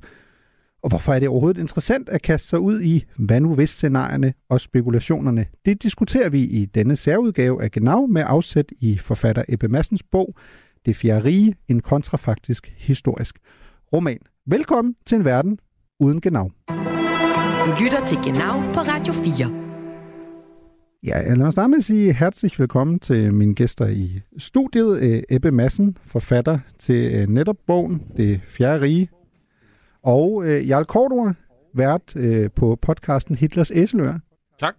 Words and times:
Og 0.84 0.90
hvorfor 0.90 1.14
er 1.14 1.20
det 1.20 1.30
overhovedet 1.30 1.62
interessant 1.62 2.10
at 2.10 2.22
kaste 2.22 2.48
sig 2.48 2.60
ud 2.60 2.82
i 2.82 3.06
hvad 3.18 3.42
nu 3.42 3.56
hvis 3.56 3.70
scenarierne 3.70 4.34
og 4.50 4.62
spekulationerne? 4.62 5.46
Det 5.66 5.84
diskuterer 5.84 6.30
vi 6.30 6.42
i 6.42 6.66
denne 6.66 6.96
særudgave 6.96 7.64
af 7.64 7.72
Genau 7.72 8.06
med 8.06 8.24
afsæt 8.26 8.66
i 8.80 8.98
forfatter 8.98 9.44
Ebbe 9.50 9.68
Massens 9.68 10.04
bog 10.04 10.36
Det 10.86 10.96
fjerde 10.96 11.24
rige, 11.24 11.56
en 11.68 11.80
kontrafaktisk 11.80 12.74
historisk 12.78 13.40
roman. 13.94 14.20
Velkommen 14.46 14.96
til 15.06 15.16
en 15.16 15.26
verden 15.26 15.60
uden 16.00 16.22
Genau. 16.22 16.52
Du 17.66 17.72
lytter 17.84 18.06
til 18.06 18.18
Genau 18.18 18.62
på 18.74 18.80
Radio 18.80 19.14
4. 19.14 19.64
Ja, 21.04 21.28
lad 21.28 21.36
mig 21.36 21.52
starte 21.52 21.70
med 21.70 21.78
at 21.78 21.84
sige 21.84 22.14
herzlich 22.14 22.60
velkommen 22.60 23.00
til 23.00 23.34
mine 23.34 23.56
gæster 23.56 23.88
i 23.88 24.22
studiet. 24.38 25.24
Ebbe 25.30 25.52
Madsen, 25.52 25.98
forfatter 26.06 26.60
til 26.80 27.14
øh, 27.14 27.28
netop 27.28 27.58
bogen 27.68 28.02
Det 28.18 28.42
Fjerde 28.48 28.82
Rige. 28.82 29.10
Og 30.04 30.44
øh, 30.46 30.70
Jarl 30.70 30.86
Kortor, 30.86 31.34
vært 31.76 32.16
på 32.56 32.78
podcasten 32.82 33.36
Hitlers 33.36 33.72
Æselør. 33.72 34.20
Tak. 34.60 34.74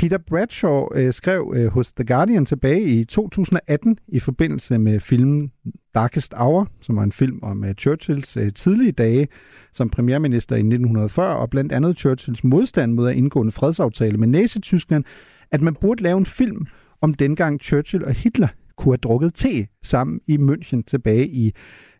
Peter 0.00 0.18
Bradshaw 0.18 0.86
øh, 0.94 1.12
skrev 1.12 1.52
øh, 1.56 1.66
hos 1.66 1.92
The 1.92 2.04
Guardian 2.04 2.46
tilbage 2.46 2.82
i 2.82 3.04
2018 3.04 3.98
i 4.08 4.20
forbindelse 4.20 4.78
med 4.78 5.00
filmen 5.00 5.52
Darkest 5.94 6.34
Hour, 6.36 6.68
som 6.80 6.96
var 6.96 7.02
en 7.02 7.12
film 7.12 7.38
om 7.42 7.64
øh, 7.64 7.74
Churchills 7.74 8.36
øh, 8.36 8.52
tidlige 8.52 8.92
dage 8.92 9.28
som 9.72 9.90
premierminister 9.90 10.56
i 10.56 10.58
1940, 10.58 11.36
og 11.36 11.50
blandt 11.50 11.72
andet 11.72 11.98
Churchills 11.98 12.44
modstand 12.44 12.92
mod 12.92 13.08
at 13.08 13.16
indgå 13.16 13.40
en 13.40 13.52
fredsaftale 13.52 14.16
med 14.16 14.28
Nazi-Tyskland, 14.28 15.04
at 15.50 15.62
man 15.62 15.74
burde 15.74 16.02
lave 16.02 16.18
en 16.18 16.26
film 16.26 16.66
om 17.00 17.14
dengang 17.14 17.60
Churchill 17.60 18.04
og 18.04 18.12
Hitler 18.12 18.48
kunne 18.76 18.92
have 18.92 18.98
drukket 18.98 19.34
te 19.34 19.66
sammen 19.82 20.20
i 20.26 20.36
München 20.36 20.82
tilbage 20.86 21.28
i 21.28 21.46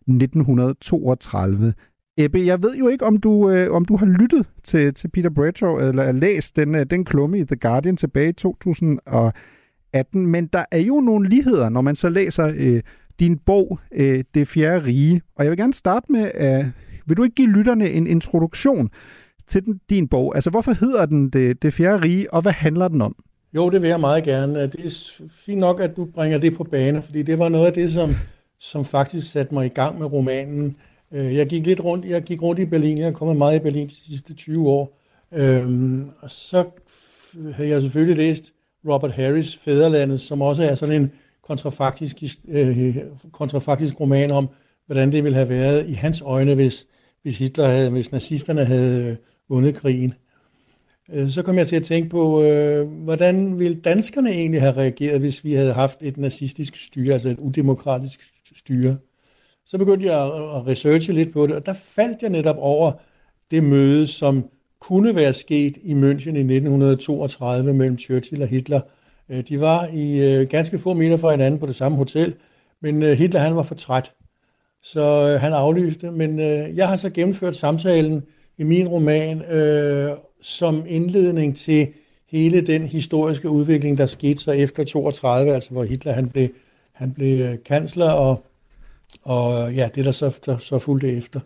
1932. 0.07 1.73
Ebbe, 2.17 2.45
jeg 2.45 2.63
ved 2.63 2.75
jo 2.75 2.87
ikke, 2.87 3.05
om 3.05 3.17
du, 3.17 3.49
øh, 3.49 3.71
om 3.71 3.85
du 3.85 3.97
har 3.97 4.05
lyttet 4.05 4.45
til, 4.63 4.93
til 4.93 5.07
Peter 5.07 5.29
Bradshaw, 5.29 5.77
eller 5.77 6.11
læst 6.11 6.55
den, 6.55 6.75
øh, 6.75 6.85
den 6.85 7.05
klumme 7.05 7.39
i 7.39 7.45
The 7.45 7.55
Guardian 7.55 7.97
tilbage 7.97 8.29
i 8.29 8.33
2018, 8.33 10.27
men 10.27 10.47
der 10.47 10.65
er 10.71 10.79
jo 10.79 10.99
nogle 10.99 11.29
ligheder, 11.29 11.69
når 11.69 11.81
man 11.81 11.95
så 11.95 12.09
læser 12.09 12.53
øh, 12.55 12.81
din 13.19 13.37
bog, 13.37 13.79
øh, 13.93 14.23
Det 14.33 14.47
Fjerde 14.47 14.85
Rige. 14.85 15.21
Og 15.35 15.43
jeg 15.43 15.51
vil 15.51 15.57
gerne 15.57 15.73
starte 15.73 16.11
med, 16.11 16.31
øh, 16.35 16.65
vil 17.05 17.17
du 17.17 17.23
ikke 17.23 17.35
give 17.35 17.49
lytterne 17.49 17.89
en 17.89 18.07
introduktion 18.07 18.89
til 19.47 19.65
den, 19.65 19.79
din 19.89 20.07
bog? 20.07 20.35
Altså, 20.35 20.49
hvorfor 20.49 20.71
hedder 20.71 21.05
den 21.05 21.29
Det, 21.29 21.63
det 21.63 21.73
Fjerde 21.73 22.03
Rige, 22.03 22.33
og 22.33 22.41
hvad 22.41 22.51
handler 22.51 22.87
den 22.87 23.01
om? 23.01 23.15
Jo, 23.55 23.69
det 23.69 23.81
vil 23.81 23.87
jeg 23.87 23.99
meget 23.99 24.23
gerne. 24.23 24.61
Det 24.61 24.85
er 24.85 25.23
fint 25.45 25.59
nok, 25.59 25.79
at 25.79 25.95
du 25.95 26.05
bringer 26.05 26.37
det 26.37 26.57
på 26.57 26.63
bane, 26.63 27.01
fordi 27.01 27.23
det 27.23 27.39
var 27.39 27.49
noget 27.49 27.65
af 27.65 27.73
det, 27.73 27.91
som, 27.91 28.15
som 28.59 28.85
faktisk 28.85 29.31
satte 29.31 29.53
mig 29.53 29.65
i 29.65 29.69
gang 29.69 29.99
med 29.99 30.05
romanen. 30.13 30.75
Øh, 31.13 31.35
jeg 31.35 31.47
gik 31.47 31.65
lidt 31.65 31.83
rundt, 31.83 32.05
jeg 32.05 32.21
gik 32.21 32.41
rundt 32.41 32.59
i 32.59 32.65
Berlin, 32.65 32.97
jeg 32.97 33.07
er 33.07 33.11
kommet 33.11 33.37
meget 33.37 33.59
i 33.59 33.63
Berlin 33.63 33.87
de 33.87 33.93
sidste 33.93 34.33
20 34.33 34.69
år, 34.69 34.99
øhm, 35.33 36.09
og 36.19 36.29
så 36.29 36.65
havde 37.53 37.69
jeg 37.69 37.81
selvfølgelig 37.81 38.17
læst 38.17 38.53
Robert 38.89 39.11
Harris 39.11 39.57
Fæderlandet, 39.57 40.21
som 40.21 40.41
også 40.41 40.63
er 40.63 40.75
sådan 40.75 41.01
en 41.01 41.11
kontrafaktisk, 41.43 42.17
øh, 42.47 42.97
kontrafaktisk 43.31 43.99
roman 43.99 44.31
om, 44.31 44.49
hvordan 44.85 45.11
det 45.11 45.23
ville 45.23 45.35
have 45.35 45.49
været 45.49 45.89
i 45.89 45.93
hans 45.93 46.21
øjne, 46.21 46.55
hvis, 46.55 46.87
hvis 47.21 47.39
Hitler 47.39 47.67
havde, 47.67 47.89
hvis 47.89 48.11
nazisterne 48.11 48.65
havde 48.65 49.11
øh, 49.11 49.15
vundet 49.49 49.75
krigen. 49.75 50.13
Øh, 51.13 51.29
så 51.29 51.41
kom 51.41 51.57
jeg 51.57 51.67
til 51.67 51.75
at 51.75 51.83
tænke 51.83 52.09
på, 52.09 52.43
øh, 52.43 52.87
hvordan 52.87 53.59
ville 53.59 53.81
danskerne 53.81 54.31
egentlig 54.31 54.61
have 54.61 54.77
reageret, 54.77 55.19
hvis 55.19 55.43
vi 55.43 55.53
havde 55.53 55.73
haft 55.73 55.97
et 56.01 56.17
nazistisk 56.17 56.85
styre, 56.85 57.13
altså 57.13 57.29
et 57.29 57.39
udemokratisk 57.39 58.21
styre. 58.55 58.97
Så 59.65 59.77
begyndte 59.77 60.05
jeg 60.05 60.25
at 60.25 60.67
researche 60.67 61.13
lidt 61.13 61.33
på 61.33 61.47
det, 61.47 61.55
og 61.55 61.65
der 61.65 61.73
faldt 61.73 62.21
jeg 62.21 62.29
netop 62.29 62.57
over 62.59 62.91
det 63.51 63.63
møde, 63.63 64.07
som 64.07 64.45
kunne 64.79 65.15
være 65.15 65.33
sket 65.33 65.77
i 65.83 65.93
München 65.93 66.35
i 66.35 66.55
1932 66.55 67.73
mellem 67.73 67.97
Churchill 67.97 68.41
og 68.41 68.47
Hitler. 68.47 68.81
Øh, 69.29 69.43
de 69.49 69.59
var 69.59 69.87
i 69.93 70.33
øh, 70.33 70.47
ganske 70.47 70.79
få 70.79 70.93
meter 70.93 71.17
fra 71.17 71.31
hinanden 71.31 71.59
på 71.59 71.65
det 71.65 71.75
samme 71.75 71.97
hotel, 71.97 72.35
men 72.81 73.03
øh, 73.03 73.17
Hitler 73.17 73.39
han 73.39 73.55
var 73.55 73.63
for 73.63 73.75
træt, 73.75 74.13
så 74.83 75.37
han 75.41 75.53
aflyste. 75.53 76.11
Men 76.11 76.39
jeg 76.75 76.87
har 76.87 76.95
så 76.95 77.09
gennemført 77.09 77.55
samtalen 77.55 78.23
i 78.57 78.63
min 78.63 78.87
roman 78.87 79.41
øh, 79.41 80.11
som 80.41 80.83
indledning 80.87 81.55
til 81.55 81.87
hele 82.31 82.61
den 82.61 82.81
historiske 82.87 83.49
udvikling, 83.49 83.97
der 83.97 84.05
skete 84.05 84.37
så 84.37 84.51
efter 84.51 84.83
32, 84.83 85.53
altså 85.53 85.69
hvor 85.69 85.83
Hitler 85.83 86.13
han 86.13 86.29
blev, 86.29 86.47
han 86.93 87.13
blev 87.13 87.57
kansler, 87.57 88.09
og 88.09 88.45
og 89.23 89.69
øh, 89.69 89.77
ja, 89.77 89.89
det 89.95 90.05
der 90.05 90.11
så, 90.11 90.39
der, 90.45 90.57
så 90.57 90.79
fulgte 90.79 91.17
efter. 91.17 91.39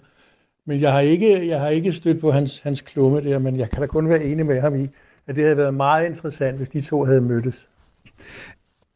Men 0.66 0.82
jeg 0.82 0.92
har 0.92 1.00
ikke, 1.00 1.48
jeg 1.48 1.60
har 1.60 1.70
ikke 1.70 1.94
stødt 1.94 2.22
på 2.22 2.32
hans, 2.32 2.60
hans 2.60 2.82
klumme 2.82 3.22
der, 3.22 3.40
men 3.40 3.56
jeg 3.56 3.70
kan 3.70 3.82
da 3.82 3.88
kun 3.88 4.10
være 4.10 4.24
enig 4.24 4.46
med 4.46 4.62
ham 4.62 4.76
i, 4.76 4.88
at 5.28 5.36
det 5.36 5.44
havde 5.44 5.58
været 5.58 5.74
meget 5.74 6.06
interessant, 6.06 6.58
hvis 6.58 6.70
de 6.70 6.82
to 6.82 7.04
havde 7.04 7.22
mødtes. 7.22 7.68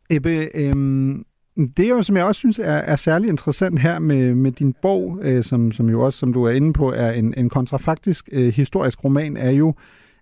Ebbe, 0.10 0.50
øhm, 0.54 1.26
det 1.58 1.86
er 1.86 1.90
jo, 1.90 2.04
som 2.04 2.18
jeg 2.18 2.26
også 2.26 2.40
synes 2.40 2.60
er, 2.60 2.64
er 2.64 2.96
særlig 2.96 3.30
interessant 3.30 3.80
her 3.80 4.00
med, 4.00 4.36
med 4.36 4.52
din 4.52 4.74
bog, 4.82 5.20
øh, 5.22 5.44
som, 5.44 5.72
som 5.72 5.90
jo 5.90 6.06
også, 6.06 6.20
som 6.20 6.34
du 6.34 6.44
er 6.44 6.52
inde 6.52 6.74
på, 6.74 6.92
er 6.92 7.12
en, 7.12 7.34
en 7.38 7.50
kontrafaktisk 7.50 8.30
øh, 8.32 8.54
historisk 8.54 9.04
roman, 9.04 9.38
er 9.38 9.52
jo, 9.52 9.74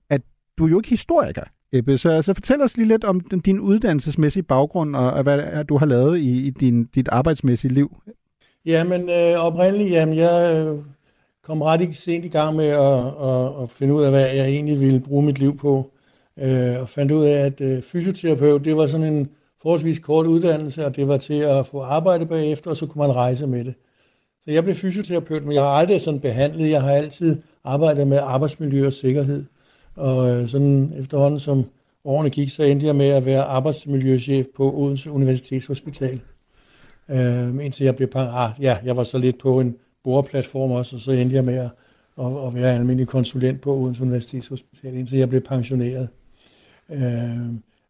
at 0.09 0.21
du 0.57 0.65
er 0.65 0.69
jo 0.69 0.79
ikke 0.79 0.89
historiker. 0.89 1.43
Ebbe, 1.71 1.97
så, 1.97 2.21
så 2.21 2.33
fortæl 2.33 2.61
os 2.61 2.77
lige 2.77 2.87
lidt 2.87 3.03
om 3.03 3.19
din, 3.19 3.39
din 3.39 3.59
uddannelsesmæssige 3.59 4.43
baggrund, 4.43 4.95
og, 4.95 5.11
og 5.11 5.23
hvad 5.23 5.65
du 5.65 5.77
har 5.77 5.85
lavet 5.85 6.19
i, 6.19 6.47
i 6.47 6.49
din, 6.49 6.83
dit 6.85 7.07
arbejdsmæssige 7.07 7.73
liv. 7.73 7.97
Jamen, 8.67 9.09
øh, 9.09 9.45
oprindeligt, 9.45 9.91
jamen, 9.91 10.17
jeg 10.17 10.65
øh, 10.65 10.79
kom 11.43 11.61
ret 11.61 11.97
sent 11.97 12.25
i 12.25 12.27
gang 12.27 12.55
med 12.55 12.65
at, 12.65 13.05
at, 13.29 13.63
at 13.63 13.69
finde 13.69 13.93
ud 13.93 14.03
af, 14.03 14.11
hvad 14.11 14.21
jeg 14.21 14.45
egentlig 14.45 14.81
ville 14.81 14.99
bruge 14.99 15.25
mit 15.25 15.39
liv 15.39 15.57
på. 15.57 15.91
Øh, 16.39 16.81
og 16.81 16.89
fandt 16.89 17.11
ud 17.11 17.25
af, 17.25 17.45
at 17.45 17.61
øh, 17.61 17.81
fysioterapeut, 17.81 18.65
det 18.65 18.77
var 18.77 18.87
sådan 18.87 19.13
en 19.13 19.29
forholdsvis 19.61 19.99
kort 19.99 20.25
uddannelse, 20.25 20.85
og 20.85 20.95
det 20.95 21.07
var 21.07 21.17
til 21.17 21.33
at 21.33 21.65
få 21.65 21.81
arbejde 21.81 22.25
bagefter, 22.25 22.69
og 22.69 22.77
så 22.77 22.85
kunne 22.85 23.07
man 23.07 23.15
rejse 23.15 23.47
med 23.47 23.65
det. 23.65 23.73
Så 24.43 24.51
jeg 24.51 24.63
blev 24.63 24.75
fysioterapeut, 24.75 25.43
men 25.43 25.53
jeg 25.53 25.63
har 25.63 25.69
aldrig 25.69 26.01
sådan 26.01 26.19
behandlet. 26.19 26.69
Jeg 26.69 26.81
har 26.81 26.91
altid 26.91 27.41
arbejdet 27.63 28.07
med 28.07 28.17
arbejdsmiljø 28.17 28.85
og 28.87 28.93
sikkerhed. 28.93 29.45
Og 29.95 30.29
øh, 30.29 30.49
sådan 30.49 30.93
efterhånden 30.99 31.39
som 31.39 31.65
årene 32.05 32.29
gik, 32.29 32.49
så 32.49 32.63
endte 32.63 32.85
jeg 32.85 32.95
med 32.95 33.09
at 33.09 33.25
være 33.25 33.43
arbejdsmiljøchef 33.43 34.45
på 34.55 34.73
Odense 34.73 35.11
Universitetshospital. 35.11 36.21
Øh, 37.09 37.65
indtil 37.65 37.83
jeg 37.83 37.95
blev 37.95 38.07
parat. 38.07 38.51
Ah, 38.51 38.63
ja, 38.63 38.77
jeg 38.85 38.97
var 38.97 39.03
så 39.03 39.17
lidt 39.17 39.37
på 39.39 39.59
en 39.59 39.75
boreplatform 40.03 40.71
også, 40.71 40.95
og 40.95 41.01
så 41.01 41.11
endte 41.11 41.35
jeg 41.35 41.43
med 41.43 41.55
at, 41.55 41.69
at, 42.19 42.47
at 42.47 42.55
være 42.55 42.75
almindelig 42.75 43.07
konsulent 43.07 43.61
på 43.61 43.75
Odense 43.75 44.03
Universitetshospital, 44.03 44.93
indtil 44.93 45.17
jeg 45.17 45.29
blev 45.29 45.41
pensioneret. 45.41 46.09
Øh, 46.89 47.01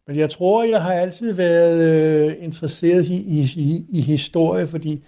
men 0.06 0.16
jeg 0.16 0.30
tror, 0.30 0.64
jeg 0.64 0.82
har 0.82 0.92
altid 0.92 1.32
været 1.32 1.80
øh, 2.30 2.44
interesseret 2.44 3.06
i, 3.06 3.14
i, 3.14 3.48
i, 3.56 3.86
i 3.88 4.00
historie, 4.00 4.66
fordi 4.66 5.04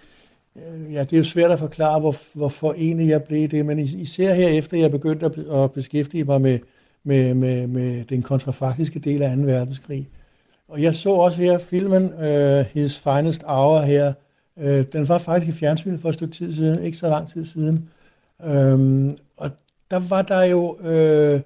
øh, 0.55 0.93
ja, 0.93 1.01
det 1.01 1.13
er 1.13 1.17
jo 1.17 1.23
svært 1.23 1.51
at 1.51 1.59
forklare, 1.59 1.99
hvor, 1.99 2.15
hvorfor 2.33 2.73
egentlig 2.73 3.09
jeg 3.09 3.23
blev 3.23 3.47
det, 3.47 3.65
men 3.65 3.79
især 3.79 4.33
her 4.33 4.47
efter 4.47 4.77
jeg 4.77 4.91
begyndte 4.91 5.25
at, 5.25 5.37
at 5.63 5.71
beskæftige 5.71 6.23
mig 6.23 6.41
med, 6.41 6.59
med, 7.03 7.33
med, 7.33 7.67
med 7.67 8.05
den 8.05 8.21
kontrafaktiske 8.21 8.99
del 8.99 9.21
af 9.21 9.37
2. 9.37 9.43
verdenskrig, 9.43 10.09
og 10.71 10.81
jeg 10.81 10.95
så 10.95 11.09
også 11.09 11.41
her 11.41 11.57
filmen 11.57 12.03
uh, 12.13 12.65
His 12.73 12.99
Finest 12.99 13.43
Hour 13.43 13.81
her. 13.81 14.13
Uh, 14.57 14.83
den 14.93 15.07
var 15.07 15.17
faktisk 15.17 15.55
i 15.55 15.59
fjernsynet 15.59 15.99
for 15.99 16.09
et 16.09 16.15
stykke 16.15 16.33
tid 16.33 16.53
siden, 16.53 16.83
ikke 16.83 16.97
så 16.97 17.09
lang 17.09 17.27
tid 17.27 17.45
siden. 17.45 17.89
Um, 18.39 19.17
og 19.37 19.51
der 19.91 19.99
var 19.99 20.21
der 20.21 20.43
jo... 20.43 20.69
Uh, 20.69 21.41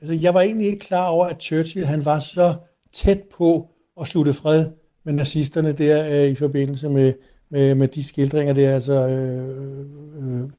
altså 0.00 0.14
jeg 0.20 0.34
var 0.34 0.40
egentlig 0.40 0.66
ikke 0.66 0.78
klar 0.78 1.08
over, 1.08 1.26
at 1.26 1.42
Churchill 1.42 1.86
han 1.86 2.04
var 2.04 2.18
så 2.18 2.54
tæt 2.92 3.20
på 3.36 3.68
at 4.00 4.06
slutte 4.06 4.32
fred 4.32 4.66
med 5.04 5.12
nazisterne 5.12 5.72
der 5.72 6.24
uh, 6.24 6.30
i 6.30 6.34
forbindelse 6.34 6.88
med, 6.88 7.12
med, 7.50 7.74
med 7.74 7.88
de 7.88 8.04
skildringer 8.04 8.54
der. 8.54 8.74
Altså, 8.74 9.06
uh, 9.06 10.42
uh, 10.42 10.50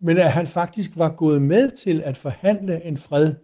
men 0.00 0.18
at 0.18 0.32
han 0.32 0.46
faktisk 0.46 0.90
var 0.96 1.08
gået 1.08 1.42
med 1.42 1.70
til 1.70 2.02
at 2.04 2.16
forhandle 2.16 2.84
en 2.84 2.96
fred 2.96 3.34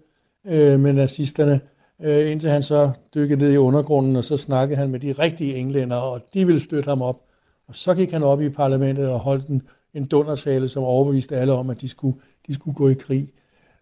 uh, 0.44 0.80
med 0.80 0.92
nazisterne, 0.92 1.60
øh, 2.03 2.31
indtil 2.31 2.50
han 2.50 2.62
så 2.62 2.91
dykkede 3.15 3.41
ned 3.41 3.53
i 3.53 3.56
undergrunden, 3.56 4.17
og 4.17 4.25
så 4.25 4.37
snakkede 4.37 4.79
han 4.79 4.91
med 4.91 5.00
de 5.00 5.12
rigtige 5.12 5.55
englænder, 5.55 5.97
og 5.97 6.21
de 6.35 6.47
ville 6.47 6.61
støtte 6.61 6.89
ham 6.89 7.03
op. 7.03 7.21
Og 7.69 7.75
så 7.75 7.95
gik 7.95 8.11
han 8.11 8.23
op 8.23 8.43
i 8.43 8.49
parlamentet 8.49 9.09
og 9.09 9.19
holdt 9.19 9.47
en, 9.47 9.62
en 9.95 10.06
dundertale, 10.06 10.69
som 10.69 10.83
overbeviste 10.83 11.37
alle 11.37 11.53
om, 11.53 11.71
at 11.71 11.81
de 11.81 11.89
skulle, 11.89 12.17
de 12.47 12.55
skulle 12.55 12.75
gå 12.75 12.89
i 12.89 12.95
krig. 12.95 13.29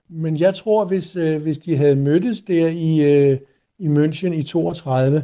Men 0.09 0.37
jeg 0.37 0.55
tror, 0.55 0.85
hvis, 0.85 1.17
øh, 1.17 1.43
hvis 1.43 1.59
de 1.59 1.77
havde 1.77 1.97
mødtes 1.97 2.43
der 2.43 2.69
i, 2.69 3.15
øh, 3.31 3.39
i 3.79 3.87
München 3.87 4.33
i 4.33 4.43
32, 4.43 5.23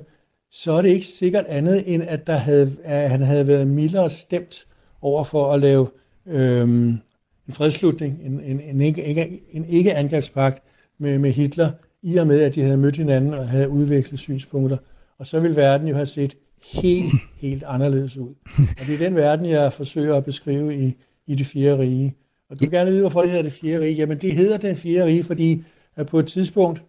så 0.51 0.73
er 0.73 0.83
det 0.83 0.89
ikke 0.89 1.07
sikkert 1.07 1.45
andet, 1.47 1.95
end 1.95 2.03
at, 2.03 2.27
der 2.27 2.37
havde, 2.37 2.77
at 2.85 3.11
han 3.11 3.21
havde 3.23 3.47
været 3.47 3.67
mildere 3.67 4.11
stemt 4.11 4.67
over 5.01 5.25
for 5.25 5.53
at 5.53 5.61
lave 5.61 5.89
øh, 6.27 6.63
en 6.63 7.03
fredslutning, 7.51 8.21
en, 8.25 8.41
en, 8.41 8.61
en, 8.61 8.81
ikke, 8.81 9.41
en 9.53 9.65
ikke-angrebspagt 9.65 10.63
med, 10.99 11.19
med 11.19 11.31
Hitler, 11.31 11.71
i 12.03 12.17
og 12.17 12.27
med, 12.27 12.41
at 12.41 12.55
de 12.55 12.63
havde 12.63 12.77
mødt 12.77 12.97
hinanden 12.97 13.35
og 13.35 13.49
havde 13.49 13.69
udvekslet 13.69 14.21
synspunkter. 14.21 14.77
Og 15.19 15.27
så 15.27 15.41
ville 15.41 15.57
verden 15.57 15.89
jo 15.89 15.95
have 15.95 16.07
set 16.07 16.37
helt, 16.73 17.13
helt 17.37 17.63
anderledes 17.67 18.17
ud. 18.17 18.35
Og 18.81 18.87
det 18.87 18.95
er 18.95 18.99
den 18.99 19.17
verden, 19.17 19.47
jeg 19.47 19.73
forsøger 19.73 20.15
at 20.15 20.25
beskrive 20.25 20.75
i, 20.75 20.97
i 21.27 21.35
det 21.35 21.47
fjerde 21.47 21.79
rige. 21.79 22.15
Og 22.51 22.59
du 22.59 22.65
vil 22.65 22.71
gerne 22.71 22.91
vide, 22.91 23.01
hvorfor 23.01 23.21
det 23.21 23.31
hedder 23.31 23.45
det 23.45 23.53
fjerde 23.53 23.85
rige. 23.85 23.95
Jamen, 23.95 24.19
det 24.19 24.33
hedder 24.33 24.57
det 24.57 24.77
fjerde 24.77 25.05
rige, 25.05 25.25
fordi 25.25 25.65
at 25.97 26.07
på 26.07 26.19
et 26.19 26.27
tidspunkt 26.27 26.83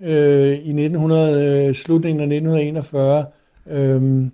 øh, 0.00 0.48
i 0.48 0.52
1900, 0.52 1.66
øh, 1.68 1.74
slutningen 1.74 2.20
af 2.20 2.36
1941, 2.36 3.26
øh, 3.66 4.30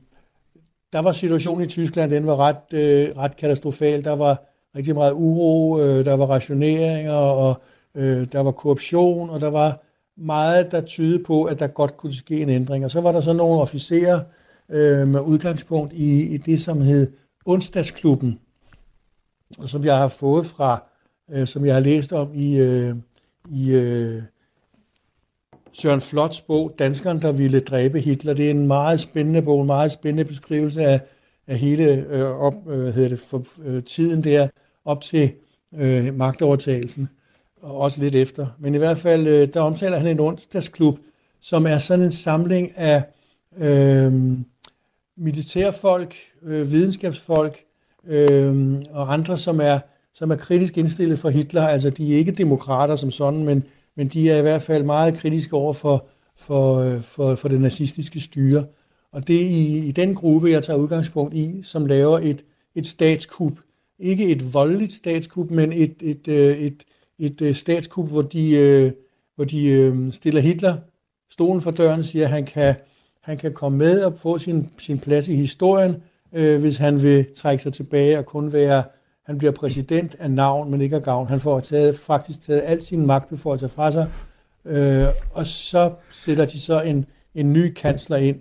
der 0.92 0.98
var 0.98 1.12
situationen 1.12 1.62
i 1.62 1.66
Tyskland, 1.66 2.10
den 2.10 2.26
var 2.26 2.36
ret, 2.36 2.56
øh, 2.72 3.16
ret 3.16 3.36
katastrofal. 3.36 4.04
Der 4.04 4.16
var 4.16 4.44
rigtig 4.76 4.94
meget 4.94 5.12
uro, 5.12 5.80
øh, 5.80 6.04
der 6.04 6.14
var 6.14 6.26
rationeringer, 6.26 7.12
og 7.12 7.62
øh, 7.94 8.26
der 8.32 8.40
var 8.40 8.50
korruption, 8.50 9.30
og 9.30 9.40
der 9.40 9.50
var 9.50 9.83
meget, 10.16 10.72
der 10.72 10.80
tydede 10.80 11.24
på, 11.24 11.44
at 11.44 11.58
der 11.58 11.66
godt 11.66 11.96
kunne 11.96 12.14
ske 12.14 12.42
en 12.42 12.48
ændring. 12.48 12.84
Og 12.84 12.90
så 12.90 13.00
var 13.00 13.12
der 13.12 13.20
så 13.20 13.32
nogle 13.32 13.60
officerer 13.60 14.20
øh, 14.68 15.08
med 15.08 15.20
udgangspunkt 15.20 15.92
i, 15.92 16.22
i 16.34 16.36
det, 16.36 16.60
som 16.60 16.80
hed 16.80 17.12
onsdagsklubben, 17.46 18.40
som 19.66 19.84
jeg 19.84 19.98
har 19.98 20.08
fået 20.08 20.46
fra, 20.46 20.82
øh, 21.30 21.46
som 21.46 21.66
jeg 21.66 21.74
har 21.74 21.80
læst 21.80 22.12
om 22.12 22.30
i, 22.34 22.56
øh, 22.56 22.96
i 23.50 23.72
øh, 23.72 24.22
Søren 25.72 26.00
Flots 26.00 26.40
bog, 26.40 26.74
Danskeren, 26.78 27.22
der 27.22 27.32
ville 27.32 27.60
dræbe 27.60 28.00
Hitler. 28.00 28.34
Det 28.34 28.46
er 28.46 28.50
en 28.50 28.66
meget 28.66 29.00
spændende 29.00 29.42
bog, 29.42 29.60
en 29.60 29.66
meget 29.66 29.92
spændende 29.92 30.24
beskrivelse 30.24 30.82
af, 30.82 31.00
af 31.46 31.58
hele 31.58 31.84
øh, 31.84 32.24
op, 32.24 32.54
øh, 32.68 32.94
hedder 32.94 33.08
det, 33.08 33.18
for, 33.18 33.46
øh, 33.64 33.82
tiden 33.82 34.24
der 34.24 34.48
op 34.84 35.00
til 35.00 35.32
øh, 35.74 36.14
magtovertagelsen, 36.14 37.08
og 37.64 37.78
også 37.78 38.00
lidt 38.00 38.14
efter. 38.14 38.46
Men 38.58 38.74
i 38.74 38.78
hvert 38.78 38.98
fald, 38.98 39.26
øh, 39.26 39.48
der 39.54 39.60
omtaler 39.60 39.98
han 39.98 40.06
en 40.06 40.20
onsdagsklub, 40.20 40.98
som 41.40 41.66
er 41.66 41.78
sådan 41.78 42.04
en 42.04 42.12
samling 42.12 42.78
af 42.78 43.02
øh, 43.58 44.12
militærfolk, 45.16 46.14
øh, 46.42 46.72
videnskabsfolk 46.72 47.60
øh, 48.06 48.74
og 48.90 49.12
andre, 49.12 49.38
som 49.38 49.60
er, 49.60 49.78
som 50.14 50.30
er 50.30 50.36
kritisk 50.36 50.78
indstillet 50.78 51.18
for 51.18 51.30
Hitler. 51.30 51.66
Altså, 51.66 51.90
de 51.90 52.14
er 52.14 52.18
ikke 52.18 52.32
demokrater 52.32 52.96
som 52.96 53.10
sådan, 53.10 53.44
men, 53.44 53.64
men 53.96 54.08
de 54.08 54.30
er 54.30 54.38
i 54.38 54.42
hvert 54.42 54.62
fald 54.62 54.84
meget 54.84 55.18
kritiske 55.18 55.56
over 55.56 55.72
for, 55.72 56.06
for, 56.36 56.74
øh, 56.74 57.02
for, 57.02 57.34
for 57.34 57.48
det 57.48 57.60
nazistiske 57.60 58.20
styre. 58.20 58.64
Og 59.12 59.26
det 59.26 59.36
er 59.36 59.48
i, 59.48 59.88
i 59.88 59.92
den 59.92 60.14
gruppe, 60.14 60.50
jeg 60.50 60.64
tager 60.64 60.78
udgangspunkt 60.78 61.34
i, 61.34 61.60
som 61.62 61.86
laver 61.86 62.18
et, 62.18 62.44
et 62.74 62.86
statskup. 62.86 63.52
Ikke 63.98 64.26
et 64.26 64.54
voldeligt 64.54 64.92
statskup, 64.92 65.50
men 65.50 65.72
et, 65.72 65.94
et, 66.00 66.28
øh, 66.28 66.56
et, 66.56 66.66
et, 66.66 66.82
et 67.18 67.42
øh, 67.42 67.54
statskup, 67.54 68.10
hvor 68.10 68.22
de, 68.22 68.50
øh, 68.56 68.92
hvor 69.36 69.44
de 69.44 69.68
øh, 69.68 70.12
stiller 70.12 70.40
Hitler 70.40 70.76
stolen 71.30 71.60
for 71.60 71.70
døren, 71.70 72.02
siger, 72.02 72.24
at 72.24 72.30
han 72.30 72.44
kan, 72.44 72.74
han 73.20 73.38
kan 73.38 73.52
komme 73.52 73.78
med 73.78 74.04
og 74.04 74.18
få 74.18 74.38
sin, 74.38 74.70
sin 74.78 74.98
plads 74.98 75.28
i 75.28 75.34
historien, 75.34 75.96
øh, 76.32 76.60
hvis 76.60 76.76
han 76.76 77.02
vil 77.02 77.26
trække 77.36 77.62
sig 77.62 77.72
tilbage 77.72 78.18
og 78.18 78.26
kun 78.26 78.52
være, 78.52 78.82
han 79.26 79.38
bliver 79.38 79.52
præsident 79.52 80.16
af 80.18 80.30
navn, 80.30 80.70
men 80.70 80.80
ikke 80.80 80.96
af 80.96 81.02
gavn. 81.02 81.28
Han 81.28 81.40
får 81.40 81.60
taget, 81.60 81.98
faktisk 81.98 82.40
taget 82.40 82.62
al 82.64 82.82
sin 82.82 83.06
magtbeføjelser 83.06 83.68
fra 83.68 83.92
sig, 83.92 84.10
øh, 84.64 85.06
og 85.32 85.46
så 85.46 85.92
sætter 86.12 86.46
de 86.46 86.60
så 86.60 86.82
en, 86.82 87.06
en 87.34 87.52
ny 87.52 87.72
kansler 87.72 88.16
ind. 88.16 88.40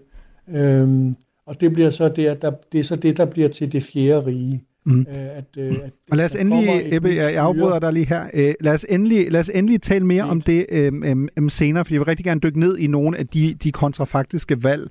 Øh, 0.49 1.13
og 1.45 1.61
det 1.61 1.73
bliver 1.73 1.89
så 1.89 2.09
der, 2.09 2.33
der, 2.33 2.51
det 2.71 2.79
er 2.79 2.83
så 2.83 2.95
det, 2.95 3.17
der 3.17 3.25
bliver 3.25 3.49
til 3.49 3.71
det 3.71 3.83
fjerde 3.83 4.25
rige. 4.25 4.63
Mm. 4.85 4.99
Øh, 4.99 5.05
at, 5.09 5.45
øh, 5.57 5.73
at, 5.83 5.91
og 6.11 6.17
lad 6.17 6.25
os 6.25 6.35
endelig, 6.35 6.93
Ebbe, 6.95 7.09
jeg 7.09 7.37
afbryder 7.37 7.79
dig 7.79 7.93
lige 7.93 8.05
her. 8.05 8.25
Øh, 8.33 8.53
lad, 8.61 8.73
os 8.73 8.85
endelig, 8.89 9.31
lad 9.31 9.39
os 9.39 9.51
endelig 9.53 9.81
tale 9.81 10.05
mere 10.05 10.23
om 10.23 10.41
det 10.41 10.65
øh, 10.69 10.91
øh, 11.05 11.49
senere, 11.49 11.85
fordi 11.85 11.93
jeg 11.93 11.99
vil 11.99 12.05
rigtig 12.05 12.25
gerne 12.25 12.39
dykke 12.39 12.59
ned 12.59 12.77
i 12.77 12.87
nogle 12.87 13.17
af 13.17 13.27
de, 13.27 13.53
de 13.63 13.71
kontrafaktiske 13.71 14.63
valg, 14.63 14.89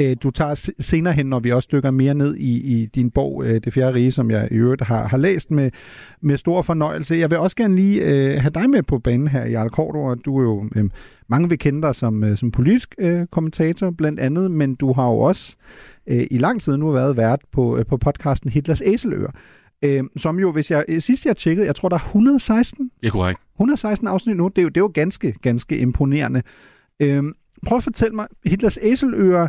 øh, 0.00 0.16
du 0.22 0.30
tager 0.30 0.70
senere 0.78 1.14
hen, 1.14 1.26
når 1.26 1.40
vi 1.40 1.52
også 1.52 1.68
dykker 1.72 1.90
mere 1.90 2.14
ned 2.14 2.34
i, 2.36 2.80
i 2.80 2.86
din 2.86 3.10
bog, 3.10 3.44
øh, 3.46 3.60
Det 3.64 3.72
fjerde 3.72 3.94
rige, 3.94 4.12
som 4.12 4.30
jeg 4.30 4.48
i 4.50 4.54
øvrigt 4.54 4.82
har, 4.82 5.08
har 5.08 5.16
læst 5.16 5.50
med, 5.50 5.70
med 6.20 6.36
stor 6.36 6.62
fornøjelse. 6.62 7.16
Jeg 7.16 7.30
vil 7.30 7.38
også 7.38 7.56
gerne 7.56 7.76
lige 7.76 8.00
øh, 8.00 8.40
have 8.40 8.50
dig 8.54 8.70
med 8.70 8.82
på 8.82 8.98
banen 8.98 9.28
her, 9.28 9.46
Jarl 9.46 9.68
Korto, 9.68 10.14
du 10.14 10.38
er 10.38 10.42
jo... 10.42 10.68
Øh, 10.76 10.90
mange 11.28 11.48
vil 11.48 11.58
kende 11.58 11.82
dig 11.82 11.94
som, 11.94 12.24
øh, 12.24 12.36
som 12.36 12.50
politisk 12.50 12.94
øh, 12.98 13.26
kommentator 13.26 13.90
blandt 13.90 14.20
andet, 14.20 14.50
men 14.50 14.74
du 14.74 14.92
har 14.92 15.06
jo 15.06 15.18
også 15.18 15.56
øh, 15.58 15.93
i 16.30 16.38
lang 16.38 16.60
tid 16.60 16.76
nu 16.76 16.90
været 16.90 17.16
vært 17.16 17.40
på, 17.52 17.76
øh, 17.76 17.86
på 17.86 17.96
podcasten 17.96 18.50
Hitlers 18.50 18.82
Æseløer. 18.84 19.30
Øh, 19.82 20.04
som 20.16 20.38
jo, 20.38 20.52
hvis 20.52 20.70
jeg, 20.70 20.84
øh, 20.88 21.02
sidst 21.02 21.26
jeg 21.26 21.36
tjekkede, 21.36 21.66
jeg 21.66 21.76
tror, 21.76 21.88
der 21.88 21.96
er 21.96 22.00
116. 22.00 22.90
Det 23.00 23.06
er 23.06 23.10
korrekt. 23.10 23.40
116 23.54 24.08
afsnit 24.08 24.36
nu. 24.36 24.48
Det 24.48 24.58
er 24.58 24.62
jo, 24.62 24.68
det 24.68 24.76
er 24.76 24.80
jo 24.80 24.90
ganske, 24.94 25.32
ganske 25.42 25.78
imponerende. 25.78 26.42
Øh, 27.00 27.22
prøv 27.66 27.78
at 27.78 27.84
fortælle 27.84 28.14
mig, 28.14 28.26
Hitlers 28.46 28.78
Æseløer 28.82 29.48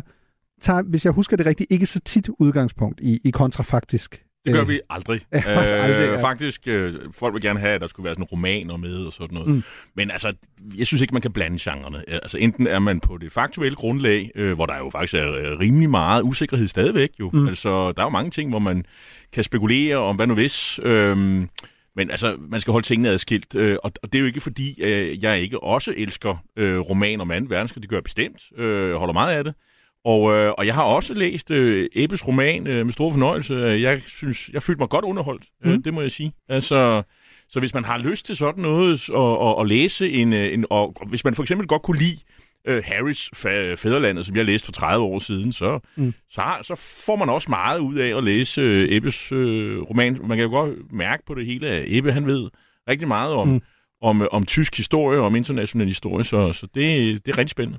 tager, 0.60 0.82
hvis 0.82 1.04
jeg 1.04 1.12
husker 1.12 1.36
det 1.36 1.46
rigtigt, 1.46 1.72
ikke 1.72 1.86
så 1.86 2.00
tit 2.00 2.28
udgangspunkt 2.38 3.00
i, 3.00 3.20
i 3.24 3.30
kontrafaktisk 3.30 4.25
det 4.46 4.54
gør 4.54 4.62
øh, 4.62 4.68
vi 4.68 4.80
aldrig. 4.90 5.20
Ja, 5.32 5.38
faktisk, 5.56 5.74
øh, 5.74 5.84
aldrig 5.84 6.06
ja. 6.06 6.22
faktisk 6.22 6.62
øh, 6.66 6.94
folk 7.12 7.34
vil 7.34 7.42
gerne 7.42 7.60
have, 7.60 7.72
at 7.72 7.80
der 7.80 7.86
skulle 7.86 8.04
være 8.04 8.14
sådan 8.14 8.24
romaner 8.24 8.76
med 8.76 8.96
og 8.96 9.12
sådan 9.12 9.34
noget. 9.34 9.48
Mm. 9.48 9.62
Men 9.94 10.10
altså, 10.10 10.32
jeg 10.78 10.86
synes 10.86 11.00
ikke, 11.00 11.14
man 11.14 11.22
kan 11.22 11.32
blande 11.32 11.58
genrerne. 11.60 12.10
Altså, 12.10 12.38
enten 12.38 12.66
er 12.66 12.78
man 12.78 13.00
på 13.00 13.18
det 13.18 13.32
faktuelle 13.32 13.76
grundlag, 13.76 14.30
øh, 14.34 14.52
hvor 14.52 14.66
der 14.66 14.78
jo 14.78 14.90
faktisk 14.90 15.14
er 15.14 15.60
rimelig 15.60 15.90
meget 15.90 16.22
usikkerhed 16.22 16.68
stadigvæk. 16.68 17.10
Jo. 17.20 17.30
Mm. 17.32 17.46
Altså, 17.46 17.92
der 17.92 18.00
er 18.00 18.06
jo 18.06 18.10
mange 18.10 18.30
ting, 18.30 18.50
hvor 18.50 18.58
man 18.58 18.84
kan 19.32 19.44
spekulere 19.44 19.96
om, 19.96 20.16
hvad 20.16 20.26
nu 20.26 20.34
hvis... 20.34 20.80
Øh, 20.82 21.46
men 21.96 22.10
altså, 22.10 22.36
man 22.48 22.60
skal 22.60 22.72
holde 22.72 22.86
tingene 22.86 23.08
adskilt, 23.08 23.54
øh, 23.54 23.76
og, 23.82 23.92
og 24.02 24.12
det 24.12 24.18
er 24.18 24.20
jo 24.20 24.26
ikke 24.26 24.40
fordi, 24.40 24.82
øh, 24.82 25.24
jeg 25.24 25.40
ikke 25.40 25.62
også 25.62 25.94
elsker 25.96 26.44
øh, 26.56 26.78
romaner 26.78 27.22
om 27.22 27.28
2. 27.28 27.34
verdenskrig. 27.48 27.82
Det 27.82 27.90
gør 27.90 27.96
jeg 27.96 28.04
bestemt. 28.04 28.42
Øh, 28.58 28.94
holder 28.94 29.12
meget 29.12 29.36
af 29.36 29.44
det. 29.44 29.54
Og, 30.06 30.32
øh, 30.32 30.52
og 30.58 30.66
jeg 30.66 30.74
har 30.74 30.82
også 30.82 31.14
læst 31.14 31.50
øh, 31.50 31.88
Ebbes 31.92 32.28
roman 32.28 32.66
øh, 32.66 32.84
med 32.86 32.92
stor 32.92 33.10
fornøjelse. 33.10 33.54
Jeg 33.54 34.02
synes, 34.06 34.50
jeg 34.52 34.62
følte 34.62 34.78
mig 34.78 34.88
godt 34.88 35.04
underholdt, 35.04 35.44
øh, 35.64 35.70
mm. 35.70 35.78
øh, 35.78 35.84
det 35.84 35.94
må 35.94 36.00
jeg 36.00 36.10
sige. 36.10 36.32
Altså, 36.48 37.02
så 37.48 37.60
hvis 37.60 37.74
man 37.74 37.84
har 37.84 37.98
lyst 37.98 38.26
til 38.26 38.36
sådan 38.36 38.62
noget 38.62 39.10
og, 39.10 39.38
og, 39.38 39.56
og 39.56 39.66
læse 39.66 40.10
en, 40.10 40.32
øh, 40.32 40.52
en 40.52 40.64
og, 40.70 40.92
og 40.96 41.08
hvis 41.08 41.24
man 41.24 41.34
for 41.34 41.42
eksempel 41.42 41.66
godt 41.68 41.82
kunne 41.82 41.98
lide 41.98 42.18
øh, 42.68 42.82
Harrys 42.86 43.30
Fæderlandet, 43.80 44.26
som 44.26 44.36
jeg 44.36 44.44
læste 44.44 44.64
for 44.64 44.72
30 44.72 45.04
år 45.04 45.18
siden, 45.18 45.52
så, 45.52 45.80
mm. 45.96 46.14
så, 46.30 46.40
har, 46.40 46.62
så 46.62 46.74
får 47.06 47.16
man 47.16 47.28
også 47.28 47.50
meget 47.50 47.78
ud 47.78 47.94
af 47.94 48.16
at 48.16 48.24
læse 48.24 48.60
øh, 48.60 48.88
Ebbes 48.90 49.32
øh, 49.32 49.82
roman. 49.82 50.18
Man 50.24 50.38
kan 50.38 50.46
jo 50.46 50.50
godt 50.50 50.92
mærke 50.92 51.22
på 51.26 51.34
det 51.34 51.46
hele, 51.46 51.68
at 51.68 51.84
Ebbe 51.86 52.12
han 52.12 52.26
ved 52.26 52.50
rigtig 52.88 53.08
meget 53.08 53.32
om, 53.32 53.48
mm. 53.48 53.60
om, 54.02 54.28
om 54.30 54.46
tysk 54.46 54.76
historie 54.76 55.18
og 55.18 55.26
om 55.26 55.36
international 55.36 55.86
historie, 55.86 56.24
så, 56.24 56.52
så 56.52 56.66
det, 56.74 57.26
det 57.26 57.32
er 57.32 57.38
rigtig 57.38 57.50
spændende. 57.50 57.78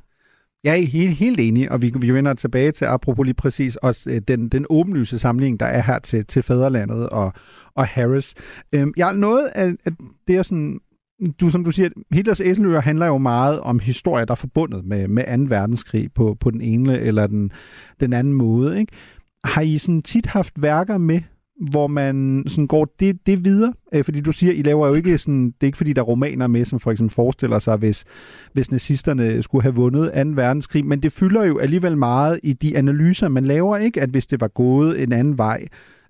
Jeg 0.64 0.82
er 0.82 0.88
helt, 0.88 1.14
helt 1.14 1.40
enig, 1.40 1.72
og 1.72 1.82
vi, 1.82 1.94
vi 2.02 2.14
vender 2.14 2.34
tilbage 2.34 2.72
til, 2.72 2.86
apropos 2.86 3.26
lige 3.26 3.34
præcis, 3.34 3.76
også 3.76 4.10
øh, 4.10 4.22
den, 4.28 4.50
den 4.50 4.66
åbenlyse 4.70 5.20
samling, 5.20 5.60
der 5.60 5.66
er 5.66 5.82
her 5.82 6.00
til, 6.00 6.26
til 6.26 6.44
Fæderlandet 6.44 7.10
og, 7.10 7.34
og 7.76 7.88
Harris. 7.88 8.34
Øhm, 8.72 8.94
jeg 8.98 9.14
noget 9.14 9.48
af, 9.56 9.74
af 9.86 9.92
det 10.28 10.36
er 10.36 10.44
sådan, 10.44 10.80
du, 11.42 11.50
som 11.50 11.64
du 11.64 11.72
siger, 11.72 11.90
Hitlers 12.12 12.42
æseløer 12.42 12.82
handler 12.82 13.06
jo 13.06 13.18
meget 13.18 13.60
om 13.60 13.80
historie, 13.80 14.26
der 14.26 14.32
er 14.32 14.36
forbundet 14.36 14.86
med, 14.86 15.08
med 15.08 15.38
2. 15.38 15.44
verdenskrig 15.50 16.14
på, 16.14 16.38
på 16.40 16.52
den 16.52 16.62
ene 16.62 17.00
eller 17.00 17.28
den, 17.28 17.52
den 18.00 18.14
anden 18.14 18.34
måde. 18.34 18.80
Ikke? 18.80 18.94
Har 19.44 19.62
I 19.62 19.78
sådan 19.78 20.02
tit 20.02 20.26
haft 20.26 20.54
værker 20.62 20.98
med, 20.98 21.22
hvor 21.60 21.88
man 21.88 22.44
sådan 22.48 22.68
går 22.68 22.96
det, 23.00 23.26
det 23.26 23.46
videre? 23.46 23.74
Øh, 23.94 24.04
fordi 24.04 24.22
du 24.22 24.32
siger, 24.32 24.54
I 24.54 24.62
laver 24.62 24.88
jo 24.88 24.94
ikke 24.94 25.18
sådan, 25.18 25.46
det 25.46 25.56
er 25.62 25.66
ikke 25.66 25.78
fordi, 25.78 25.94
der 25.94 26.02
er 26.02 26.06
romaner 26.06 26.48
med, 26.48 26.66
som 26.66 26.80
for 26.80 26.92
eksempel 26.92 27.14
forestiller 27.16 27.60
sig, 27.60 27.78
hvis, 27.78 28.06
hvis 28.54 28.72
nazisterne 28.72 29.44
skulle 29.44 29.62
have 29.62 29.76
vundet 29.76 30.12
2. 30.14 30.30
verdenskrig, 30.30 30.86
men 30.86 31.04
det 31.04 31.12
fylder 31.12 31.44
jo 31.44 31.58
alligevel 31.58 31.98
meget 31.98 32.40
i 32.44 32.54
de 32.54 32.78
analyser, 32.78 33.30
man 33.30 33.46
laver, 33.46 33.78
ikke? 33.78 34.02
At 34.02 34.10
hvis 34.10 34.28
det 34.28 34.42
var 34.42 34.48
gået 34.48 35.04
en 35.04 35.12
anden 35.12 35.38
vej, 35.38 35.68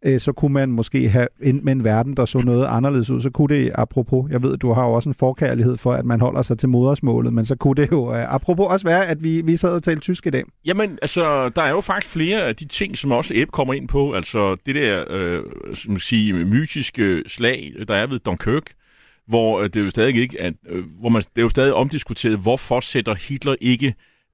øh, 0.08 0.20
så 0.20 0.32
kunne 0.32 0.54
man 0.54 0.70
måske 0.70 1.10
have 1.10 1.28
endt 1.44 1.64
med 1.64 1.74
en 1.74 1.84
verden, 1.84 2.18
der 2.18 2.26
så 2.26 2.40
noget 2.40 2.66
anderledes 2.66 3.10
ud. 3.10 3.22
Så 3.22 3.30
kunne 3.30 3.56
det, 3.56 3.72
apropos, 3.76 4.32
jeg 4.32 4.44
ved, 4.44 4.58
du 4.58 4.74
har 4.74 4.88
jo 4.88 4.94
også 4.94 5.10
en 5.10 5.14
forkærlighed 5.14 5.78
for, 5.78 5.94
at 5.94 6.06
man 6.06 6.22
holder 6.22 6.42
sig 6.42 6.58
til 6.58 6.70
modersmålet, 6.70 7.34
men 7.34 7.46
så 7.46 7.56
kunne 7.56 7.76
det 7.76 7.92
jo, 7.92 8.14
øh, 8.14 8.34
apropos 8.34 8.68
også 8.70 8.88
være, 8.88 9.08
at 9.08 9.24
vi, 9.24 9.42
vi 9.42 9.58
sad 9.58 9.70
og 9.70 9.84
talte 9.84 10.02
tysk 10.02 10.28
i 10.28 10.30
dag. 10.30 10.44
Jamen, 10.66 11.00
altså, 11.02 11.50
der 11.50 11.62
er 11.62 11.70
jo 11.70 11.82
faktisk 11.82 12.14
flere 12.14 12.42
af 12.42 12.56
de 12.56 12.66
ting, 12.66 12.98
som 12.98 13.12
også 13.12 13.34
Ebb 13.36 13.52
kommer 13.52 13.74
ind 13.74 13.88
på. 13.88 14.14
Altså, 14.14 14.56
det 14.66 14.76
der, 14.76 15.06
øh, 15.10 15.44
som 15.74 16.00
sige, 16.00 16.34
mytiske 16.46 17.24
slag, 17.28 17.74
der 17.88 17.96
er 17.96 18.08
ved 18.08 18.20
Dunkirk, 18.20 18.74
hvor 19.28 19.60
øh, 19.60 19.64
det 19.64 19.76
er 19.76 19.84
jo 19.84 19.90
stadig 19.90 20.16
ikke, 20.16 20.42
at, 20.42 20.54
øh, 20.70 20.84
hvor 21.00 21.10
man, 21.10 21.22
det 21.22 21.38
er 21.38 21.42
jo 21.42 21.50
stadig 21.50 21.74
omdiskuteret, 21.74 22.40
hvorfor 22.40 22.80
sætter 22.80 23.16
Hitler 23.30 23.56
ikke, 23.62 23.94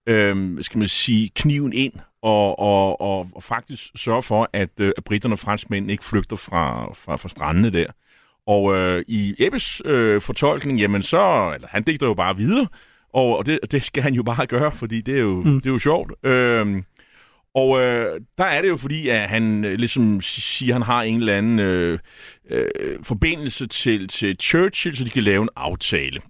øh, 0.10 0.64
skal 0.64 0.78
man 0.78 0.88
sige, 0.88 1.30
kniven 1.36 1.74
ind 1.74 1.94
og, 2.24 2.60
og, 2.60 3.02
og, 3.02 3.28
og 3.36 3.44
faktisk 3.44 3.84
sørge 3.96 4.24
for, 4.24 4.50
at, 4.54 4.70
øh, 4.80 4.92
at 4.98 5.04
britterne 5.04 5.36
og 5.36 5.40
franskmændene 5.40 5.94
ikke 5.94 6.06
flygter 6.06 6.36
fra, 6.36 6.94
fra, 6.94 7.16
fra 7.16 7.30
strandene 7.30 7.70
der. 7.70 7.86
Og 8.48 8.76
øh, 8.76 9.04
i 9.08 9.36
Ebbes 9.40 9.82
øh, 9.86 10.22
fortolkning, 10.22 10.80
jamen 10.80 11.04
så, 11.04 11.52
eller 11.56 11.68
han 11.68 11.84
digter 11.84 12.08
jo 12.08 12.14
bare 12.14 12.38
videre, 12.38 12.68
og, 13.14 13.38
og 13.38 13.46
det, 13.46 13.60
det 13.72 13.84
skal 13.84 14.04
han 14.04 14.14
jo 14.14 14.24
bare 14.24 14.46
gøre, 14.46 14.72
fordi 14.72 15.02
det 15.02 15.16
er 15.16 15.20
jo, 15.20 15.36
mm. 15.36 15.62
det 15.62 15.66
er 15.66 15.72
jo 15.72 15.80
sjovt. 15.80 16.26
Øh, 16.26 16.84
og 17.56 17.82
øh, 17.82 18.22
der 18.38 18.44
er 18.44 18.62
det 18.62 18.70
jo 18.70 18.78
fordi, 18.78 19.10
at 19.10 19.30
han 19.30 19.66
øh, 19.66 19.74
ligesom 19.74 20.22
siger, 20.22 20.74
at 20.74 20.76
han 20.76 20.96
har 20.96 21.02
en 21.02 21.20
eller 21.20 21.38
anden 21.38 21.60
øh, 21.60 22.00
øh, 22.50 23.04
forbindelse 23.04 23.68
til, 23.68 24.08
til 24.08 24.36
Churchill, 24.42 24.96
så 24.96 25.04
de 25.04 25.10
kan 25.10 25.24
lave 25.24 25.42
en 25.42 25.50
aftale. 25.56 26.22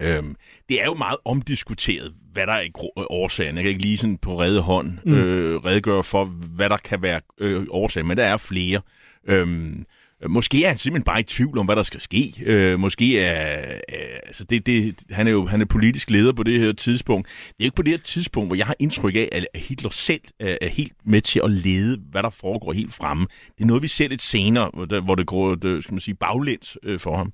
Øhm, 0.00 0.36
det 0.68 0.80
er 0.80 0.84
jo 0.84 0.94
meget 0.94 1.16
omdiskuteret, 1.24 2.14
hvad 2.32 2.46
der 2.46 2.52
er 2.52 2.68
årsagen. 3.10 3.56
Jeg 3.56 3.64
kan 3.64 3.68
ikke 3.68 3.82
lige 3.82 3.98
sådan 3.98 4.18
på 4.18 4.40
redde 4.40 4.60
hånd 4.60 4.98
mm. 5.04 5.14
øh, 5.14 5.64
redegøre 5.64 6.02
for, 6.02 6.24
hvad 6.24 6.68
der 6.68 6.76
kan 6.76 7.02
være 7.02 7.20
øh, 7.38 7.66
årsagen, 7.70 8.08
men 8.08 8.16
der 8.16 8.24
er 8.24 8.36
flere. 8.36 8.80
Øhm, 9.26 9.86
Øh, 10.22 10.30
måske 10.30 10.64
er 10.64 10.68
han 10.68 10.78
simpelthen 10.78 11.04
bare 11.04 11.20
i 11.20 11.22
tvivl 11.22 11.58
om, 11.58 11.66
hvad 11.66 11.76
der 11.76 11.82
skal 11.82 12.00
ske. 12.00 12.34
Øh, 12.44 12.78
måske 12.78 13.20
er... 13.20 13.60
Øh, 13.70 14.18
altså 14.26 14.44
det, 14.44 14.66
det, 14.66 14.94
han 15.10 15.26
er 15.26 15.30
jo 15.30 15.46
han 15.46 15.60
er 15.60 15.64
politisk 15.64 16.10
leder 16.10 16.32
på 16.32 16.42
det 16.42 16.60
her 16.60 16.72
tidspunkt. 16.72 17.28
Det 17.28 17.54
er 17.60 17.64
ikke 17.64 17.76
på 17.76 17.82
det 17.82 17.90
her 17.90 17.98
tidspunkt, 17.98 18.48
hvor 18.48 18.56
jeg 18.56 18.66
har 18.66 18.76
indtryk 18.78 19.14
af, 19.14 19.28
at 19.32 19.46
Hitler 19.54 19.90
selv 19.90 20.20
er 20.40 20.68
helt 20.68 20.92
med 21.04 21.20
til 21.20 21.40
at 21.44 21.50
lede, 21.50 22.00
hvad 22.10 22.22
der 22.22 22.30
foregår 22.30 22.72
helt 22.72 22.94
fremme. 22.94 23.26
Det 23.58 23.62
er 23.62 23.66
noget, 23.66 23.82
vi 23.82 23.88
ser 23.88 24.08
lidt 24.08 24.22
senere, 24.22 24.70
hvor 25.04 25.14
det 25.14 25.26
går 25.26 25.54
det, 25.54 25.84
skal 25.84 25.94
man 25.94 26.00
sige, 26.00 26.14
baglæns 26.14 26.78
øh, 26.82 27.00
for 27.00 27.16
ham. 27.16 27.32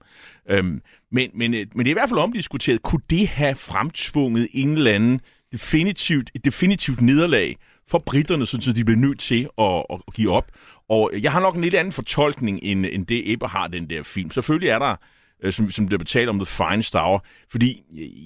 Øhm, 0.51 0.81
men, 1.13 1.31
men, 1.35 1.55
øh, 1.55 1.67
men 1.75 1.87
det 1.87 1.91
er 1.91 1.95
i 1.95 2.01
hvert 2.01 2.09
fald 2.09 2.21
omdiskuteret. 2.21 2.83
Kunne 2.83 3.03
det 3.11 3.29
have 3.29 3.55
fremtvunget 3.55 4.49
en 4.53 4.77
eller 4.77 4.93
anden 4.93 5.21
definitivt, 5.53 6.31
et 6.35 6.45
definitivt 6.45 7.01
nederlag 7.01 7.57
for 7.89 7.99
britterne, 7.99 8.47
så 8.47 8.73
de 8.77 8.85
blev 8.85 8.97
nødt 8.97 9.21
til 9.21 9.49
at, 9.59 9.85
at 9.91 10.15
give 10.15 10.33
op. 10.33 10.51
Og 10.89 11.11
jeg 11.23 11.33
har 11.33 11.41
nok 11.41 11.55
en 11.55 11.61
lidt 11.61 11.75
anden 11.75 11.93
fortolkning, 11.93 12.59
end, 12.63 12.87
end 12.87 13.07
det 13.07 13.33
Ebbe 13.33 13.47
har, 13.47 13.69
den 13.69 13.91
der 13.91 14.03
film. 14.03 14.31
Selvfølgelig 14.31 14.69
er 14.69 14.79
der, 14.79 14.97
øh, 15.43 15.53
som, 15.53 15.71
som 15.71 15.89
der 15.89 15.99
betalt 15.99 16.29
om 16.29 16.39
The 16.39 16.47
Finest 16.47 16.95
Hour, 16.95 17.25
fordi 17.51 17.83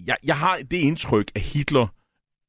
jeg, 0.07 0.17
jeg 0.25 0.39
har 0.39 0.59
det 0.71 0.77
indtryk, 0.77 1.31
at 1.35 1.43
Hitler, 1.43 1.87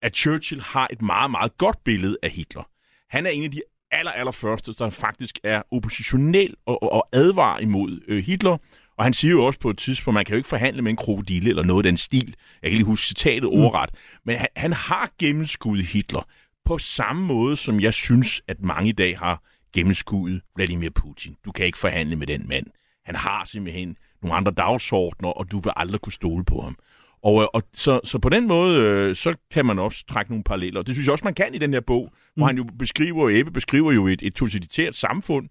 at 0.01 0.15
Churchill 0.15 0.61
har 0.61 0.87
et 0.91 1.01
meget, 1.01 1.31
meget 1.31 1.57
godt 1.57 1.83
billede 1.83 2.17
af 2.23 2.29
Hitler. 2.29 2.63
Han 3.09 3.25
er 3.25 3.29
en 3.29 3.43
af 3.43 3.51
de 3.51 3.61
aller, 3.91 4.11
aller 4.11 4.31
første, 4.31 4.73
der 4.73 4.89
faktisk 4.89 5.39
er 5.43 5.61
oppositionel 5.71 6.55
og, 6.65 6.83
og, 6.83 6.91
og 6.91 7.07
advarer 7.13 7.59
imod 7.59 7.99
øh, 8.07 8.23
Hitler. 8.23 8.57
Og 8.97 9.05
han 9.05 9.13
siger 9.13 9.31
jo 9.31 9.45
også 9.45 9.59
på 9.59 9.69
et 9.69 9.77
tidspunkt, 9.77 10.13
man 10.13 10.25
kan 10.25 10.33
jo 10.33 10.37
ikke 10.37 10.49
forhandle 10.49 10.81
med 10.81 10.91
en 10.91 10.97
krokodille 10.97 11.49
eller 11.49 11.63
noget 11.63 11.85
af 11.85 11.89
den 11.89 11.97
stil. 11.97 12.35
Jeg 12.61 12.71
kan 12.71 12.77
lige 12.77 12.85
huske 12.85 13.07
citatet 13.07 13.43
mm. 13.43 13.59
overret. 13.59 13.89
Men 14.25 14.37
han, 14.37 14.47
han 14.55 14.73
har 14.73 15.09
gennemskuddet 15.19 15.85
Hitler 15.85 16.27
på 16.65 16.77
samme 16.77 17.25
måde, 17.25 17.57
som 17.57 17.79
jeg 17.79 17.93
synes, 17.93 18.41
at 18.47 18.61
mange 18.61 18.89
i 18.89 18.91
dag 18.91 19.19
har 19.19 19.43
gennemskuddet 19.73 20.41
Vladimir 20.55 20.89
Putin. 20.89 21.35
Du 21.45 21.51
kan 21.51 21.65
ikke 21.65 21.77
forhandle 21.77 22.15
med 22.15 22.27
den 22.27 22.47
mand. 22.47 22.65
Han 23.05 23.15
har 23.15 23.45
simpelthen 23.45 23.97
nogle 24.21 24.35
andre 24.37 24.51
dagsordner, 24.51 25.29
og 25.29 25.51
du 25.51 25.59
vil 25.59 25.71
aldrig 25.75 26.01
kunne 26.01 26.13
stole 26.13 26.45
på 26.45 26.61
ham. 26.61 26.77
Og, 27.23 27.41
øh, 27.41 27.47
og 27.53 27.63
så, 27.73 27.99
så 28.03 28.19
på 28.19 28.29
den 28.29 28.47
måde, 28.47 28.81
øh, 28.81 29.15
så 29.15 29.37
kan 29.51 29.65
man 29.65 29.79
også 29.79 30.05
trække 30.05 30.31
nogle 30.31 30.43
paralleller. 30.43 30.81
Det 30.81 30.95
synes 30.95 31.05
jeg 31.05 31.11
også, 31.11 31.25
man 31.25 31.33
kan 31.33 31.53
i 31.53 31.57
den 31.57 31.73
her 31.73 31.81
bog, 31.81 32.03
mm. 32.03 32.19
hvor 32.35 32.45
han 32.45 32.57
jo 32.57 32.63
beskriver, 32.79 33.29
Ebbe 33.29 33.51
beskriver 33.51 33.91
jo 33.91 34.07
et, 34.07 34.21
et 34.21 34.35
totalitært 34.35 34.95
samfund, 34.95 35.49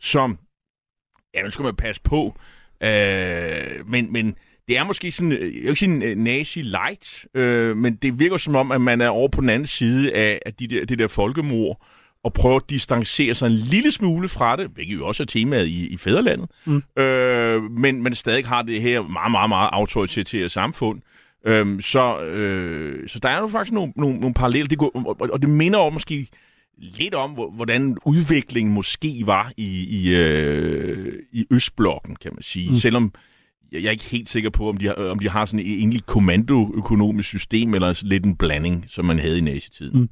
som, 0.00 0.38
ja, 1.34 1.42
nu 1.42 1.50
skal 1.50 1.62
man 1.62 1.76
passe 1.76 2.02
på, 2.02 2.34
øh, 2.80 3.88
men, 3.88 4.12
men 4.12 4.36
det 4.68 4.78
er 4.78 4.84
måske 4.84 5.10
sådan, 5.10 5.32
øh, 5.32 5.40
jeg 5.40 5.62
vil 5.62 5.68
ikke 5.68 5.76
sige 5.76 6.14
nazi-light, 6.14 7.26
øh, 7.34 7.76
men 7.76 7.94
det 7.96 8.18
virker 8.18 8.36
som 8.36 8.56
om, 8.56 8.72
at 8.72 8.80
man 8.80 9.00
er 9.00 9.08
over 9.08 9.28
på 9.28 9.40
den 9.40 9.50
anden 9.50 9.66
side 9.66 10.12
af, 10.12 10.40
af 10.46 10.54
de 10.54 10.66
der, 10.66 10.84
det 10.84 10.98
der 10.98 11.06
folkemord, 11.06 11.84
og 12.24 12.32
prøve 12.32 12.56
at 12.56 12.70
distancere 12.70 13.34
sig 13.34 13.46
en 13.46 13.52
lille 13.52 13.90
smule 13.90 14.28
fra 14.28 14.56
det, 14.56 14.70
hvilket 14.74 14.94
jo 14.94 15.06
også 15.06 15.22
er 15.22 15.26
temaet 15.26 15.66
i, 15.66 15.86
i 15.86 15.96
fædrelandet, 15.96 16.50
mm. 16.64 17.02
øh, 17.02 17.62
men, 17.62 18.02
men 18.02 18.14
stadig 18.14 18.46
har 18.46 18.62
det 18.62 18.82
her 18.82 19.02
meget, 19.02 19.30
meget, 19.30 19.48
meget 19.48 19.70
autoritative 19.72 20.48
samfund. 20.48 21.00
Øh, 21.46 21.82
så, 21.82 22.20
øh, 22.20 23.08
så 23.08 23.18
der 23.18 23.28
er 23.28 23.40
jo 23.40 23.46
faktisk 23.46 23.72
nogle, 23.72 23.92
nogle, 23.96 24.20
nogle 24.20 24.34
paralleller, 24.34 24.68
det 24.68 24.78
går, 24.78 24.90
og, 24.94 25.28
og 25.32 25.42
det 25.42 25.50
minder 25.50 25.78
om 25.78 25.92
måske 25.92 26.28
lidt 26.78 27.14
om, 27.14 27.30
hvordan 27.30 27.96
udviklingen 28.06 28.74
måske 28.74 29.22
var 29.24 29.52
i, 29.56 29.86
i, 29.90 30.14
øh, 30.14 31.22
i 31.32 31.46
Østblokken, 31.50 32.16
kan 32.16 32.30
man 32.34 32.42
sige. 32.42 32.70
Mm. 32.70 32.76
Selvom 32.76 33.12
jeg 33.72 33.84
er 33.84 33.90
ikke 33.90 34.04
helt 34.04 34.28
sikker 34.28 34.50
på, 34.50 34.68
om 34.68 34.76
de 34.76 34.86
har, 34.86 34.98
øh, 34.98 35.10
om 35.10 35.18
de 35.18 35.28
har 35.28 35.44
sådan 35.44 35.66
et 35.66 35.72
egentlig 35.72 36.06
kommandoøkonomisk 36.06 37.28
system, 37.28 37.74
eller 37.74 38.00
lidt 38.04 38.24
en 38.24 38.36
blanding, 38.36 38.84
som 38.86 39.04
man 39.04 39.18
havde 39.18 39.38
i 39.38 39.40
nazitiden. 39.40 40.00
Mm. 40.00 40.08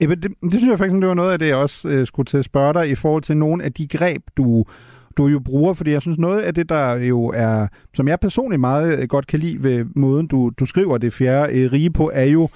Ebbe, 0.00 0.14
det, 0.14 0.30
det 0.42 0.52
synes 0.52 0.70
jeg 0.70 0.78
faktisk, 0.78 1.00
det 1.00 1.08
var 1.08 1.14
noget 1.14 1.32
af 1.32 1.38
det, 1.38 1.46
jeg 1.46 1.56
også 1.56 1.88
øh, 1.88 2.06
skulle 2.06 2.26
til 2.26 2.38
at 2.38 2.44
spørge 2.44 2.74
dig 2.74 2.90
i 2.90 2.94
forhold 2.94 3.22
til 3.22 3.36
nogle 3.36 3.64
af 3.64 3.72
de 3.72 3.88
greb, 3.88 4.22
du, 4.36 4.64
du 5.16 5.26
jo 5.26 5.40
bruger, 5.40 5.74
fordi 5.74 5.90
jeg 5.90 6.02
synes 6.02 6.18
noget 6.18 6.40
af 6.40 6.54
det, 6.54 6.68
der 6.68 6.94
jo 6.94 7.26
er, 7.26 7.66
som 7.94 8.08
jeg 8.08 8.20
personligt 8.20 8.60
meget 8.60 8.98
øh, 8.98 9.08
godt 9.08 9.26
kan 9.26 9.40
lide 9.40 9.62
ved 9.62 9.84
måden, 9.96 10.26
du, 10.26 10.50
du 10.60 10.66
skriver 10.66 10.98
det 10.98 11.12
fjerde 11.12 11.52
øh, 11.52 11.72
rige 11.72 11.90
på, 11.90 12.10
er 12.14 12.24
jo, 12.24 12.48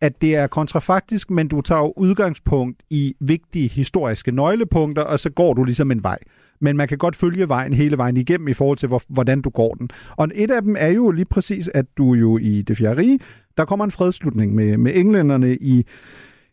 at 0.00 0.22
det 0.22 0.36
er 0.36 0.46
kontrafaktisk, 0.46 1.30
men 1.30 1.48
du 1.48 1.60
tager 1.60 1.80
jo 1.80 1.92
udgangspunkt 1.96 2.82
i 2.90 3.14
vigtige 3.20 3.68
historiske 3.68 4.32
nøglepunkter, 4.32 5.02
og 5.02 5.20
så 5.20 5.30
går 5.30 5.54
du 5.54 5.64
ligesom 5.64 5.90
en 5.90 6.02
vej. 6.02 6.18
Men 6.60 6.76
man 6.76 6.88
kan 6.88 6.98
godt 6.98 7.16
følge 7.16 7.48
vejen 7.48 7.72
hele 7.72 7.98
vejen 7.98 8.16
igennem 8.16 8.48
i 8.48 8.52
forhold 8.52 8.78
til, 8.78 8.88
hvor, 8.88 9.02
hvordan 9.08 9.40
du 9.40 9.50
går 9.50 9.74
den. 9.74 9.90
Og 10.16 10.28
et 10.34 10.50
af 10.50 10.62
dem 10.62 10.76
er 10.78 10.88
jo 10.88 11.10
lige 11.10 11.24
præcis, 11.24 11.70
at 11.74 11.86
du 11.98 12.14
jo 12.14 12.38
i 12.38 12.62
det 12.62 12.76
fjerde 12.76 13.00
rige, 13.00 13.18
der 13.56 13.64
kommer 13.64 13.84
en 13.84 13.90
fredslutning 13.90 14.54
med, 14.54 14.76
med 14.76 14.92
englænderne 14.94 15.56
i 15.56 15.86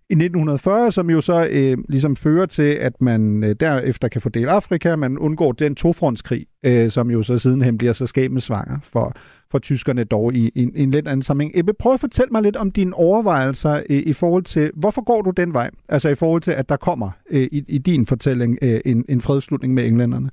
i 0.09 0.13
1940, 0.13 0.91
som 0.91 1.09
jo 1.09 1.21
så 1.21 1.47
øh, 1.51 1.77
ligesom 1.89 2.15
fører 2.15 2.45
til, 2.45 2.61
at 2.61 3.01
man 3.01 3.43
øh, 3.43 3.55
derefter 3.59 4.07
kan 4.07 4.21
fordele 4.21 4.51
Afrika, 4.51 4.95
man 4.95 5.17
undgår 5.17 5.51
den 5.51 5.75
tofrontskrig, 5.75 6.45
øh, 6.65 6.91
som 6.91 7.11
jo 7.11 7.23
så 7.23 7.37
sidenhen 7.37 7.77
bliver 7.77 7.93
så 7.93 8.05
skæbnesvanger 8.05 8.77
for, 8.83 9.13
for 9.51 9.59
tyskerne 9.59 10.03
dog 10.03 10.33
i, 10.33 10.51
i, 10.55 10.69
i 10.75 10.83
en 10.83 10.91
lidt 10.91 11.07
anden 11.07 11.21
sammenhæng. 11.21 11.59
Ebbe, 11.59 11.73
prøv 11.73 11.93
at 11.93 11.99
fortælle 11.99 12.29
mig 12.31 12.41
lidt 12.41 12.55
om 12.55 12.71
dine 12.71 12.93
overvejelser 12.93 13.83
i, 13.89 13.99
i 13.99 14.13
forhold 14.13 14.43
til, 14.43 14.71
hvorfor 14.75 15.03
går 15.03 15.21
du 15.21 15.29
den 15.29 15.53
vej? 15.53 15.69
Altså 15.89 16.09
i 16.09 16.15
forhold 16.15 16.41
til, 16.41 16.51
at 16.51 16.69
der 16.69 16.77
kommer 16.77 17.09
øh, 17.29 17.47
i, 17.51 17.63
i 17.67 17.77
din 17.77 18.05
fortælling 18.05 18.57
øh, 18.61 18.81
en, 18.85 19.05
en 19.09 19.21
fredslutning 19.21 19.73
med 19.73 19.85
englænderne. 19.85 20.29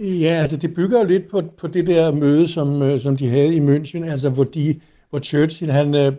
Ja, 0.00 0.28
altså 0.28 0.56
det 0.56 0.74
bygger 0.74 1.00
jo 1.00 1.06
lidt 1.06 1.30
på, 1.30 1.42
på 1.58 1.66
det 1.66 1.86
der 1.86 2.12
møde, 2.12 2.48
som, 2.48 2.82
øh, 2.82 3.00
som 3.00 3.16
de 3.16 3.28
havde 3.28 3.56
i 3.56 3.60
München, 3.60 4.10
altså 4.10 4.30
hvor, 4.30 4.44
de, 4.44 4.80
hvor 5.10 5.18
Churchill 5.18 5.72
han 5.72 5.94
øh, 5.94 6.12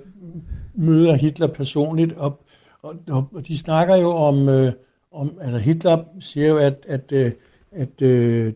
møder 0.76 1.16
Hitler 1.16 1.48
personligt, 1.48 2.14
og 2.14 2.40
og, 2.82 3.28
og 3.34 3.48
de 3.48 3.58
snakker 3.58 3.96
jo 3.96 4.10
om, 4.10 4.50
øh, 4.50 4.72
om 5.12 5.38
altså 5.42 5.58
Hitler 5.58 6.04
siger 6.20 6.48
jo, 6.48 6.58
at, 6.58 6.86
at, 6.88 7.12
øh, 7.12 7.32
at 7.72 8.02
øh, 8.02 8.54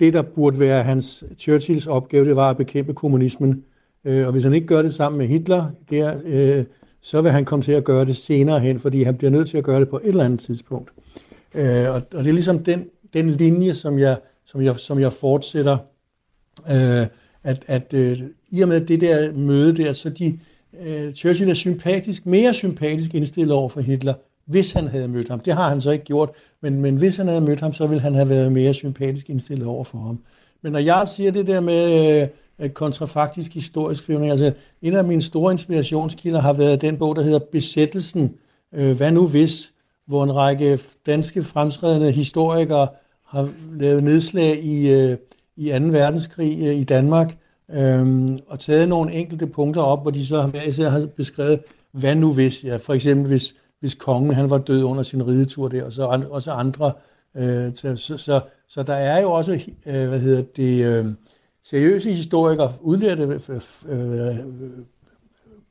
det, 0.00 0.12
der 0.12 0.22
burde 0.22 0.60
være 0.60 0.82
hans 0.82 1.24
Churchills 1.38 1.86
opgave, 1.86 2.24
det 2.24 2.36
var 2.36 2.50
at 2.50 2.56
bekæmpe 2.56 2.94
kommunismen. 2.94 3.64
Øh, 4.04 4.26
og 4.26 4.32
hvis 4.32 4.44
han 4.44 4.54
ikke 4.54 4.66
gør 4.66 4.82
det 4.82 4.94
sammen 4.94 5.18
med 5.18 5.26
Hitler, 5.26 5.70
der, 5.90 6.20
øh, 6.24 6.64
så 7.00 7.22
vil 7.22 7.30
han 7.30 7.44
komme 7.44 7.62
til 7.62 7.72
at 7.72 7.84
gøre 7.84 8.04
det 8.04 8.16
senere 8.16 8.60
hen, 8.60 8.78
fordi 8.78 9.02
han 9.02 9.16
bliver 9.16 9.30
nødt 9.30 9.48
til 9.48 9.58
at 9.58 9.64
gøre 9.64 9.80
det 9.80 9.88
på 9.88 9.96
et 9.96 10.08
eller 10.08 10.24
andet 10.24 10.40
tidspunkt. 10.40 10.90
Øh, 11.54 11.88
og, 11.88 11.94
og 11.94 12.24
det 12.24 12.26
er 12.26 12.32
ligesom 12.32 12.64
den, 12.64 12.84
den 13.12 13.30
linje, 13.30 13.74
som 13.74 13.98
jeg, 13.98 14.18
som 14.44 14.62
jeg, 14.62 14.76
som 14.76 14.98
jeg 14.98 15.12
fortsætter, 15.12 15.78
øh, 16.70 17.06
at, 17.44 17.64
at 17.66 17.94
øh, 17.94 18.18
i 18.50 18.60
og 18.60 18.68
med 18.68 18.80
det 18.80 19.00
der 19.00 19.32
møde 19.32 19.76
der, 19.76 19.92
så 19.92 20.10
de, 20.10 20.38
øh, 20.86 21.12
Churchill 21.12 21.50
er 21.50 21.54
sympatisk, 21.54 22.26
mere 22.26 22.54
sympatisk 22.54 23.14
indstillet 23.14 23.52
over 23.52 23.68
for 23.68 23.80
Hitler, 23.80 24.14
hvis 24.46 24.72
han 24.72 24.88
havde 24.88 25.08
mødt 25.08 25.28
ham. 25.28 25.40
Det 25.40 25.52
har 25.52 25.68
han 25.68 25.80
så 25.80 25.90
ikke 25.90 26.04
gjort, 26.04 26.30
men, 26.60 26.80
men 26.80 26.96
hvis 26.96 27.16
han 27.16 27.28
havde 27.28 27.40
mødt 27.40 27.60
ham, 27.60 27.72
så 27.72 27.86
ville 27.86 28.00
han 28.00 28.14
have 28.14 28.28
været 28.28 28.52
mere 28.52 28.74
sympatisk 28.74 29.30
indstillet 29.30 29.66
over 29.66 29.84
for 29.84 29.98
ham. 29.98 30.18
Men 30.62 30.72
når 30.72 30.78
jeg 30.78 31.08
siger 31.08 31.30
det 31.30 31.46
der 31.46 31.60
med 31.60 32.28
øh, 32.58 32.68
kontrafaktisk 32.68 33.54
historisk 33.54 34.02
skrivning, 34.02 34.30
altså 34.30 34.52
en 34.82 34.94
af 34.94 35.04
mine 35.04 35.22
store 35.22 35.52
inspirationskilder 35.52 36.40
har 36.40 36.52
været 36.52 36.80
den 36.80 36.96
bog, 36.96 37.16
der 37.16 37.22
hedder 37.22 37.38
Besættelsen, 37.52 38.34
øh, 38.74 38.96
hvad 38.96 39.12
nu 39.12 39.26
hvis, 39.26 39.72
hvor 40.06 40.24
en 40.24 40.34
række 40.34 40.78
danske 41.06 41.42
fremskredende 41.42 42.12
historikere 42.12 42.88
har 43.26 43.48
lavet 43.78 44.04
nedslag 44.04 44.64
i, 44.64 44.90
øh, 44.90 45.16
i 45.56 45.68
2. 45.68 45.74
verdenskrig 45.84 46.58
øh, 46.66 46.74
i 46.74 46.84
Danmark, 46.84 47.36
øh, 47.70 48.28
og 48.46 48.58
taget 48.58 48.88
nogle 48.88 49.12
enkelte 49.12 49.46
punkter 49.46 49.82
op, 49.82 50.02
hvor 50.02 50.10
de 50.10 50.26
så 50.26 50.42
hver 50.42 50.62
især 50.62 50.88
har 50.88 51.06
beskrevet, 51.16 51.60
hvad 51.92 52.14
nu 52.14 52.32
hvis, 52.32 52.64
ja, 52.64 52.76
for 52.76 52.94
eksempel 52.94 53.28
hvis, 53.28 53.54
hvis 53.84 53.94
kongen 53.94 54.34
han 54.34 54.50
var 54.50 54.58
død 54.58 54.82
under 54.82 55.02
sin 55.02 55.26
ridetur 55.26 55.68
der, 55.68 55.84
og 55.84 55.92
så 55.92 56.06
andre, 56.06 56.28
også 56.28 56.50
andre. 56.50 56.92
Øh, 57.36 57.74
så, 57.74 57.96
så, 57.96 58.16
så, 58.16 58.40
så 58.68 58.82
der 58.82 58.94
er 58.94 59.20
jo 59.20 59.32
også, 59.32 59.52
øh, 59.86 60.08
hvad 60.08 60.20
hedder 60.20 60.42
det, 60.56 60.86
øh, 60.86 61.06
seriøse 61.62 62.12
historikere, 62.12 62.72
udlærte 62.80 63.22
øh, 63.22 63.60
øh, 63.88 64.28
øh, 64.28 64.36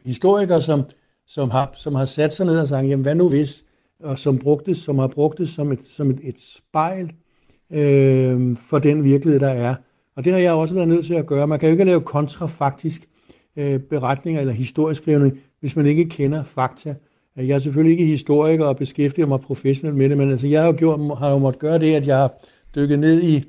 historikere, 0.05 0.61
som, 0.61 0.83
som, 1.27 1.49
har, 1.49 1.71
som 1.73 1.95
har 1.95 2.05
sat 2.05 2.33
sig 2.33 2.45
ned 2.45 2.59
og 2.59 2.67
sagt, 2.67 2.87
jamen 2.87 3.03
hvad 3.03 3.15
nu 3.15 3.29
hvis, 3.29 3.63
og 3.99 4.19
som, 4.19 4.37
brugtes, 4.37 4.77
som 4.77 4.99
har 4.99 5.07
brugt 5.07 5.37
det 5.37 5.49
som 5.49 5.71
et, 5.71 5.85
som 5.85 6.09
et, 6.09 6.19
et 6.23 6.39
spejl 6.39 7.11
øh, 7.71 8.57
for 8.57 8.79
den 8.79 9.03
virkelighed, 9.03 9.39
der 9.39 9.49
er. 9.49 9.75
Og 10.15 10.25
det 10.25 10.33
har 10.33 10.39
jeg 10.39 10.53
også 10.53 10.75
været 10.75 10.87
nødt 10.87 11.05
til 11.05 11.13
at 11.13 11.25
gøre. 11.25 11.47
Man 11.47 11.59
kan 11.59 11.69
jo 11.69 11.71
ikke 11.71 11.83
lave 11.83 12.01
kontrafaktisk 12.01 13.09
øh, 13.55 13.79
beretninger 13.79 14.41
eller 14.41 14.53
historieskrivning, 14.53 15.39
hvis 15.59 15.75
man 15.75 15.85
ikke 15.85 16.09
kender 16.09 16.43
fakta. 16.43 16.95
Jeg 17.35 17.55
er 17.55 17.59
selvfølgelig 17.59 17.91
ikke 17.99 18.11
historiker 18.11 18.65
og 18.65 18.77
beskæftiger 18.77 19.27
mig 19.27 19.39
professionelt 19.39 19.97
med 19.97 20.09
det, 20.09 20.17
men 20.17 20.31
altså, 20.31 20.47
jeg 20.47 20.61
har 20.61 20.67
jo, 20.67 20.75
gjort, 20.77 21.17
har 21.17 21.29
jo 21.29 21.37
måttet 21.37 21.61
gøre 21.61 21.79
det, 21.79 21.93
at 21.93 22.07
jeg 22.07 22.17
har 22.17 22.33
dykket 22.75 22.99
ned 22.99 23.23
i, 23.23 23.43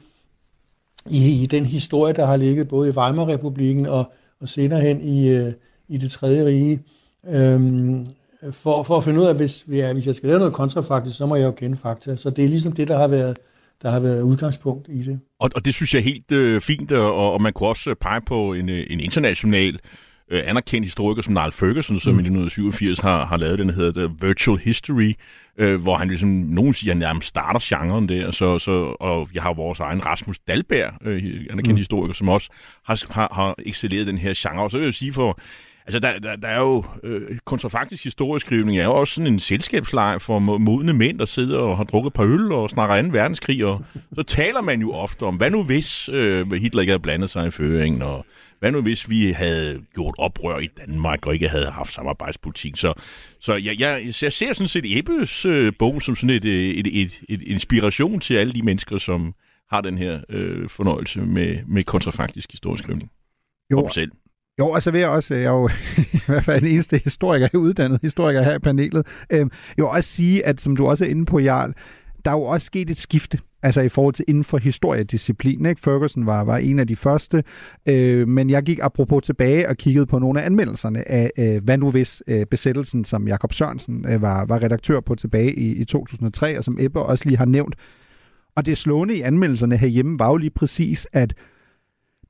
i, 1.11 1.43
i 1.43 1.47
den 1.47 1.67
historie, 1.67 2.15
der 2.15 2.27
har 2.27 2.37
ligget 2.37 2.69
både 2.69 2.89
i 2.89 2.93
Weimar-republiken 2.93 3.87
og, 3.87 4.13
og 4.41 4.49
senere 4.49 4.81
hen 4.81 5.01
i, 5.01 5.29
øh, 5.29 5.53
i 5.89 5.97
det 5.97 6.11
tredje 6.11 6.45
rige. 6.45 6.81
Øhm, 7.29 8.07
for, 8.53 8.83
for 8.83 8.97
at 8.97 9.05
finde 9.05 9.21
ud 9.21 9.27
af, 9.27 9.37
hvis, 9.37 9.63
hvis 9.63 10.07
jeg 10.07 10.15
skal 10.15 10.27
lave 10.27 10.39
noget 10.39 10.55
kontrafaktisk, 10.55 11.17
så 11.17 11.27
må 11.27 11.37
jeg 11.37 11.47
jo 11.47 11.51
kende 11.51 11.77
fakta. 11.77 12.17
Så 12.17 12.31
det 12.31 12.45
er 12.45 12.49
ligesom 12.49 12.73
det, 12.73 12.89
der 12.89 12.99
har 12.99 13.09
været, 13.09 13.39
der 13.83 13.91
har 13.91 14.01
været 14.01 14.23
udgangspunkt 14.23 14.89
i 14.89 15.03
det. 15.03 15.21
Og, 15.41 15.51
og 15.55 15.65
det 15.65 15.75
synes 15.75 15.95
jeg 15.95 16.01
er 16.01 16.05
helt 16.05 16.33
øh, 16.33 16.61
fint, 16.61 16.93
og, 16.93 17.33
og 17.33 17.43
man 17.43 17.53
kunne 17.53 17.69
også 17.69 17.95
pege 18.01 18.21
på 18.27 18.53
en, 18.53 18.69
øh, 18.69 18.87
en 18.91 19.01
international 19.01 19.79
øh, 20.31 20.43
anerkendt 20.47 20.87
historiker 20.87 21.23
som 21.23 21.35
Niall 21.35 21.53
Ferguson, 21.53 22.01
som 22.01 22.13
mm. 22.13 22.19
i 22.19 22.23
1987 22.23 22.99
har, 22.99 23.27
har 23.27 23.37
lavet 23.37 23.59
den, 23.59 23.69
der 23.69 23.75
hedder 23.75 24.07
The 24.07 24.27
Virtual 24.27 24.59
History, 24.59 25.13
øh, 25.59 25.83
hvor 25.83 25.97
han 25.97 26.09
ligesom, 26.09 26.29
nogen 26.29 26.75
siger, 26.75 26.91
at 26.91 26.97
han 26.97 27.01
nærmest 27.01 27.29
starter 27.29 27.61
genren 27.63 28.09
der, 28.09 28.31
så, 28.31 28.59
så, 28.59 28.97
og 29.01 29.29
jeg 29.35 29.43
har 29.43 29.55
vores 29.55 29.81
egen 29.81 30.07
Rasmus 30.07 30.39
Dalberg, 30.39 30.93
øh, 31.03 31.23
anerkendt 31.51 31.69
mm. 31.69 31.77
historiker, 31.77 32.15
som 32.15 32.29
også 32.29 32.51
har, 32.85 33.07
har, 33.11 33.29
har 33.33 33.55
excelleret 33.67 34.07
den 34.07 34.19
her 34.19 34.35
genre. 34.37 34.65
Og 34.65 34.71
så 34.71 34.79
vil 34.79 34.85
jeg 34.85 34.95
sige 34.95 35.13
for, 35.13 35.41
Altså, 35.87 35.99
der, 35.99 36.19
der, 36.19 36.37
der 36.37 36.49
er 36.49 36.61
jo... 36.61 36.85
Øh, 37.03 37.39
kontrafaktisk 37.45 38.05
historieskrivning 38.05 38.79
er 38.79 38.85
jo 38.85 38.95
også 38.95 39.15
sådan 39.15 39.33
en 39.33 39.39
selskabsleg 39.39 40.21
for 40.21 40.39
modne 40.39 40.93
mænd, 40.93 41.19
der 41.19 41.25
sidder 41.25 41.59
og 41.59 41.77
har 41.77 41.85
drukket 41.85 42.11
et 42.11 42.15
par 42.15 42.25
øl 42.25 42.53
og 42.53 42.71
snakker 42.71 43.03
2. 43.03 43.09
verdenskrig, 43.13 43.65
og 43.65 43.85
så 44.15 44.23
taler 44.23 44.61
man 44.61 44.81
jo 44.81 44.93
ofte 44.93 45.23
om, 45.23 45.37
hvad 45.37 45.51
nu 45.51 45.63
hvis 45.63 46.09
øh, 46.09 46.53
Hitler 46.53 46.81
ikke 46.81 46.91
havde 46.91 47.03
blandet 47.03 47.31
sig 47.31 47.47
i 47.47 47.51
føringen, 47.51 48.03
og 48.03 48.27
hvad 48.59 48.73
nu 48.73 48.83
hvis 48.83 49.11
vi 49.11 49.33
havde 49.33 49.83
gjort 49.95 50.15
oprør 50.19 50.59
i 50.59 50.67
Danmark 50.67 51.27
og 51.27 51.35
ikke 51.35 51.49
havde 51.49 51.71
haft 51.71 51.93
samarbejdspolitik? 51.93 52.77
Så, 52.77 52.93
så 53.41 53.55
jeg, 53.55 53.81
jeg, 53.81 54.03
jeg 54.23 54.33
ser 54.33 54.53
sådan 54.53 54.69
set 54.69 54.99
Ebbes 54.99 55.45
øh, 55.45 55.73
bog 55.79 56.03
som 56.03 56.17
sådan 56.17 56.37
et, 56.37 56.45
et, 56.79 57.03
et, 57.03 57.21
et 57.29 57.43
inspiration 57.43 58.21
til 58.21 58.35
alle 58.35 58.53
de 58.53 58.63
mennesker, 58.63 58.99
som 58.99 59.35
har 59.71 59.81
den 59.81 59.99
her 59.99 60.21
øh, 60.29 60.69
fornøjelse 60.69 61.21
med, 61.21 61.59
med 61.67 61.83
kontrafaktisk 61.83 62.53
historieskrivning. 62.53 63.11
Jo, 63.71 63.89
selv. 63.89 64.11
Jo, 64.59 64.69
og 64.69 64.83
så 64.83 64.91
vil 64.91 65.01
jeg 65.01 65.09
også, 65.09 65.35
øh, 65.35 65.41
jeg 65.41 65.47
er 65.47 65.53
jo 65.53 65.69
i 66.19 66.21
hvert 66.27 66.45
fald 66.45 66.61
den 66.61 66.71
eneste 66.71 67.01
historiker, 67.05 67.49
uddannet 67.55 67.99
historiker 68.03 68.43
her 68.43 68.55
i 68.55 68.59
panelet, 68.59 69.07
øh, 69.31 69.47
jo 69.79 69.89
også 69.89 70.11
sige, 70.11 70.47
at 70.47 70.61
som 70.61 70.77
du 70.77 70.87
også 70.87 71.05
er 71.05 71.09
inde 71.09 71.25
på, 71.25 71.39
Jarl, 71.39 71.73
der 72.25 72.31
er 72.31 72.35
jo 72.35 72.43
også 72.43 72.67
sket 72.67 72.91
et 72.91 72.99
skifte, 72.99 73.39
altså 73.63 73.81
i 73.81 73.89
forhold 73.89 74.15
til 74.15 74.25
inden 74.29 74.45
for 74.45 74.59
historiedisciplinen. 74.59 75.67
Ikke? 75.67 75.81
Ferguson 75.81 76.27
var, 76.27 76.45
var 76.45 76.57
en 76.57 76.79
af 76.79 76.87
de 76.87 76.97
første, 76.97 77.45
øh, 77.89 78.29
men 78.29 78.51
jeg 78.51 78.63
gik 78.63 78.79
apropos 78.83 79.23
tilbage 79.23 79.69
og 79.69 79.77
kiggede 79.77 80.07
på 80.07 80.19
nogle 80.19 80.43
af 80.43 80.47
anmeldelserne 80.47 81.11
af, 81.11 81.31
øh, 81.39 81.65
hvad 81.65 81.79
nu 81.79 81.91
hvis 81.91 82.23
øh, 82.27 82.47
besættelsen, 82.47 83.05
som 83.05 83.29
Jakob 83.29 83.53
Sørensen 83.53 84.07
øh, 84.09 84.23
var, 84.23 84.45
var 84.45 84.63
redaktør 84.63 85.01
på 85.01 85.15
tilbage 85.15 85.55
i, 85.55 85.75
i 85.75 85.85
2003, 85.85 86.59
og 86.59 86.65
som 86.65 86.77
Ebbe 86.81 87.03
også 87.03 87.25
lige 87.25 87.39
har 87.39 87.45
nævnt. 87.45 87.75
Og 88.57 88.67
det 88.67 88.79
slående 88.79 89.17
i 89.17 89.21
anmeldelserne 89.21 89.77
herhjemme 89.77 90.19
var 90.19 90.29
jo 90.29 90.37
lige 90.37 90.51
præcis, 90.51 91.09
at 91.13 91.35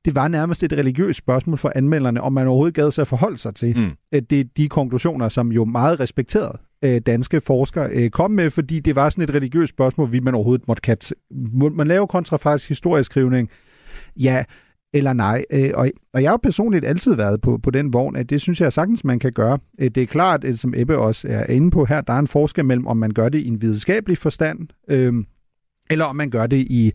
det 0.05 0.15
var 0.15 0.27
nærmest 0.27 0.63
et 0.63 0.73
religiøst 0.73 1.17
spørgsmål 1.17 1.57
for 1.57 1.71
anmelderne, 1.75 2.21
om 2.21 2.33
man 2.33 2.47
overhovedet 2.47 2.75
gad 2.75 2.91
sig 2.91 3.01
at 3.01 3.07
forholde 3.07 3.37
sig 3.37 3.55
til 3.55 3.77
mm. 3.77 4.21
det, 4.29 4.57
de 4.57 4.69
konklusioner, 4.69 5.29
som 5.29 5.51
jo 5.51 5.65
meget 5.65 5.99
respekteret 5.99 6.59
øh, 6.83 7.01
danske 7.05 7.41
forskere 7.41 7.89
øh, 7.91 8.09
kom 8.09 8.31
med, 8.31 8.49
fordi 8.49 8.79
det 8.79 8.95
var 8.95 9.09
sådan 9.09 9.23
et 9.23 9.35
religiøst 9.35 9.69
spørgsmål, 9.69 10.11
vi 10.11 10.19
man 10.19 10.35
overhovedet 10.35 10.67
måtte 10.67 10.81
kat. 10.81 11.13
Må 11.31 11.69
man 11.69 11.87
lave 11.87 12.07
kontrafaktisk 12.07 12.69
historieskrivning? 12.69 13.49
Ja 14.17 14.43
eller 14.93 15.13
nej. 15.13 15.45
Øh, 15.53 15.71
og, 15.73 15.89
og 16.13 16.23
jeg 16.23 16.31
har 16.31 16.37
personligt 16.37 16.85
altid 16.85 17.15
været 17.15 17.41
på, 17.41 17.57
på 17.57 17.71
den 17.71 17.93
vogn, 17.93 18.15
at 18.15 18.29
det 18.29 18.41
synes 18.41 18.61
jeg 18.61 18.73
sagtens, 18.73 19.03
man 19.03 19.19
kan 19.19 19.31
gøre. 19.31 19.59
Øh, 19.79 19.89
det 19.89 20.03
er 20.03 20.07
klart, 20.07 20.45
som 20.55 20.73
Ebbe 20.77 20.97
også 20.97 21.27
er 21.27 21.45
inde 21.45 21.71
på 21.71 21.85
her, 21.85 22.01
der 22.01 22.13
er 22.13 22.19
en 22.19 22.27
forskel 22.27 22.65
mellem, 22.65 22.87
om 22.87 22.97
man 22.97 23.11
gør 23.11 23.29
det 23.29 23.39
i 23.39 23.47
en 23.47 23.61
videnskabelig 23.61 24.17
forstand, 24.17 24.59
øh, 24.87 25.13
eller 25.89 26.05
om 26.05 26.15
man 26.15 26.29
gør 26.29 26.47
det 26.47 26.57
i 26.57 26.91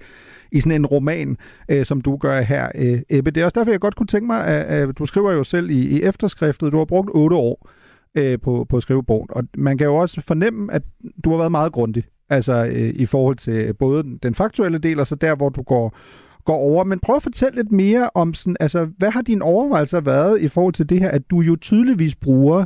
i 0.52 0.60
sådan 0.60 0.80
en 0.80 0.86
roman, 0.86 1.36
øh, 1.68 1.84
som 1.84 2.00
du 2.00 2.16
gør 2.16 2.40
her, 2.40 2.68
øh, 2.74 3.00
Ebbe. 3.10 3.30
Det 3.30 3.40
er 3.40 3.44
også 3.44 3.58
derfor, 3.60 3.70
jeg 3.70 3.80
godt 3.80 3.96
kunne 3.96 4.06
tænke 4.06 4.26
mig, 4.26 4.46
at, 4.46 4.64
at 4.64 4.98
du 4.98 5.04
skriver 5.04 5.32
jo 5.32 5.44
selv 5.44 5.70
i, 5.70 5.88
i 5.88 6.02
efterskriftet, 6.02 6.72
du 6.72 6.78
har 6.78 6.84
brugt 6.84 7.10
otte 7.14 7.36
år 7.36 7.70
øh, 8.14 8.38
på, 8.40 8.66
på 8.68 8.80
skrivebogen, 8.80 9.28
og 9.30 9.44
man 9.56 9.78
kan 9.78 9.86
jo 9.86 9.96
også 9.96 10.20
fornemme, 10.20 10.72
at 10.72 10.82
du 11.24 11.30
har 11.30 11.36
været 11.36 11.50
meget 11.50 11.72
grundig, 11.72 12.04
altså 12.28 12.66
øh, 12.66 12.92
i 12.96 13.06
forhold 13.06 13.36
til 13.36 13.74
både 13.74 14.04
den 14.22 14.34
faktuelle 14.34 14.78
del, 14.78 15.00
og 15.00 15.06
så 15.06 15.14
der, 15.14 15.34
hvor 15.34 15.48
du 15.48 15.62
går 15.62 15.96
går 16.44 16.56
over. 16.56 16.84
Men 16.84 16.98
prøv 16.98 17.16
at 17.16 17.22
fortælle 17.22 17.56
lidt 17.56 17.72
mere 17.72 18.10
om, 18.14 18.34
sådan, 18.34 18.56
altså, 18.60 18.88
hvad 18.98 19.10
har 19.10 19.22
dine 19.22 19.42
overvejelser 19.44 20.00
været 20.00 20.40
i 20.40 20.48
forhold 20.48 20.74
til 20.74 20.88
det 20.88 21.00
her, 21.00 21.08
at 21.08 21.30
du 21.30 21.40
jo 21.40 21.56
tydeligvis 21.56 22.16
bruger 22.16 22.64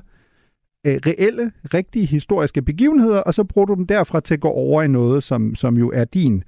øh, 0.87 0.97
reelle, 1.07 1.53
rigtige 1.75 2.07
historiske 2.07 2.63
begivenheder, 2.63 3.21
og 3.21 3.35
så 3.35 3.45
bruger 3.45 3.67
du 3.67 3.75
dem 3.75 3.87
derfra 3.87 4.21
til 4.21 4.35
at 4.35 4.41
gå 4.41 4.49
over 4.49 4.83
i 4.83 4.89
noget, 4.89 5.23
som, 5.23 5.55
som 5.55 5.77
jo 5.77 5.91
er 5.95 6.05
din 6.05 6.45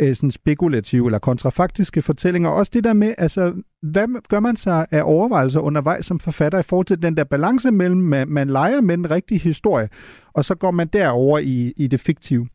øh, 0.00 0.16
sådan 0.16 0.30
spekulative 0.30 1.06
eller 1.06 1.18
kontrafaktiske 1.18 2.02
fortællinger. 2.02 2.50
Også 2.50 2.70
det 2.74 2.84
der 2.84 2.92
med, 2.92 3.14
altså, 3.18 3.52
hvad 3.82 4.06
gør 4.28 4.40
man 4.40 4.56
sig 4.56 4.86
af 4.90 5.02
overvejelser 5.04 5.60
undervejs 5.60 6.06
som 6.06 6.20
forfatter 6.20 6.58
i 6.58 6.62
forhold 6.62 6.86
til 6.86 7.02
den 7.02 7.16
der 7.16 7.24
balance 7.24 7.70
mellem, 7.70 8.00
man, 8.00 8.28
man 8.28 8.50
leger 8.50 8.80
med 8.80 8.96
den 8.96 9.10
rigtige 9.10 9.40
historie, 9.40 9.88
og 10.32 10.44
så 10.44 10.54
går 10.54 10.70
man 10.70 10.88
derover 10.92 11.38
i, 11.38 11.72
i 11.76 11.86
det 11.86 12.00
fiktive? 12.00 12.48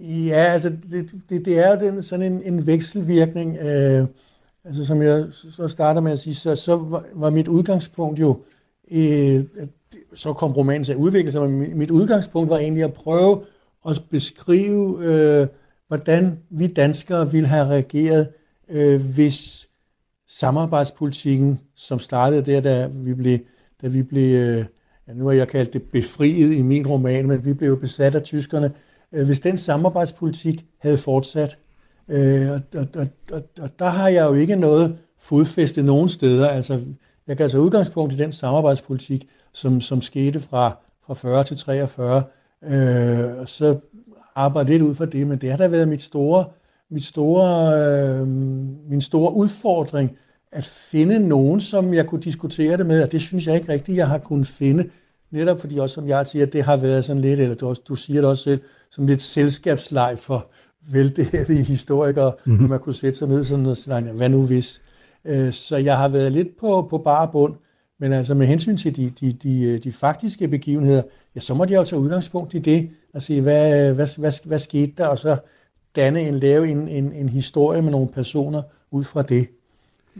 Ja, 0.00 0.44
altså 0.52 0.70
det, 0.90 1.10
det, 1.28 1.44
det 1.44 1.58
er 1.58 1.70
jo 1.70 1.86
den, 1.86 2.02
sådan 2.02 2.32
en, 2.32 2.42
en 2.42 2.66
vekselvirkning. 2.66 3.56
Øh, 3.56 4.06
altså 4.64 4.84
som 4.84 5.02
jeg 5.02 5.26
så 5.32 5.68
starter 5.68 6.00
med 6.00 6.12
at 6.12 6.18
sige, 6.18 6.34
så, 6.34 6.56
så 6.56 6.76
var, 6.76 7.04
var 7.14 7.30
mit 7.30 7.48
udgangspunkt 7.48 8.20
jo, 8.20 8.40
øh, 8.92 9.42
så 10.14 10.32
kom 10.32 10.52
romanen 10.52 10.84
til 10.84 10.92
at 10.92 10.98
udvikle 10.98 11.32
sig, 11.32 11.50
men 11.50 11.78
mit 11.78 11.90
udgangspunkt 11.90 12.50
var 12.50 12.58
egentlig 12.58 12.84
at 12.84 12.92
prøve 12.92 13.40
at 13.88 14.02
beskrive 14.10 15.04
øh, 15.04 15.46
hvordan 15.88 16.38
vi 16.50 16.66
danskere 16.66 17.32
ville 17.32 17.48
have 17.48 17.66
reageret, 17.66 18.28
øh, 18.68 19.00
hvis 19.14 19.68
samarbejdspolitikken, 20.28 21.60
som 21.74 21.98
startede 21.98 22.52
der, 22.52 22.60
da 22.60 22.86
vi 22.86 23.14
blev, 23.14 23.38
da 23.82 23.88
vi 23.88 24.02
blev 24.02 24.36
øh, 24.36 24.64
ja, 25.08 25.12
nu 25.12 25.26
har 25.26 25.32
jeg 25.32 25.48
kaldt 25.48 25.72
det 25.72 25.82
befriet 25.82 26.54
i 26.54 26.62
min 26.62 26.86
roman, 26.86 27.26
men 27.26 27.44
vi 27.44 27.52
blev 27.52 27.80
besat 27.80 28.14
af 28.14 28.22
tyskerne, 28.22 28.72
øh, 29.12 29.26
hvis 29.26 29.40
den 29.40 29.56
samarbejdspolitik 29.56 30.64
havde 30.78 30.98
fortsat, 30.98 31.58
øh, 32.08 32.50
og, 32.50 32.60
og, 32.74 32.86
og, 32.96 33.06
og, 33.32 33.42
og 33.60 33.70
der 33.78 33.88
har 33.88 34.08
jeg 34.08 34.26
jo 34.26 34.34
ikke 34.34 34.56
noget 34.56 34.98
fodfæste 35.18 35.82
nogen 35.82 36.08
steder, 36.08 36.48
altså 36.48 36.80
jeg 37.26 37.36
kan 37.36 37.44
altså 37.44 37.58
udgangspunkt 37.58 38.12
i 38.12 38.16
den 38.16 38.32
samarbejdspolitik, 38.32 39.28
som, 39.52 39.80
som 39.80 40.00
skete 40.00 40.40
fra, 40.40 40.76
fra 41.06 41.14
40 41.14 41.44
til 41.44 41.56
43, 41.56 42.22
øh, 42.64 43.46
så 43.46 43.78
arbejde 44.36 44.70
lidt 44.70 44.82
ud 44.82 44.94
fra 44.94 45.06
det, 45.06 45.26
men 45.26 45.38
det 45.38 45.50
har 45.50 45.56
da 45.56 45.68
været 45.68 45.88
mit 45.88 46.02
store, 46.02 46.44
mit 46.90 47.04
store, 47.04 47.78
øh, 47.78 48.28
min 48.90 49.00
store 49.00 49.32
udfordring, 49.34 50.16
at 50.52 50.64
finde 50.64 51.28
nogen, 51.28 51.60
som 51.60 51.94
jeg 51.94 52.06
kunne 52.06 52.20
diskutere 52.20 52.76
det 52.76 52.86
med, 52.86 53.02
og 53.02 53.12
det 53.12 53.20
synes 53.20 53.46
jeg 53.46 53.54
ikke 53.54 53.72
rigtigt, 53.72 53.98
jeg 53.98 54.08
har 54.08 54.18
kunnet 54.18 54.46
finde, 54.46 54.84
netop 55.30 55.60
fordi 55.60 55.78
også, 55.78 55.94
som 55.94 56.08
jeg 56.08 56.26
siger, 56.26 56.46
det 56.46 56.62
har 56.62 56.76
været 56.76 57.04
sådan 57.04 57.22
lidt, 57.22 57.40
eller 57.40 57.54
du, 57.54 57.74
du 57.88 57.94
siger 57.94 58.20
det 58.20 58.30
også 58.30 58.42
selv, 58.42 58.60
som 58.90 59.06
lidt 59.06 59.22
selskabsleg 59.22 60.16
for 60.18 60.50
veldævige 60.90 61.62
historikere, 61.62 62.32
mm-hmm. 62.44 62.62
når 62.62 62.68
man 62.68 62.78
kunne 62.78 62.94
sætte 62.94 63.18
sig 63.18 63.28
ned 63.28 63.44
sådan 63.44 63.66
og 63.66 63.76
sige, 63.76 64.00
hvad 64.00 64.28
nu 64.28 64.46
hvis? 64.46 64.82
Øh, 65.24 65.52
så 65.52 65.76
jeg 65.76 65.96
har 65.96 66.08
været 66.08 66.32
lidt 66.32 66.48
på, 66.60 66.86
på 66.90 66.98
bare 66.98 67.28
bund, 67.32 67.54
men 68.00 68.12
altså 68.12 68.34
med 68.34 68.46
hensyn 68.46 68.76
til 68.76 68.96
de, 68.96 69.10
de, 69.20 69.32
de, 69.32 69.78
de 69.78 69.92
faktiske 69.92 70.48
begivenheder, 70.48 71.02
ja, 71.34 71.40
så 71.40 71.54
måtte 71.54 71.74
jeg 71.74 71.80
jo 71.80 71.84
tage 71.84 72.00
udgangspunkt 72.00 72.54
i 72.54 72.58
det, 72.58 72.90
og 73.16 73.22
sige, 73.22 73.40
hvad, 73.40 73.92
hvad, 73.94 74.18
hvad, 74.18 74.46
hvad 74.46 74.58
skete 74.58 74.92
der, 74.96 75.06
og 75.06 75.18
så 75.18 75.36
danne 75.96 76.20
en, 76.20 76.34
lave 76.34 76.68
en, 76.68 76.88
en, 76.88 77.12
en 77.12 77.28
historie 77.28 77.82
med 77.82 77.90
nogle 77.90 78.08
personer 78.08 78.62
ud 78.90 79.04
fra 79.04 79.22
det. 79.22 79.48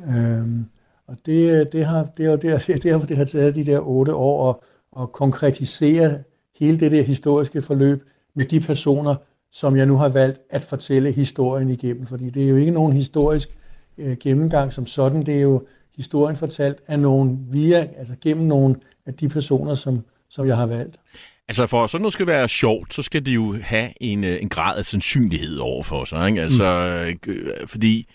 Øhm, 0.09 0.67
og 1.07 1.17
det, 1.27 1.73
det, 1.73 1.85
har, 1.85 2.05
det, 2.17 2.27
er, 2.27 2.37
det, 2.43 2.53
er, 2.53 2.59
det, 2.59 2.87
er, 2.87 2.99
det 2.99 3.17
har 3.17 3.25
taget 3.25 3.55
de 3.55 3.67
der 3.67 3.81
otte 3.81 4.15
år 4.15 4.51
at, 4.51 4.57
at 5.03 5.13
konkretisere 5.13 6.19
hele 6.59 6.81
det 6.81 6.93
der 6.93 7.03
historiske 7.03 7.63
forløb 7.63 8.09
med 8.35 8.45
de 8.45 8.61
personer, 8.61 9.15
som 9.53 9.77
jeg 9.77 9.87
nu 9.87 9.97
har 9.97 10.09
valgt 10.09 10.41
at 10.51 10.65
fortælle 10.65 11.13
historien 11.13 11.71
igennem. 11.71 12.07
Fordi 12.07 12.31
det 12.31 12.45
er 12.45 12.49
jo 12.49 12.57
ikke 12.57 12.73
nogen 12.73 12.93
historisk 12.93 13.59
øh, 13.99 14.17
gennemgang 14.17 14.73
som 14.73 14.87
sådan, 14.87 15.27
det 15.27 15.37
er 15.37 15.43
jo 15.43 15.67
historien 15.97 16.37
fortalt 16.37 16.79
af 16.87 17.01
nogen 17.01 17.47
via, 17.51 17.89
altså 17.97 18.15
gennem 18.21 18.47
nogle 18.47 18.77
af 19.07 19.15
de 19.15 19.29
personer, 19.29 19.75
som, 19.75 20.05
som 20.29 20.47
jeg 20.47 20.57
har 20.57 20.67
valgt. 20.67 21.01
Altså 21.49 21.67
for 21.67 21.87
sådan 21.87 22.03
noget 22.03 22.13
skal 22.13 22.27
være 22.27 22.49
sjovt, 22.49 22.95
så 22.95 23.03
skal 23.03 23.27
det 23.27 23.35
jo 23.35 23.59
have 23.63 24.03
en, 24.03 24.25
øh, 24.25 24.43
en 24.43 24.49
grad 24.49 24.79
af 24.79 24.85
sandsynlighed 24.85 25.57
over 25.59 25.83
for 25.83 26.05
sig. 26.05 26.29
Ikke? 26.29 26.43
Altså, 26.43 27.07
mm. 27.27 27.33
øh, 27.33 27.69
fordi 27.69 28.07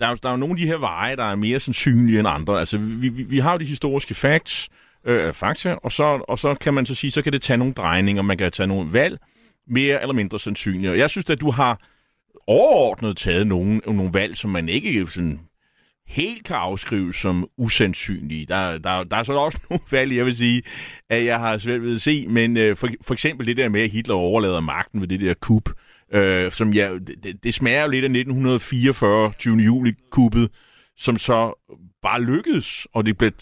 der 0.00 0.06
er, 0.06 0.10
jo, 0.10 0.16
der 0.22 0.28
er 0.28 0.32
jo 0.32 0.36
nogle 0.36 0.52
af 0.52 0.56
de 0.56 0.66
her 0.66 0.78
veje, 0.78 1.16
der 1.16 1.24
er 1.24 1.36
mere 1.36 1.60
sandsynlige 1.60 2.18
end 2.18 2.28
andre. 2.28 2.58
Altså 2.58 2.78
vi, 2.78 3.08
vi, 3.08 3.22
vi 3.22 3.38
har 3.38 3.52
jo 3.52 3.58
de 3.58 3.64
historiske 3.64 4.14
facts, 4.14 4.68
øh, 5.04 5.32
fakta, 5.32 5.74
og 5.82 5.92
så, 5.92 6.24
og 6.28 6.38
så 6.38 6.54
kan 6.54 6.74
man 6.74 6.86
så 6.86 6.94
sige, 6.94 7.10
så 7.10 7.22
kan 7.22 7.32
det 7.32 7.42
tage 7.42 7.56
nogle 7.56 7.74
drejninger, 7.74 8.22
man 8.22 8.38
kan 8.38 8.50
tage 8.50 8.66
nogle 8.66 8.92
valg, 8.92 9.18
mere 9.66 10.02
eller 10.02 10.14
mindre 10.14 10.40
sandsynlige. 10.40 10.90
Og 10.90 10.98
jeg 10.98 11.10
synes, 11.10 11.30
at 11.30 11.40
du 11.40 11.50
har 11.50 11.80
overordnet 12.46 13.16
taget 13.16 13.46
nogle, 13.46 13.76
nogle 13.76 14.10
valg, 14.14 14.36
som 14.36 14.50
man 14.50 14.68
ikke 14.68 15.06
sådan 15.06 15.40
helt 16.08 16.44
kan 16.44 16.56
afskrives 16.56 17.16
som 17.16 17.48
usandsynlige. 17.56 18.46
Der, 18.46 18.78
der, 18.78 19.04
der 19.04 19.16
er 19.16 19.22
så 19.22 19.32
også 19.32 19.58
nogle 19.70 19.82
valg, 19.90 20.16
jeg 20.16 20.24
vil 20.24 20.36
sige, 20.36 20.62
at 21.10 21.24
jeg 21.24 21.38
har 21.38 21.58
svært 21.58 21.82
ved 21.82 21.94
at 21.94 22.00
se, 22.00 22.26
men 22.28 22.56
øh, 22.56 22.76
for, 22.76 22.88
for 23.02 23.14
eksempel 23.14 23.46
det 23.46 23.56
der 23.56 23.68
med, 23.68 23.80
at 23.80 23.90
Hitler 23.90 24.14
overlader 24.14 24.60
magten 24.60 25.00
ved 25.00 25.08
det 25.08 25.20
der 25.20 25.34
kup, 25.34 25.70
øh, 26.12 26.52
som 26.52 26.72
ja, 26.72 26.98
det, 27.22 27.44
det 27.44 27.54
smager 27.54 27.82
jo 27.82 27.90
lidt 27.90 28.04
af 28.04 28.08
1944, 28.08 29.32
20. 29.38 29.56
juli-kuppet, 29.56 30.50
som 30.96 31.18
så 31.18 31.72
bare 32.02 32.22
lykkedes, 32.22 32.86
og 32.92 33.06
det, 33.06 33.18
blev, 33.18 33.32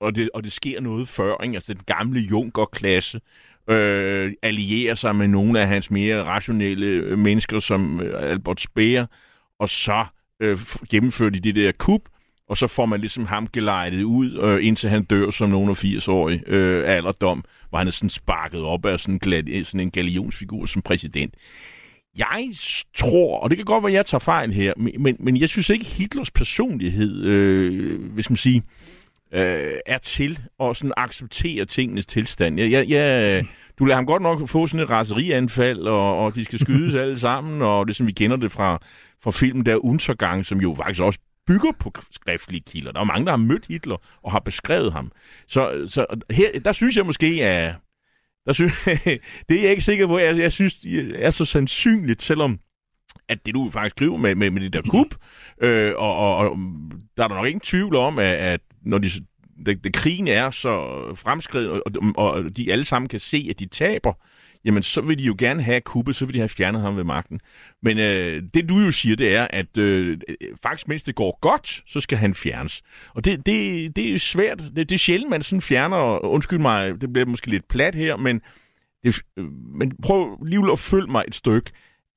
og 0.00 0.16
det, 0.16 0.30
og 0.34 0.44
det 0.44 0.52
sker 0.52 0.80
noget 0.80 1.08
før. 1.08 1.42
Ikke? 1.42 1.54
Altså 1.54 1.74
den 1.74 1.82
gamle 1.86 2.20
Junker-klasse 2.20 3.20
øh, 3.70 4.32
allierer 4.42 4.94
sig 4.94 5.16
med 5.16 5.28
nogle 5.28 5.60
af 5.60 5.68
hans 5.68 5.90
mere 5.90 6.24
rationelle 6.24 6.86
øh, 6.86 7.18
mennesker, 7.18 7.58
som 7.58 8.00
øh, 8.00 8.30
Albert 8.30 8.60
Speer, 8.60 9.06
og 9.58 9.68
så 9.68 10.04
øh, 10.42 10.58
gennemfører 10.90 11.30
de 11.30 11.40
det 11.40 11.54
der 11.54 11.72
kup, 11.72 12.00
og 12.48 12.56
så 12.56 12.66
får 12.66 12.86
man 12.86 13.00
ligesom 13.00 13.26
ham 13.26 13.48
gelejtet 13.52 14.02
ud, 14.02 14.38
øh, 14.38 14.66
indtil 14.66 14.90
han 14.90 15.04
dør 15.04 15.30
som 15.30 15.50
nogen 15.50 15.70
af 15.70 15.84
80-årig 15.84 16.48
øh, 16.48 16.84
alderdom, 16.86 17.44
hvor 17.68 17.78
han 17.78 17.86
er 17.86 17.90
sådan 17.90 18.10
sparket 18.10 18.62
op 18.62 18.86
af 18.86 19.00
sådan, 19.00 19.18
glad, 19.18 19.48
øh, 19.48 19.64
sådan 19.64 19.80
en 19.80 19.90
galionsfigur 19.90 20.66
som 20.66 20.82
præsident. 20.82 21.34
Jeg 22.18 22.48
tror, 22.96 23.38
og 23.38 23.50
det 23.50 23.58
kan 23.58 23.64
godt 23.64 23.84
være, 23.84 23.90
at 23.90 23.96
jeg 23.96 24.06
tager 24.06 24.18
fejl 24.18 24.52
her, 24.52 24.72
men, 24.76 25.16
men 25.20 25.36
jeg 25.36 25.48
synes 25.48 25.68
ikke, 25.68 25.84
Hitlers 25.84 26.30
personlighed, 26.30 27.24
øh, 27.24 28.12
hvis 28.12 28.30
man 28.30 28.36
siger, 28.36 28.60
øh, 29.32 29.72
er 29.86 29.98
til 29.98 30.38
at 30.60 30.76
sådan 30.76 30.92
acceptere 30.96 31.64
tingenes 31.64 32.06
tilstand. 32.06 32.60
Jeg, 32.60 32.70
jeg, 32.70 32.88
jeg, 32.88 33.44
du 33.78 33.84
lader 33.84 33.96
ham 33.96 34.06
godt 34.06 34.22
nok 34.22 34.48
få 34.48 34.66
sådan 34.66 34.84
et 34.84 34.90
raserianfald, 34.90 35.78
og, 35.78 36.18
og 36.18 36.34
de 36.34 36.44
skal 36.44 36.58
skydes 36.58 36.94
alle 36.94 37.18
sammen, 37.18 37.62
og 37.62 37.88
det 37.88 37.96
som 37.96 38.06
vi 38.06 38.12
kender 38.12 38.36
det 38.36 38.52
fra, 38.52 38.82
fra 39.22 39.30
filmen 39.30 39.66
der 39.66 39.84
Untergang, 39.84 40.46
som 40.46 40.60
jo 40.60 40.74
faktisk 40.74 41.02
også 41.02 41.18
bygger 41.46 41.72
på 41.78 41.92
skriftlige 42.10 42.62
kilder. 42.66 42.92
Der 42.92 43.00
er 43.00 43.04
mange, 43.04 43.24
der 43.24 43.32
har 43.32 43.36
mødt 43.36 43.66
Hitler 43.66 43.96
og 44.22 44.32
har 44.32 44.38
beskrevet 44.38 44.92
ham. 44.92 45.12
Så, 45.48 45.84
så 45.86 46.06
her, 46.30 46.60
der 46.60 46.72
synes 46.72 46.96
jeg 46.96 47.06
måske, 47.06 47.26
at 47.26 47.74
der 48.46 48.52
synes, 48.52 48.84
det 49.48 49.58
er 49.58 49.62
jeg 49.62 49.70
ikke 49.70 49.82
sikker 49.82 50.06
på. 50.06 50.18
Jeg, 50.18 50.38
jeg 50.38 50.52
synes, 50.52 50.74
det 50.74 51.24
er 51.24 51.30
så 51.30 51.44
sandsynligt, 51.44 52.22
selvom 52.22 52.58
at 53.28 53.46
det 53.46 53.54
du 53.54 53.70
faktisk 53.70 53.94
skriver 53.94 54.16
med, 54.16 54.34
med, 54.34 54.50
med 54.50 54.60
det 54.60 54.72
der 54.72 54.82
kub, 54.82 55.14
øh, 55.60 55.92
og, 55.96 56.16
og, 56.16 56.36
og 56.36 56.56
der 57.16 57.24
er 57.24 57.28
der 57.28 57.34
nok 57.34 57.46
ingen 57.46 57.60
tvivl 57.60 57.96
om, 57.96 58.18
at, 58.18 58.34
at 58.34 58.60
når 58.82 58.98
de, 58.98 59.10
de, 59.66 59.74
de, 59.74 59.92
krigen 59.92 60.28
er 60.28 60.50
så 60.50 60.70
fremskrevet, 61.16 61.70
og, 61.70 61.82
og, 62.16 62.30
og 62.30 62.56
de 62.56 62.72
alle 62.72 62.84
sammen 62.84 63.08
kan 63.08 63.20
se, 63.20 63.46
at 63.50 63.60
de 63.60 63.66
taber, 63.66 64.12
jamen 64.64 64.82
så 64.82 65.00
vil 65.00 65.18
de 65.18 65.22
jo 65.22 65.34
gerne 65.38 65.62
have 65.62 65.80
kuppet, 65.80 66.16
så 66.16 66.26
vil 66.26 66.34
de 66.34 66.38
have 66.38 66.48
fjernet 66.48 66.80
ham 66.80 66.96
ved 66.96 67.04
magten. 67.04 67.40
Men 67.82 67.98
øh, 67.98 68.42
det 68.54 68.68
du 68.68 68.78
jo 68.78 68.90
siger, 68.90 69.16
det 69.16 69.34
er, 69.34 69.46
at 69.50 69.78
øh, 69.78 70.18
faktisk 70.62 70.88
mens 70.88 71.02
det 71.02 71.14
går 71.14 71.38
godt, 71.40 71.82
så 71.86 72.00
skal 72.00 72.18
han 72.18 72.34
fjernes. 72.34 72.82
Og 73.14 73.24
det, 73.24 73.46
det, 73.46 73.96
det 73.96 74.14
er 74.14 74.18
svært. 74.18 74.58
Det, 74.58 74.88
det 74.88 74.92
er 74.92 74.98
sjældent, 74.98 75.30
man 75.30 75.42
sådan 75.42 75.62
fjerner, 75.62 75.96
og 75.96 76.30
undskyld 76.30 76.58
mig, 76.58 77.00
det 77.00 77.12
bliver 77.12 77.26
måske 77.26 77.50
lidt 77.50 77.68
plat 77.68 77.94
her, 77.94 78.16
men, 78.16 78.40
det, 79.04 79.22
øh, 79.36 79.44
men 79.74 79.92
prøv 80.02 80.42
lige 80.44 80.72
at 80.72 80.78
følge 80.78 81.12
mig 81.12 81.24
et 81.28 81.34
stykke. 81.34 81.70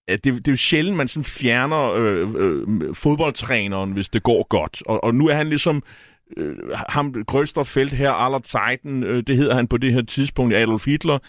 at 0.08 0.24
Det, 0.24 0.34
det 0.34 0.48
er 0.48 0.52
jo 0.52 0.58
sjældent, 0.58 0.98
man 0.98 1.08
sådan 1.08 1.24
fjerner 1.24 1.92
øh, 1.92 2.30
øh, 2.38 2.96
fodboldtræneren, 2.96 3.92
hvis 3.92 4.10
det 4.10 4.24
går 4.24 4.48
godt. 4.48 4.84
Og, 4.86 5.04
og 5.04 5.16
nu 5.16 5.28
er 5.28 5.36
han 5.36 5.50
ligesom 5.50 5.84
øh, 6.38 6.56
ham 6.90 7.24
Grøsterfeldt 7.28 7.94
her, 7.94 8.12
aller 8.12 8.40
Zeiten, 8.46 9.04
øh, 9.04 9.24
det 9.28 9.38
hedder 9.38 9.56
han 9.56 9.68
på 9.68 9.78
det 9.78 9.94
her 9.94 10.02
tidspunkt, 10.02 10.56
Adolf 10.56 10.86
Hitler 10.86 11.20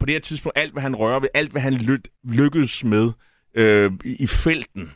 på 0.00 0.06
det 0.06 0.14
her 0.14 0.20
tidspunkt, 0.20 0.58
alt 0.58 0.72
hvad 0.72 0.82
han 0.82 0.96
rører 0.96 1.20
ved, 1.20 1.28
alt 1.34 1.52
hvad 1.52 1.62
han 1.62 1.74
ly- 1.74 2.10
lykkedes 2.24 2.84
med 2.84 3.10
øh, 3.54 3.92
i 4.04 4.26
felten, 4.26 4.90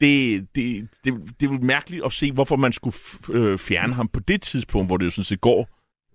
det, 0.00 0.46
det, 0.54 0.88
det, 1.04 1.14
det 1.40 1.50
er 1.50 1.64
mærkeligt 1.64 2.04
at 2.04 2.12
se, 2.12 2.32
hvorfor 2.32 2.56
man 2.56 2.72
skulle 2.72 2.96
øh, 3.30 3.58
fjerne 3.58 3.94
ham 3.94 4.08
på 4.08 4.20
det 4.20 4.42
tidspunkt, 4.42 4.88
hvor 4.88 4.96
det 4.96 5.04
jo 5.04 5.10
sådan 5.10 5.24
set 5.24 5.40
går 5.40 5.68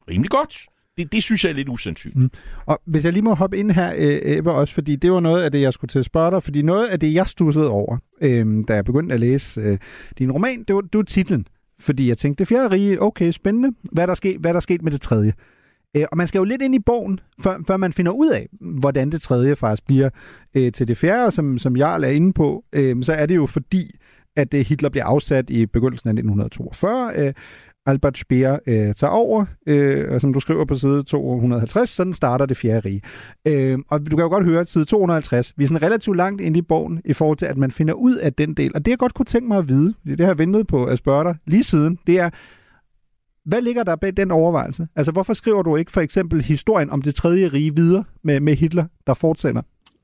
rimelig 0.09 0.31
godt. 0.31 0.65
Det, 0.97 1.11
det 1.11 1.23
synes 1.23 1.43
jeg 1.43 1.49
er 1.49 1.53
lidt 1.53 1.69
usandsynligt. 1.69 2.19
Mm. 2.19 2.31
Og 2.65 2.81
hvis 2.85 3.05
jeg 3.05 3.13
lige 3.13 3.23
må 3.23 3.33
hoppe 3.33 3.57
ind 3.57 3.71
her, 3.71 3.93
Ebbe, 4.23 4.51
også, 4.51 4.73
fordi 4.73 4.95
det 4.95 5.11
var 5.11 5.19
noget 5.19 5.43
af 5.43 5.51
det, 5.51 5.61
jeg 5.61 5.73
skulle 5.73 5.89
til 5.89 5.99
at 5.99 6.05
spørge 6.05 6.31
dig, 6.31 6.43
fordi 6.43 6.61
noget 6.61 6.87
af 6.87 6.99
det, 6.99 7.13
jeg 7.13 7.27
stussede 7.27 7.69
over, 7.69 7.97
øh, 8.21 8.63
da 8.67 8.73
jeg 8.73 8.85
begyndte 8.85 9.13
at 9.13 9.19
læse 9.19 9.61
øh, 9.61 9.77
din 10.17 10.31
roman, 10.31 10.63
det 10.63 10.75
var, 10.75 10.81
det 10.81 10.97
var 10.97 11.03
titlen. 11.03 11.47
Fordi 11.79 12.07
jeg 12.07 12.17
tænkte, 12.17 12.39
det 12.39 12.47
fjerde 12.47 12.71
rige, 12.75 13.01
okay, 13.01 13.31
spændende. 13.31 13.71
Hvad 13.91 14.03
er 14.03 14.07
der 14.07 14.13
sket, 14.13 14.37
hvad 14.39 14.51
er 14.51 14.53
der 14.53 14.59
sket 14.59 14.81
med 14.81 14.91
det 14.91 15.01
tredje? 15.01 15.33
Øh, 15.95 16.05
og 16.11 16.17
man 16.17 16.27
skal 16.27 16.39
jo 16.39 16.43
lidt 16.43 16.61
ind 16.61 16.75
i 16.75 16.79
bogen, 16.79 17.19
før, 17.41 17.57
før 17.67 17.77
man 17.77 17.93
finder 17.93 18.11
ud 18.11 18.29
af, 18.29 18.47
hvordan 18.61 19.11
det 19.11 19.21
tredje 19.21 19.55
faktisk 19.55 19.85
bliver 19.85 20.09
øh, 20.55 20.71
til 20.71 20.87
det 20.87 20.97
fjerde, 20.97 21.31
som, 21.31 21.59
som 21.59 21.77
Jarl 21.77 22.03
er 22.03 22.09
inde 22.09 22.33
på. 22.33 22.63
Øh, 22.73 23.03
så 23.03 23.13
er 23.13 23.25
det 23.25 23.35
jo 23.35 23.45
fordi, 23.45 23.95
at 24.35 24.53
øh, 24.53 24.65
Hitler 24.65 24.89
bliver 24.89 25.05
afsat 25.05 25.49
i 25.49 25.65
begyndelsen 25.65 26.09
af 26.09 26.13
1942. 26.13 27.11
Øh, 27.15 27.33
Albert 27.85 28.17
Speer 28.17 28.59
øh, 28.67 28.93
tager 28.93 29.11
over, 29.11 29.45
øh, 29.67 30.13
og 30.13 30.21
som 30.21 30.33
du 30.33 30.39
skriver 30.39 30.65
på 30.65 30.75
side 30.75 31.03
250, 31.03 31.89
sådan 31.89 32.13
starter 32.13 32.45
det 32.45 32.57
fjerde 32.57 32.79
rige. 32.79 33.01
Øh, 33.45 33.79
og 33.89 33.99
du 33.99 34.15
kan 34.15 34.23
jo 34.23 34.29
godt 34.29 34.45
høre, 34.45 34.59
at 34.59 34.69
side 34.69 34.85
250, 34.85 35.53
vi 35.57 35.63
er 35.63 35.67
sådan 35.67 35.81
relativt 35.81 36.17
langt 36.17 36.41
ind 36.41 36.57
i 36.57 36.61
bogen, 36.61 37.01
i 37.05 37.13
forhold 37.13 37.37
til, 37.37 37.45
at 37.45 37.57
man 37.57 37.71
finder 37.71 37.93
ud 37.93 38.15
af 38.15 38.33
den 38.33 38.53
del. 38.53 38.71
Og 38.75 38.85
det 38.85 38.91
jeg 38.91 38.97
godt 38.97 39.13
kunne 39.13 39.25
tænke 39.25 39.47
mig 39.47 39.57
at 39.57 39.69
vide, 39.69 39.93
det 40.05 40.19
har 40.19 40.27
jeg 40.27 40.37
ventet 40.37 40.67
på 40.67 40.85
at 40.85 40.97
spørge 40.97 41.23
dig 41.23 41.35
lige 41.45 41.63
siden, 41.63 41.99
det 42.07 42.19
er, 42.19 42.29
hvad 43.45 43.61
ligger 43.61 43.83
der 43.83 43.95
bag 43.95 44.17
den 44.17 44.31
overvejelse? 44.31 44.87
Altså, 44.95 45.11
hvorfor 45.11 45.33
skriver 45.33 45.61
du 45.61 45.75
ikke 45.75 45.91
for 45.91 46.01
eksempel 46.01 46.41
historien 46.41 46.89
om 46.89 47.01
det 47.01 47.15
tredje 47.15 47.47
rige 47.47 47.75
videre 47.75 48.03
med, 48.23 48.39
med 48.39 48.55
Hitler, 48.55 48.85
der 49.07 49.13
fortsætter? 49.13 49.61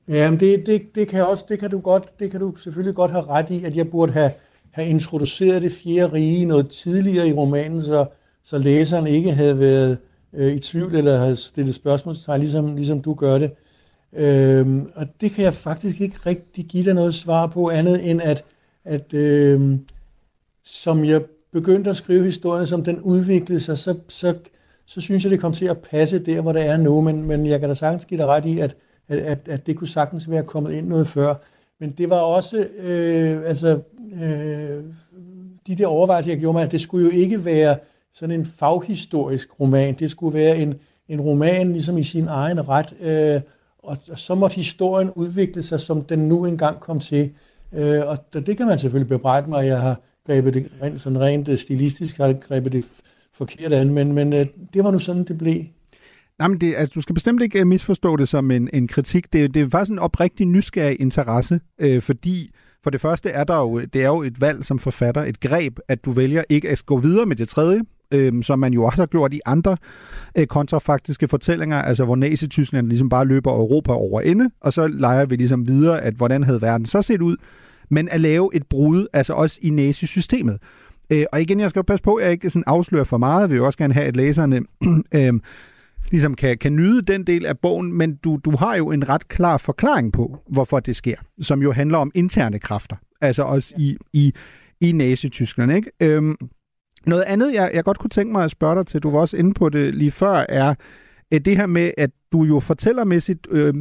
Jamen, 0.08 0.40
det, 0.40 0.66
det, 0.66 0.94
det, 0.94 1.08
kan 1.08 1.26
også, 1.26 1.44
det 1.48 1.58
kan 1.58 1.70
du 1.70 1.80
godt, 1.80 2.18
det 2.18 2.30
kan 2.30 2.40
du 2.40 2.56
selvfølgelig 2.56 2.94
godt 2.94 3.10
have 3.10 3.24
ret 3.24 3.50
i, 3.50 3.64
at 3.64 3.76
jeg 3.76 3.90
burde 3.90 4.12
have, 4.12 4.30
have 4.70 4.88
introduceret 4.88 5.62
det 5.62 5.72
fjerde 5.72 6.12
rige 6.12 6.44
noget 6.44 6.70
tidligere 6.70 7.28
i 7.28 7.32
romanen, 7.32 7.82
så, 7.82 8.06
så 8.42 8.58
læseren 8.58 9.06
ikke 9.06 9.32
havde 9.32 9.58
været 9.58 9.98
øh, 10.34 10.52
i 10.52 10.58
tvivl 10.58 10.94
eller 10.94 11.18
havde 11.18 11.36
stillet 11.36 11.74
spørgsmålstegn, 11.74 12.40
ligesom, 12.40 12.76
ligesom 12.76 13.02
du 13.02 13.14
gør 13.14 13.38
det. 13.38 13.50
Øhm, 14.12 14.90
og 14.94 15.06
det 15.20 15.30
kan 15.30 15.44
jeg 15.44 15.54
faktisk 15.54 16.00
ikke 16.00 16.16
rigtig 16.26 16.64
give 16.64 16.84
dig 16.84 16.94
noget 16.94 17.14
svar 17.14 17.46
på, 17.46 17.68
andet 17.68 18.10
end 18.10 18.20
at, 18.22 18.44
at 18.84 19.14
øh, 19.14 19.78
som 20.64 21.04
jeg 21.04 21.22
begyndte 21.52 21.90
at 21.90 21.96
skrive 21.96 22.24
historien, 22.24 22.66
som 22.66 22.84
den 22.84 23.00
udviklede 23.00 23.60
sig, 23.60 23.78
så, 23.78 23.94
så, 24.08 24.34
så 24.86 25.00
synes 25.00 25.24
jeg, 25.24 25.30
det 25.30 25.40
kom 25.40 25.52
til 25.52 25.66
at 25.66 25.78
passe 25.78 26.18
der, 26.18 26.40
hvor 26.40 26.52
det 26.52 26.66
er 26.66 26.76
nu. 26.76 27.00
Men, 27.00 27.22
men 27.22 27.46
jeg 27.46 27.60
kan 27.60 27.68
da 27.68 27.74
sagtens 27.74 28.04
give 28.04 28.18
dig 28.18 28.26
ret 28.26 28.44
i, 28.44 28.58
at, 28.58 28.76
at, 29.08 29.18
at, 29.18 29.48
at 29.48 29.66
det 29.66 29.76
kunne 29.76 29.88
sagtens 29.88 30.30
være 30.30 30.42
kommet 30.42 30.72
ind 30.72 30.88
noget 30.88 31.06
før. 31.06 31.34
Men 31.80 31.90
det 31.98 32.10
var 32.10 32.16
også, 32.16 32.66
øh, 32.78 33.40
altså, 33.44 33.80
øh, 34.22 34.84
de 35.66 35.74
der 35.76 35.86
overvejelser, 35.86 36.30
jeg 36.30 36.40
gjorde 36.40 36.56
mig, 36.56 36.62
at 36.62 36.72
det 36.72 36.80
skulle 36.80 37.06
jo 37.06 37.12
ikke 37.12 37.44
være 37.44 37.76
sådan 38.14 38.40
en 38.40 38.46
faghistorisk 38.46 39.60
roman. 39.60 39.94
Det 39.94 40.10
skulle 40.10 40.38
være 40.38 40.56
en, 40.56 40.74
en 41.08 41.20
roman 41.20 41.72
ligesom 41.72 41.98
i 41.98 42.02
sin 42.02 42.28
egen 42.28 42.68
ret. 42.68 42.94
Øh, 43.00 43.40
og, 43.78 43.96
og 44.10 44.18
så 44.18 44.34
måtte 44.34 44.56
historien 44.56 45.10
udvikle 45.10 45.62
sig, 45.62 45.80
som 45.80 46.02
den 46.02 46.18
nu 46.18 46.44
engang 46.44 46.80
kom 46.80 47.00
til. 47.00 47.30
Øh, 47.72 48.06
og 48.06 48.18
det 48.32 48.56
kan 48.56 48.66
man 48.66 48.78
selvfølgelig 48.78 49.08
bebrejde 49.08 49.50
mig, 49.50 49.60
at 49.60 49.66
jeg 49.66 49.80
har 49.80 50.00
grebet 50.26 50.54
det 50.54 50.70
rent, 50.82 51.00
sådan 51.00 51.20
rent 51.20 51.48
øh, 51.48 51.58
stilistisk, 51.58 52.16
har 52.16 52.32
grebet 52.32 52.72
det 52.72 52.84
forkert 53.34 53.72
an, 53.72 53.92
men, 53.92 54.12
men 54.12 54.32
øh, 54.32 54.46
det 54.74 54.84
var 54.84 54.90
nu 54.90 54.98
sådan, 54.98 55.24
det 55.24 55.38
blev. 55.38 55.62
Nej, 56.38 56.48
men 56.48 56.60
det, 56.60 56.74
altså, 56.76 56.92
du 56.94 57.00
skal 57.00 57.14
bestemt 57.14 57.42
ikke 57.42 57.60
øh, 57.60 57.66
misforstå 57.66 58.16
det 58.16 58.28
som 58.28 58.50
en, 58.50 58.70
en 58.72 58.88
kritik. 58.88 59.32
Det, 59.32 59.54
det 59.54 59.62
er 59.62 59.68
faktisk 59.68 59.92
en 59.92 59.98
oprigtig 59.98 60.46
nysgerrig 60.46 61.00
interesse, 61.00 61.60
øh, 61.78 62.02
fordi 62.02 62.50
for 62.82 62.90
det 62.90 63.00
første 63.00 63.30
er 63.30 63.44
der 63.44 63.58
jo, 63.58 63.80
det 63.80 64.02
er 64.02 64.06
jo 64.06 64.22
et 64.22 64.40
valg 64.40 64.64
som 64.64 64.78
forfatter, 64.78 65.24
et 65.24 65.40
greb, 65.40 65.78
at 65.88 66.04
du 66.04 66.12
vælger 66.12 66.42
ikke 66.48 66.68
at 66.68 66.86
gå 66.86 66.98
videre 66.98 67.26
med 67.26 67.36
det 67.36 67.48
tredje, 67.48 67.80
øh, 68.10 68.42
som 68.42 68.58
man 68.58 68.72
jo 68.72 68.84
også 68.84 68.98
har 68.98 69.06
gjort 69.06 69.34
i 69.34 69.40
andre 69.46 69.76
øh, 70.38 70.46
kontrafaktiske 70.46 71.28
fortællinger, 71.28 71.82
altså 71.82 72.04
hvor 72.04 72.16
Nazi-Tyskland 72.16 72.88
ligesom 72.88 73.08
bare 73.08 73.24
løber 73.24 73.52
Europa 73.52 73.92
over 73.92 74.20
ende, 74.20 74.50
og 74.60 74.72
så 74.72 74.86
leger 74.86 75.26
vi 75.26 75.36
ligesom 75.36 75.68
videre, 75.68 76.00
at 76.00 76.14
hvordan 76.14 76.42
havde 76.42 76.62
verden 76.62 76.86
så 76.86 77.02
set 77.02 77.22
ud, 77.22 77.36
men 77.90 78.08
at 78.08 78.20
lave 78.20 78.50
et 78.54 78.66
brud, 78.66 79.06
altså 79.12 79.32
også 79.32 79.58
i 79.62 79.70
næsesystemet. 79.70 80.58
Øh, 81.10 81.24
og 81.32 81.42
igen, 81.42 81.60
jeg 81.60 81.70
skal 81.70 81.84
passe 81.84 82.02
på, 82.02 82.14
at 82.14 82.24
jeg 82.24 82.32
ikke 82.32 82.50
sådan 82.50 82.64
afslører 82.66 83.04
for 83.04 83.18
meget. 83.18 83.48
Vi 83.48 83.52
vil 83.52 83.58
jo 83.58 83.66
også 83.66 83.78
gerne 83.78 83.94
have, 83.94 84.06
at 84.06 84.16
læserne 84.16 84.60
øh, 85.14 85.40
ligesom 86.10 86.34
kan, 86.34 86.58
kan 86.58 86.76
nyde 86.76 87.02
den 87.02 87.26
del 87.26 87.46
af 87.46 87.58
bogen, 87.58 87.92
men 87.92 88.16
du, 88.16 88.40
du 88.44 88.56
har 88.56 88.76
jo 88.76 88.90
en 88.90 89.08
ret 89.08 89.28
klar 89.28 89.58
forklaring 89.58 90.12
på, 90.12 90.38
hvorfor 90.48 90.80
det 90.80 90.96
sker, 90.96 91.16
som 91.40 91.62
jo 91.62 91.72
handler 91.72 91.98
om 91.98 92.10
interne 92.14 92.58
kræfter, 92.58 92.96
altså 93.20 93.42
også 93.42 93.74
i, 93.78 93.96
i, 94.12 94.32
i 94.80 94.92
Nazi-Tyskland. 94.92 95.72
Ikke? 95.72 95.90
Øhm, 96.00 96.36
noget 97.06 97.22
andet, 97.22 97.54
jeg, 97.54 97.70
jeg 97.74 97.84
godt 97.84 97.98
kunne 97.98 98.10
tænke 98.10 98.32
mig 98.32 98.44
at 98.44 98.50
spørge 98.50 98.76
dig 98.76 98.86
til, 98.86 99.02
du 99.02 99.10
var 99.10 99.20
også 99.20 99.36
inde 99.36 99.54
på 99.54 99.68
det 99.68 99.94
lige 99.94 100.10
før, 100.10 100.44
er 100.48 100.74
det 101.32 101.56
her 101.56 101.66
med, 101.66 101.90
at 101.98 102.10
du 102.32 102.42
jo 102.42 102.60
fortællermæssigt, 102.60 103.46
øh, 103.50 103.74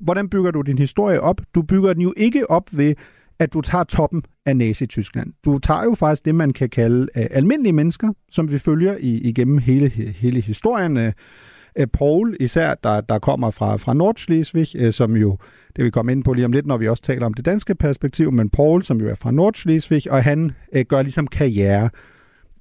hvordan 0.00 0.28
bygger 0.28 0.50
du 0.50 0.60
din 0.60 0.78
historie 0.78 1.20
op? 1.20 1.40
Du 1.54 1.62
bygger 1.62 1.92
den 1.92 2.02
jo 2.02 2.14
ikke 2.16 2.50
op 2.50 2.68
ved 2.72 2.94
at 3.38 3.54
du 3.54 3.60
tager 3.60 3.84
toppen 3.84 4.22
af 4.46 4.56
Nazi-Tyskland. 4.56 5.32
Du 5.44 5.58
tager 5.58 5.84
jo 5.84 5.94
faktisk 5.94 6.24
det, 6.24 6.34
man 6.34 6.52
kan 6.52 6.68
kalde 6.68 7.08
uh, 7.16 7.24
almindelige 7.30 7.72
mennesker, 7.72 8.12
som 8.30 8.52
vi 8.52 8.58
følger 8.58 8.96
i, 9.00 9.14
igennem 9.14 9.58
hele, 9.58 9.88
hele 9.88 10.40
historien. 10.40 10.96
Øh, 10.96 11.06
øh, 11.06 11.12
uh, 11.80 11.86
Paul 11.92 12.36
især, 12.40 12.74
der, 12.74 13.00
der 13.00 13.18
kommer 13.18 13.50
fra, 13.50 13.76
fra 13.76 13.94
Nordschleswig, 13.94 14.68
uh, 14.80 14.90
som 14.90 15.16
jo, 15.16 15.38
det 15.76 15.84
vi 15.84 15.90
kommer 15.90 16.12
ind 16.12 16.24
på 16.24 16.32
lige 16.32 16.44
om 16.44 16.52
lidt, 16.52 16.66
når 16.66 16.76
vi 16.76 16.88
også 16.88 17.02
taler 17.02 17.26
om 17.26 17.34
det 17.34 17.44
danske 17.44 17.74
perspektiv, 17.74 18.32
men 18.32 18.50
Paul, 18.50 18.82
som 18.82 19.00
jo 19.00 19.08
er 19.08 19.14
fra 19.14 19.30
Nordschleswig, 19.30 20.10
og 20.10 20.24
han 20.24 20.50
uh, 20.76 20.80
gør 20.88 21.02
ligesom 21.02 21.26
karriere 21.26 21.90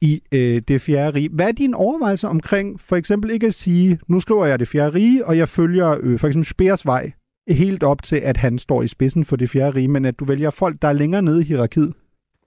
i 0.04 0.22
øh, 0.32 0.62
det 0.68 0.82
fjerde 0.82 1.18
rige. 1.18 1.30
Hvad 1.34 1.48
er 1.48 1.52
din 1.52 1.74
overvejelser 1.74 2.28
omkring 2.28 2.82
for 2.82 2.96
eksempel 2.96 3.32
ikke 3.32 3.48
at 3.48 3.54
sige, 3.54 4.00
nu 4.08 4.20
skriver 4.20 4.46
jeg 4.46 4.60
det 4.60 4.68
fjerde 4.68 4.94
rige, 4.94 5.26
og 5.26 5.38
jeg 5.38 5.50
følger 5.50 5.98
øh, 6.02 6.20
for 6.20 6.28
eksempel 6.28 6.46
Speers 6.46 6.86
vej 6.86 7.12
helt 7.48 7.84
op 7.84 8.04
til, 8.04 8.16
at 8.16 8.38
han 8.38 8.60
står 8.60 8.84
i 8.84 8.88
spidsen 8.88 9.26
for 9.26 9.36
det 9.36 9.50
fjerde 9.50 9.76
rige, 9.76 9.88
men 9.88 10.06
at 10.06 10.20
du 10.20 10.26
vælger 10.26 10.50
folk, 10.50 10.82
der 10.82 10.88
er 10.88 10.94
længere 10.94 11.22
nede 11.22 11.42
i 11.42 11.46
hierarkiet? 11.46 11.94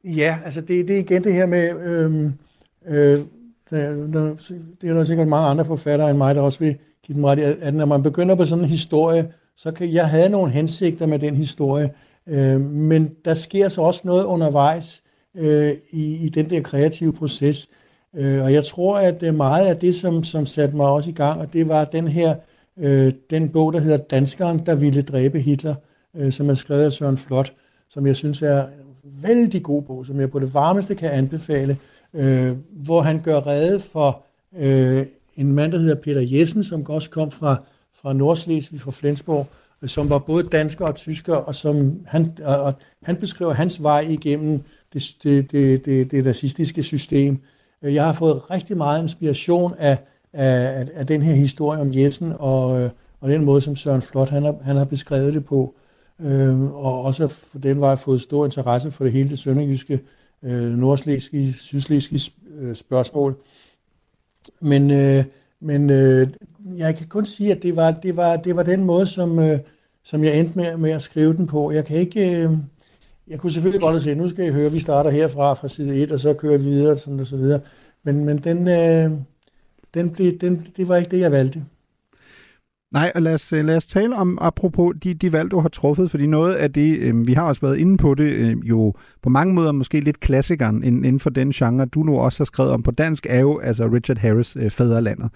Ja, 0.05 0.39
altså 0.45 0.61
det, 0.61 0.89
det 0.89 0.97
er 0.97 1.01
igen 1.01 1.25
det 1.25 1.33
her 1.33 1.47
med, 1.47 1.87
øhm, 1.87 2.33
øh, 2.89 3.21
der, 3.71 4.07
der, 4.13 4.35
det 4.81 4.91
er 4.91 4.95
der 4.95 5.05
sikkert 5.05 5.29
mange 5.29 5.49
andre 5.49 5.65
forfattere 5.65 6.11
end 6.11 6.19
mig, 6.19 6.35
der 6.35 6.41
også 6.41 6.59
vil 6.59 6.77
give 7.07 7.17
dem 7.17 7.25
ret 7.25 7.39
i, 7.39 7.43
at 7.43 7.75
når 7.75 7.87
man 7.87 8.03
begynder 8.03 8.35
på 8.35 8.45
sådan 8.45 8.65
en 8.65 8.71
historie, 8.71 9.33
så 9.57 9.73
kan 9.73 9.93
jeg 9.93 10.09
have 10.09 10.29
nogle 10.29 10.53
hensigter 10.53 11.07
med 11.07 11.19
den 11.19 11.37
historie, 11.37 11.91
øh, 12.27 12.61
men 12.61 13.11
der 13.25 13.35
sker 13.35 13.69
så 13.69 13.83
også 13.83 14.01
noget 14.05 14.25
undervejs 14.25 15.03
øh, 15.37 15.73
i, 15.91 16.25
i 16.25 16.29
den 16.29 16.51
der 16.51 16.63
kreative 16.63 17.13
proces, 17.13 17.69
øh, 18.17 18.43
og 18.43 18.53
jeg 18.53 18.65
tror, 18.65 18.99
at 18.99 19.23
øh, 19.23 19.35
meget 19.35 19.67
af 19.67 19.77
det, 19.77 19.95
som, 19.95 20.25
som 20.25 20.47
satte 20.47 20.77
mig 20.77 20.87
også 20.87 21.11
i 21.11 21.13
gang, 21.13 21.41
og 21.41 21.53
det 21.53 21.69
var 21.69 21.85
den 21.85 22.09
her, 22.09 22.31
øh, 22.31 22.37
øh, 22.79 23.13
den 23.31 23.49
bog, 23.49 23.73
der 23.73 23.81
hedder 23.81 23.97
Danskeren, 23.97 24.67
der 24.67 24.75
ville 24.75 25.03
dræbe 25.03 25.41
Hitler, 25.41 25.75
øh, 26.17 26.33
som 26.33 26.51
er 26.51 26.55
skrevet 26.55 26.85
af 26.85 26.93
Søren 26.93 27.17
Flot, 27.17 27.53
som 27.89 28.07
jeg 28.07 28.17
synes 28.17 28.43
er 28.43 28.63
en 28.63 29.23
vældig 29.23 29.63
god 29.63 29.83
bog, 29.83 30.07
som 30.07 30.21
jeg 30.21 30.31
på 30.31 30.39
det 30.39 30.55
varmeste 30.55 30.95
kan 30.95 31.11
anbefale, 31.11 31.77
øh, 32.15 32.57
hvor 32.71 33.01
han 33.01 33.21
gør 33.23 33.47
rede 33.47 33.81
for 33.81 34.23
øh, 34.59 35.07
en 35.37 35.53
mand, 35.53 35.73
der 35.73 35.79
hedder 35.79 35.95
Peter 35.95 36.39
Jessen, 36.39 36.65
som 36.65 36.87
også 36.89 37.11
kom 37.11 37.31
fra, 37.31 37.57
fra 37.95 38.13
Nordslesvig, 38.13 38.81
fra 38.81 38.91
Flensborg, 38.91 39.47
øh, 39.83 39.89
som 39.89 40.11
var 40.11 40.19
både 40.19 40.45
dansker 40.45 40.85
og 40.87 40.95
tysker, 40.95 41.35
og 41.35 41.55
som 41.55 42.01
han, 42.07 42.37
og, 42.45 42.63
og 42.63 42.73
han 43.03 43.17
beskriver 43.17 43.53
hans 43.53 43.83
vej 43.83 44.01
igennem 44.01 44.61
det, 44.93 45.17
det, 45.23 45.53
det, 45.53 45.85
det, 45.85 46.11
det 46.11 46.25
nazistiske 46.25 46.83
system. 46.83 47.39
Øh, 47.83 47.95
jeg 47.95 48.05
har 48.05 48.13
fået 48.13 48.51
rigtig 48.51 48.77
meget 48.77 49.03
inspiration 49.03 49.75
af, 49.79 49.99
af, 50.37 50.89
af 50.95 51.07
den 51.07 51.23
her 51.23 51.35
historie 51.35 51.81
om 51.81 51.91
Jessen, 51.95 52.33
og, 52.39 52.81
øh, 52.81 52.91
og 53.21 53.31
den 53.31 53.45
måde, 53.45 53.61
som 53.61 53.77
Søren 53.77 54.03
Flot 54.03 54.29
han 54.29 54.43
har, 54.43 54.57
han 54.63 54.77
har 54.77 54.85
beskrevet 54.85 55.35
det 55.35 55.45
på, 55.45 55.75
øh, 56.21 56.61
og 56.63 57.03
også 57.03 57.29
for 57.29 57.59
den 57.59 57.81
vej 57.81 57.97
fået 57.97 58.21
stor 58.21 58.45
interesse 58.45 58.91
for 58.91 59.05
det 59.05 59.13
hele 59.13 59.29
det 59.29 59.39
sønderjyske 59.39 60.01
øh, 60.43 60.71
nordslæske, 60.71 61.53
sydslesvige 61.53 62.33
øh, 62.59 62.75
spørgsmål. 62.75 63.37
Men, 64.61 64.91
øh, 64.91 65.25
men 65.61 65.91
øh, 65.91 66.29
jeg 66.77 66.97
kan 66.97 67.07
kun 67.07 67.25
sige, 67.25 67.53
at 67.53 67.63
det 67.63 67.77
var, 67.77 67.91
det 67.91 68.17
var, 68.17 68.37
det 68.37 68.57
var 68.57 68.63
den 68.63 68.85
måde, 68.85 69.07
som, 69.07 69.39
øh, 69.39 69.59
som 70.05 70.25
jeg 70.25 70.41
endte 70.41 70.59
med, 70.59 70.77
med 70.77 70.91
at 70.91 71.03
skrive 71.03 71.33
den 71.33 71.47
på. 71.47 71.71
Jeg 71.71 71.85
kan 71.85 71.97
ikke... 71.97 72.31
Øh, 72.31 72.51
jeg 73.29 73.39
kunne 73.39 73.53
selvfølgelig 73.53 73.81
godt 73.81 74.03
se, 74.03 74.15
nu 74.15 74.29
skal 74.29 74.47
I 74.47 74.51
høre, 74.51 74.73
vi 74.73 74.79
starter 74.79 75.11
herfra 75.11 75.55
fra 75.55 75.69
side 75.69 76.03
1, 76.03 76.13
og 76.13 76.21
så 76.21 76.35
kører 76.35 76.59
vi 76.59 76.65
videre, 76.65 76.97
sådan 76.97 77.21
og 77.21 77.27
så 77.27 77.37
videre. 77.37 77.61
Men, 78.03 78.25
men 78.25 78.39
den, 78.39 78.69
øh, 78.69 79.11
den 79.97 80.11
blev, 80.11 80.39
den, 80.39 80.67
det 80.77 80.89
var 80.89 80.97
ikke 80.97 81.11
det, 81.11 81.21
jeg 81.21 81.33
valgte. 81.33 81.65
Nej, 82.93 83.13
og 83.15 83.23
lad 83.23 83.35
os, 83.35 83.53
øh, 83.53 83.65
lad 83.65 83.77
os 83.77 83.87
tale 83.87 84.17
om, 84.17 84.39
apropos 84.41 84.95
de, 85.03 85.15
de 85.15 85.33
valg, 85.33 85.51
du 85.51 85.61
har 85.61 85.69
truffet, 85.69 86.11
fordi 86.11 86.27
noget 86.27 86.55
af 86.55 86.73
det, 86.73 86.99
øh, 86.99 87.27
vi 87.27 87.33
har 87.33 87.43
også 87.43 87.61
været 87.61 87.77
inde 87.77 87.97
på 87.97 88.15
det, 88.15 88.25
øh, 88.25 88.57
jo 88.65 88.95
på 89.23 89.29
mange 89.29 89.55
måder 89.55 89.73
måske 89.73 90.01
lidt 90.01 90.21
klassikeren 90.21 90.85
inden 90.85 91.21
for 91.21 91.31
den 91.31 91.51
genre, 91.51 91.87
du 91.87 92.03
nu 92.03 92.19
også 92.19 92.41
har 92.41 92.45
skrevet 92.45 92.73
om 92.73 92.83
på 92.83 92.91
dansk, 92.91 93.27
er 93.31 93.41
jo 93.41 93.59
altså 93.59 93.89
Richard 93.89 94.19
Harris, 94.19 94.57
øh, 94.57 94.71
Fæderlandet. 94.71 95.31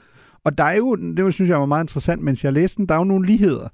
Og 0.45 0.59
der 0.59 0.65
er 0.65 0.77
jo, 0.77 0.95
det 0.95 1.35
synes 1.35 1.51
jeg 1.51 1.61
var 1.61 1.67
meget 1.67 1.85
interessant, 1.85 2.23
mens 2.23 2.45
jeg 2.45 2.53
læste 2.53 2.77
den, 2.77 2.87
der 2.87 2.95
er 2.95 2.99
jo 2.99 3.05
nogle 3.05 3.27
ligheder 3.27 3.65
øh, 3.65 3.71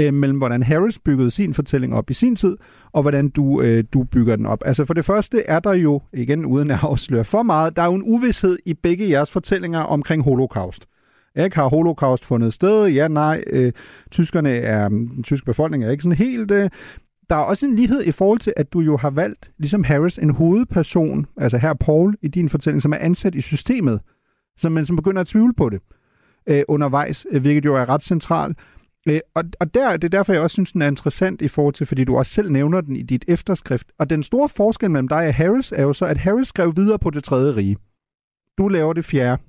Øh, 0.00 0.14
mellem, 0.14 0.38
hvordan 0.38 0.62
Harris 0.62 0.98
byggede 0.98 1.30
sin 1.30 1.54
fortælling 1.54 1.94
op 1.94 2.10
i 2.10 2.14
sin 2.14 2.36
tid, 2.36 2.56
og 2.92 3.02
hvordan 3.02 3.28
du, 3.28 3.62
øh, 3.62 3.84
du 3.94 4.04
bygger 4.04 4.36
den 4.36 4.46
op. 4.46 4.62
Altså 4.64 4.84
for 4.84 4.94
det 4.94 5.04
første 5.04 5.42
er 5.42 5.60
der 5.60 5.72
jo, 5.72 6.02
igen 6.12 6.44
uden 6.44 6.70
at 6.70 6.78
afsløre 6.82 7.24
for 7.24 7.42
meget, 7.42 7.76
der 7.76 7.82
er 7.82 7.86
jo 7.86 7.94
en 7.94 8.02
uvidshed 8.02 8.58
i 8.64 8.74
begge 8.74 9.10
jeres 9.10 9.30
fortællinger 9.30 9.80
omkring 9.80 10.22
holocaust. 10.22 10.86
Ikke? 11.36 11.56
Har 11.56 11.68
holocaust 11.68 12.24
fundet 12.24 12.52
sted? 12.52 12.86
Ja, 12.86 13.08
nej. 13.08 13.44
Øh, 13.46 13.72
tyskerne 14.10 14.50
er, 14.50 14.88
mm, 14.88 15.08
den 15.08 15.22
tyske 15.22 15.46
befolkning 15.46 15.84
er 15.84 15.90
ikke 15.90 16.02
sådan 16.02 16.16
helt... 16.16 16.50
Øh, 16.50 16.70
der 17.30 17.36
er 17.36 17.40
også 17.40 17.66
en 17.66 17.76
lighed 17.76 18.02
i 18.04 18.12
forhold 18.12 18.38
til, 18.38 18.52
at 18.56 18.72
du 18.72 18.80
jo 18.80 18.96
har 18.96 19.10
valgt, 19.10 19.50
ligesom 19.58 19.84
Harris, 19.84 20.18
en 20.18 20.30
hovedperson, 20.30 21.26
altså 21.36 21.58
her 21.58 21.74
Paul 21.74 22.14
i 22.22 22.28
din 22.28 22.48
fortælling, 22.48 22.82
som 22.82 22.92
er 22.92 22.96
ansat 22.96 23.34
i 23.34 23.40
systemet, 23.40 24.00
som 24.56 24.72
man 24.72 24.86
som 24.86 24.96
begynder 24.96 25.20
at 25.20 25.26
tvivle 25.26 25.54
på 25.54 25.68
det 25.68 25.80
øh, 26.46 26.62
undervejs, 26.68 27.26
øh, 27.30 27.40
hvilket 27.40 27.64
jo 27.64 27.74
er 27.74 27.88
ret 27.88 28.02
centralt. 28.02 28.58
Øh, 29.06 29.20
og, 29.34 29.44
og 29.60 29.74
der, 29.74 29.92
det 29.92 30.04
er 30.04 30.08
derfor, 30.08 30.32
jeg 30.32 30.42
også 30.42 30.54
synes, 30.54 30.72
den 30.72 30.82
er 30.82 30.86
interessant 30.86 31.42
i 31.42 31.48
forhold 31.48 31.74
til, 31.74 31.86
fordi 31.86 32.04
du 32.04 32.16
også 32.16 32.32
selv 32.32 32.52
nævner 32.52 32.80
den 32.80 32.96
i 32.96 33.02
dit 33.02 33.24
efterskrift. 33.28 33.86
Og 33.98 34.10
den 34.10 34.22
store 34.22 34.48
forskel 34.48 34.90
mellem 34.90 35.08
dig 35.08 35.28
og 35.28 35.34
Harris 35.34 35.72
er 35.72 35.82
jo 35.82 35.92
så, 35.92 36.04
at 36.04 36.16
Harris 36.16 36.48
skrev 36.48 36.76
videre 36.76 36.98
på 36.98 37.10
det 37.10 37.24
tredje 37.24 37.56
rige. 37.56 37.76
Du 38.58 38.68
laver 38.68 38.92
det 38.92 39.04
fjerde. 39.04 39.42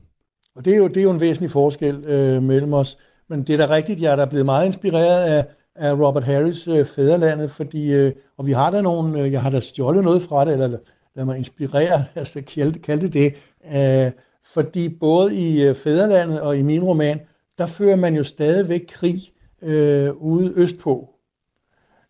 Og 0.55 0.65
det 0.65 0.73
er 0.73 0.77
jo, 0.77 0.87
det 0.87 0.97
er 0.97 1.01
jo 1.01 1.11
en 1.11 1.21
væsentlig 1.21 1.51
forskel 1.51 1.95
øh, 2.05 2.43
mellem 2.43 2.73
os. 2.73 2.97
Men 3.29 3.43
det 3.43 3.59
er 3.59 3.67
da 3.67 3.75
rigtigt, 3.75 4.01
jeg 4.01 4.11
er 4.11 4.15
da 4.15 4.25
blevet 4.25 4.45
meget 4.45 4.65
inspireret 4.65 5.23
af, 5.23 5.45
af 5.75 5.93
Robert 5.93 6.23
Harris 6.23 6.67
øh, 6.67 6.85
Fæderlandet, 6.85 7.51
fordi, 7.51 7.93
øh, 7.93 8.11
og 8.37 8.47
vi 8.47 8.51
har 8.51 8.71
da 8.71 8.81
nogle, 8.81 9.21
øh, 9.21 9.31
jeg 9.31 9.41
har 9.41 9.49
da 9.49 9.59
stjålet 9.59 10.03
noget 10.03 10.21
fra 10.21 10.45
det, 10.45 10.53
eller 10.53 10.77
lad 11.15 11.25
mig 11.25 11.37
inspirere, 11.37 12.05
altså 12.15 12.41
kalde, 12.41 12.79
kalde 12.79 13.09
det 13.09 13.13
det, 13.13 13.33
øh, 13.75 14.11
fordi 14.53 14.89
både 14.99 15.35
i 15.35 15.63
øh, 15.63 15.75
Fæderlandet 15.75 16.41
og 16.41 16.57
i 16.57 16.61
min 16.61 16.83
roman, 16.83 17.19
der 17.57 17.65
fører 17.65 17.95
man 17.95 18.15
jo 18.15 18.23
stadigvæk 18.23 18.81
krig 18.89 19.21
øh, 19.61 20.13
ude 20.13 20.53
østpå. 20.55 21.09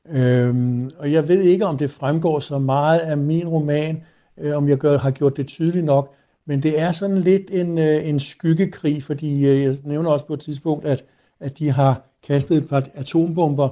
Øhm, 0.10 0.92
og 1.00 1.12
jeg 1.12 1.28
ved 1.28 1.42
ikke, 1.42 1.66
om 1.66 1.78
det 1.78 1.92
fremgår 1.92 2.40
så 2.40 2.60
meget 2.60 3.00
af 3.00 3.18
min 3.18 3.48
roman, 3.48 4.04
øh, 4.38 4.58
om 4.58 4.70
jeg 4.70 4.78
gør, 4.78 4.98
har 4.98 5.12
gjort 5.12 5.38
det 5.38 5.48
tydeligt 5.48 5.86
nok, 5.86 6.14
men 6.46 6.64
det 6.64 6.80
er 6.80 6.92
sådan 6.92 7.18
lidt 7.18 7.52
en, 7.52 7.78
øh, 7.78 8.10
en 8.10 8.20
skyggekrig, 8.20 9.04
fordi 9.04 9.48
øh, 9.48 9.62
jeg 9.62 9.78
nævner 9.84 10.10
også 10.10 10.26
på 10.26 10.34
et 10.34 10.40
tidspunkt, 10.40 10.86
at, 10.86 11.04
at 11.40 11.60
de 11.60 11.72
har 11.72 12.02
kastet 12.28 12.58
et 12.58 12.70
par 12.70 12.84
atombomber 12.96 13.70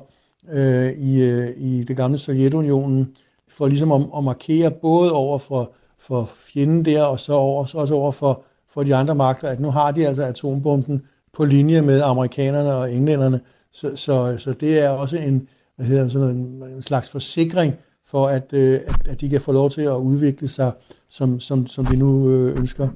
øh, 0.52 0.92
i, 0.92 1.24
øh, 1.24 1.50
i 1.58 1.84
det 1.84 1.98
gamle 1.98 2.18
Sovjetunionen, 2.18 3.16
for 3.48 3.68
ligesom 3.68 3.92
at, 3.92 4.02
at 4.18 4.24
markere 4.24 4.72
både 4.72 5.12
over 5.12 5.38
for, 5.38 5.72
for 6.00 6.30
fjenden 6.36 6.86
der, 6.86 7.04
og 7.04 7.20
så, 7.20 7.34
over, 7.34 7.66
så 7.66 7.78
også 7.78 7.96
over 7.96 8.12
for, 8.12 8.44
for 8.70 8.84
de 8.84 8.96
andre 8.96 9.16
magter, 9.16 9.48
at 9.48 9.60
nu 9.60 9.72
har 9.72 9.92
de 9.92 10.08
altså 10.08 10.24
atombomben 10.24 11.02
på 11.34 11.46
linje 11.46 11.82
med 11.82 12.02
amerikanerne 12.02 12.76
og 12.76 12.94
englænderne. 12.94 13.42
Så, 13.76 13.96
så, 13.96 14.38
så 14.38 14.54
det 14.54 14.80
er 14.80 14.90
også 14.90 15.18
en, 15.18 15.48
hvad 15.76 15.86
hedder, 15.86 16.08
sådan 16.08 16.36
en, 16.36 16.64
en 16.64 16.82
slags 16.82 17.12
forsikring 17.12 17.74
for, 18.08 18.28
at, 18.28 18.54
øh, 18.54 18.80
at, 18.88 19.08
at 19.08 19.22
de 19.22 19.30
kan 19.30 19.42
få 19.42 19.52
lov 19.52 19.70
til 19.70 19.82
at 19.82 19.96
udvikle 19.96 20.48
sig, 20.48 20.74
som, 21.10 21.40
som, 21.40 21.68
som 21.68 21.92
vi 21.92 21.96
nu 21.96 22.30
øh, 22.30 22.58
ønsker. 22.58 22.90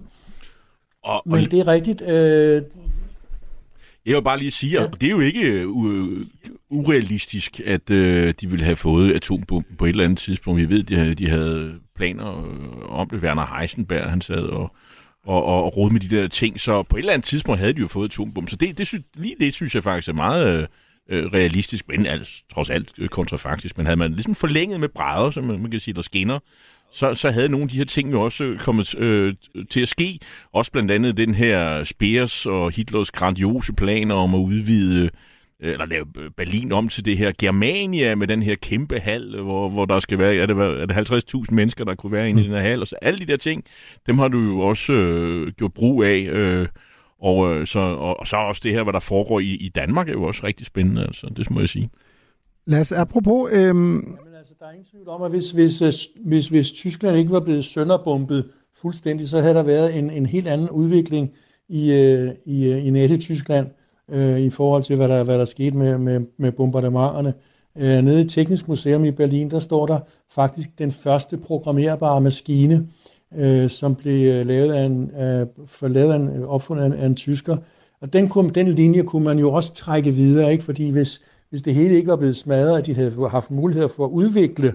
Og, 1.03 1.15
og 1.15 1.23
Men 1.25 1.51
det 1.51 1.59
er 1.59 1.67
rigtigt. 1.67 2.01
Øh, 2.01 2.61
jeg 4.05 4.15
vil 4.15 4.23
bare 4.23 4.37
lige 4.37 4.51
sige, 4.51 4.79
at 4.79 4.91
det 5.01 5.07
er 5.07 5.11
jo 5.11 5.19
ikke 5.19 5.67
uh, 5.67 6.21
urealistisk, 6.69 7.59
at 7.65 7.89
uh, 7.89 7.97
de 8.41 8.47
ville 8.49 8.65
have 8.65 8.75
fået 8.75 9.15
atombomben 9.15 9.75
på 9.77 9.85
et 9.85 9.89
eller 9.89 10.03
andet 10.03 10.17
tidspunkt. 10.17 10.61
Vi 10.61 10.69
ved, 10.69 10.83
de 10.83 10.95
havde, 10.95 11.15
de 11.15 11.29
havde 11.29 11.73
planer 11.95 12.25
om 12.89 13.09
det. 13.09 13.23
Werner 13.23 13.57
Heisenberg, 13.57 14.09
han 14.09 14.21
sad 14.21 14.43
og, 14.43 14.75
og, 15.29 15.45
og, 15.45 15.63
og 15.63 15.77
rode 15.77 15.93
med 15.93 16.01
de 16.01 16.15
der 16.15 16.27
ting, 16.27 16.59
så 16.59 16.83
på 16.83 16.95
et 16.95 16.99
eller 16.99 17.13
andet 17.13 17.25
tidspunkt 17.25 17.59
havde 17.59 17.73
de 17.73 17.79
jo 17.79 17.87
fået 17.87 18.09
atombom. 18.09 18.47
Så 18.47 18.55
det, 18.55 18.77
det 18.77 18.87
synes, 18.87 19.03
lige 19.15 19.35
det 19.39 19.53
synes 19.53 19.75
jeg 19.75 19.83
faktisk 19.83 20.09
er 20.09 20.13
meget 20.13 20.69
øh, 21.09 21.23
øh 21.23 21.25
realistisk, 21.25 21.87
men 21.87 22.05
altså, 22.05 22.43
trods 22.53 22.69
alt 22.69 22.93
øh, 22.97 23.09
kontrafaktisk. 23.09 23.77
Men 23.77 23.85
havde 23.85 23.97
man 23.97 24.11
ligesom 24.11 24.35
forlænget 24.35 24.79
med 24.79 24.89
brædder, 24.89 25.31
som 25.31 25.43
man, 25.43 25.59
man 25.61 25.71
kan 25.71 25.79
sige, 25.79 25.93
der 25.93 26.01
skinner, 26.01 26.39
så, 26.91 27.15
så 27.15 27.31
havde 27.31 27.49
nogle 27.49 27.63
af 27.63 27.69
de 27.69 27.77
her 27.77 27.85
ting 27.85 28.11
jo 28.11 28.21
også 28.21 28.43
øh, 28.43 28.59
kommet 28.59 28.95
øh, 28.99 29.33
til 29.69 29.81
at 29.81 29.87
ske. 29.87 30.19
Også 30.53 30.71
blandt 30.71 30.91
andet 30.91 31.17
den 31.17 31.35
her 31.35 31.83
Speers 31.83 32.45
og 32.45 32.71
Hitlers 32.71 33.11
grandiose 33.11 33.73
planer 33.73 34.15
om 34.15 34.35
at 34.35 34.39
udvide 34.39 35.03
øh, 35.03 35.09
eller 35.59 35.85
lave 35.85 36.05
Berlin 36.37 36.71
om 36.71 36.87
til 36.87 37.05
det 37.05 37.17
her. 37.17 37.31
Germania 37.39 38.15
med 38.15 38.27
den 38.27 38.43
her 38.43 38.55
kæmpe 38.55 38.99
hal, 38.99 39.41
hvor, 39.41 39.69
hvor 39.69 39.85
der 39.85 39.99
skal 39.99 40.17
være, 40.17 40.35
er 40.35 40.45
det, 40.45 40.57
er 40.57 40.85
det 40.85 41.11
50.000 41.11 41.45
mennesker, 41.51 41.83
der 41.85 41.95
kunne 41.95 42.11
være 42.11 42.29
inde 42.29 42.41
i 42.41 42.45
den 42.45 42.53
her 42.53 42.61
hal, 42.61 42.81
og 42.81 42.87
så 42.87 42.95
alle 43.01 43.19
de 43.19 43.25
der 43.25 43.37
ting, 43.37 43.63
dem 44.07 44.19
har 44.19 44.27
du 44.27 44.39
jo 44.39 44.59
også 44.59 44.93
øh, 44.93 45.51
gjort 45.51 45.73
brug 45.73 46.03
af, 46.03 46.17
øh, 46.31 46.67
og, 47.21 47.55
øh, 47.55 47.67
så, 47.67 47.79
og, 47.79 48.19
og 48.19 48.27
så 48.27 48.37
også 48.37 48.61
det 48.63 48.73
her, 48.73 48.83
hvad 48.83 48.93
der 48.93 48.99
foregår 48.99 49.39
i, 49.39 49.53
i 49.53 49.69
Danmark, 49.69 50.09
er 50.09 50.13
jo 50.13 50.23
også 50.23 50.41
rigtig 50.43 50.65
spændende, 50.65 51.01
altså, 51.01 51.27
det 51.37 51.51
må 51.51 51.59
jeg 51.59 51.69
sige. 51.69 51.89
Lad 52.65 52.79
os, 52.79 52.91
apropos, 52.91 53.51
øhm, 53.51 54.17
der 54.59 54.65
er 54.65 54.71
ingen 54.71 54.85
tvivl 54.91 55.09
om, 55.09 55.21
at 55.21 55.31
hvis, 55.31 55.51
hvis, 55.51 55.81
øh, 55.81 55.93
hvis, 56.25 56.47
hvis 56.47 56.71
Tyskland 56.71 57.17
ikke 57.17 57.31
var 57.31 57.39
blevet 57.39 57.65
sønderbombet 57.65 58.49
fuldstændig, 58.75 59.29
så 59.29 59.39
havde 59.39 59.53
der 59.53 59.63
været 59.63 59.97
en, 59.97 60.09
en 60.09 60.25
helt 60.25 60.47
anden 60.47 60.69
udvikling 60.69 61.31
i, 61.69 61.91
øh, 61.91 62.31
i, 62.45 62.71
øh, 62.71 62.85
i 62.85 62.89
Nazi-Tyskland 62.89 63.67
øh, 64.11 64.39
i 64.39 64.49
forhold 64.49 64.83
til, 64.83 64.95
hvad 64.95 65.07
der, 65.07 65.23
hvad 65.23 65.39
der 65.39 65.45
skete 65.45 65.77
med, 65.77 65.97
med, 65.97 66.21
med 66.37 66.51
bombardementerne. 66.51 67.33
Øh, 67.77 68.01
nede 68.01 68.21
i 68.21 68.27
Teknisk 68.27 68.67
Museum 68.67 69.05
i 69.05 69.11
Berlin, 69.11 69.49
der 69.49 69.59
står 69.59 69.85
der 69.85 69.99
faktisk 70.31 70.69
den 70.79 70.91
første 70.91 71.37
programmerbare 71.37 72.21
maskine, 72.21 72.87
øh, 73.35 73.69
som 73.69 73.95
blev 73.95 74.33
øh, 74.33 74.47
lavet 74.47 74.73
af 74.73 74.83
en, 74.83 75.11
af, 75.13 75.47
lavet 75.81 76.13
af 76.13 76.15
en, 76.15 76.27
øh, 76.27 76.47
opfundet 76.47 76.83
af 76.83 76.87
en, 76.87 76.93
af 76.93 77.05
en 77.05 77.15
tysker. 77.15 77.57
Og 78.01 78.13
den, 78.13 78.29
kunne, 78.29 78.49
den 78.49 78.67
linje 78.67 79.03
kunne 79.03 79.23
man 79.23 79.39
jo 79.39 79.51
også 79.51 79.73
trække 79.73 80.11
videre, 80.11 80.51
ikke? 80.51 80.63
fordi 80.63 80.91
hvis, 80.91 81.21
hvis 81.49 81.61
det 81.61 81.73
hele 81.73 81.95
ikke 81.95 82.07
var 82.07 82.15
blevet 82.15 82.37
smadret, 82.37 82.79
at 82.79 82.85
de 82.85 82.93
havde 82.93 83.29
haft 83.29 83.51
mulighed 83.51 83.89
for 83.89 84.05
at 84.05 84.09
udvikle 84.09 84.73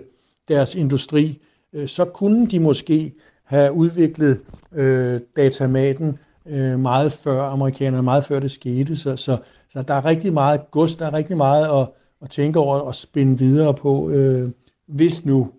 deres 0.49 0.75
industri, 0.75 1.39
øh, 1.73 1.89
så 1.89 2.05
kunne 2.05 2.47
de 2.47 2.61
måske 2.61 3.13
have 3.45 3.73
udviklet 3.73 4.41
øh, 4.75 5.21
datamaten 5.37 6.19
øh, 6.49 6.79
meget 6.81 7.13
før 7.13 7.43
amerikanerne, 7.43 8.03
meget 8.03 8.25
før 8.25 8.41
det 8.41 8.51
skete. 8.51 8.97
Så, 8.97 9.17
så, 9.17 9.39
så 9.69 9.83
der 9.83 9.95
er 9.95 10.05
rigtig 10.05 10.33
meget 10.33 10.61
gods, 10.71 10.97
der 10.97 11.07
er 11.07 11.13
rigtig 11.13 11.37
meget 11.37 11.81
at, 11.81 11.89
at 12.23 12.31
tænke 12.31 12.59
over 12.59 12.77
og 12.77 12.95
spænde 12.95 13.39
videre 13.39 13.75
på, 13.75 14.11
øh, 14.11 14.51
hvis 14.87 15.27
nu. 15.27 15.51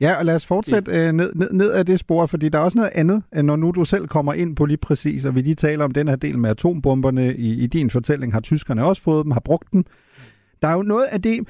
Ja, 0.00 0.14
og 0.14 0.24
lad 0.24 0.34
os 0.34 0.46
fortsætte 0.46 0.92
øh, 0.92 1.12
ned, 1.12 1.32
ned, 1.34 1.52
ned 1.52 1.72
ad 1.72 1.84
det 1.84 2.00
spor, 2.00 2.26
fordi 2.26 2.48
der 2.48 2.58
er 2.58 2.62
også 2.62 2.78
noget 2.78 2.90
andet, 2.94 3.22
når 3.32 3.56
nu 3.56 3.70
du 3.70 3.84
selv 3.84 4.08
kommer 4.08 4.32
ind 4.32 4.56
på 4.56 4.64
lige 4.64 4.76
præcis, 4.76 5.24
og 5.24 5.34
vi 5.34 5.40
lige 5.40 5.54
taler 5.54 5.84
om 5.84 5.90
den 5.90 6.08
her 6.08 6.16
del 6.16 6.38
med 6.38 6.50
atombomberne 6.50 7.34
i, 7.36 7.62
i 7.62 7.66
din 7.66 7.90
fortælling, 7.90 8.32
har 8.32 8.40
tyskerne 8.40 8.84
også 8.84 9.02
fået 9.02 9.24
dem, 9.24 9.30
har 9.30 9.40
brugt 9.40 9.72
dem. 9.72 9.84
Der 10.62 10.68
er 10.68 10.72
jo 10.72 10.82
noget 10.82 11.04
af 11.04 11.22
det, 11.22 11.48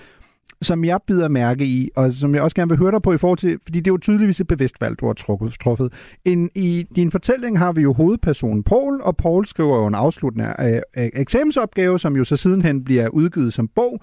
som 0.63 0.85
jeg 0.85 1.01
bider 1.07 1.29
mærke 1.29 1.65
i, 1.65 1.91
og 1.97 2.13
som 2.13 2.35
jeg 2.35 2.43
også 2.43 2.55
gerne 2.55 2.69
vil 2.69 2.79
høre 2.79 2.91
dig 2.91 3.03
på 3.03 3.13
i 3.13 3.19
forhold 3.19 3.39
til, 3.39 3.59
fordi 3.65 3.79
det 3.79 3.87
er 3.87 3.93
jo 3.93 3.99
tydeligvis 3.99 4.41
et 4.41 4.47
bevidst 4.47 4.81
valg, 4.81 5.01
du 5.01 5.07
har 5.07 5.13
truffet. 5.61 5.93
En, 6.25 6.51
I 6.55 6.87
din 6.97 7.11
fortælling 7.11 7.59
har 7.59 7.73
vi 7.73 7.81
jo 7.81 7.93
hovedpersonen 7.93 8.63
Paul, 8.63 9.01
og 9.03 9.17
Paul 9.17 9.47
skriver 9.47 9.77
jo 9.77 9.87
en 9.87 9.95
afsluttende 9.95 10.55
øh, 10.61 11.05
øh, 11.05 11.11
eksamensopgave, 11.15 11.99
som 11.99 12.17
jo 12.17 12.25
så 12.25 12.37
sidenhen 12.37 12.85
bliver 12.85 13.09
udgivet 13.09 13.53
som 13.53 13.69
bog, 13.69 14.01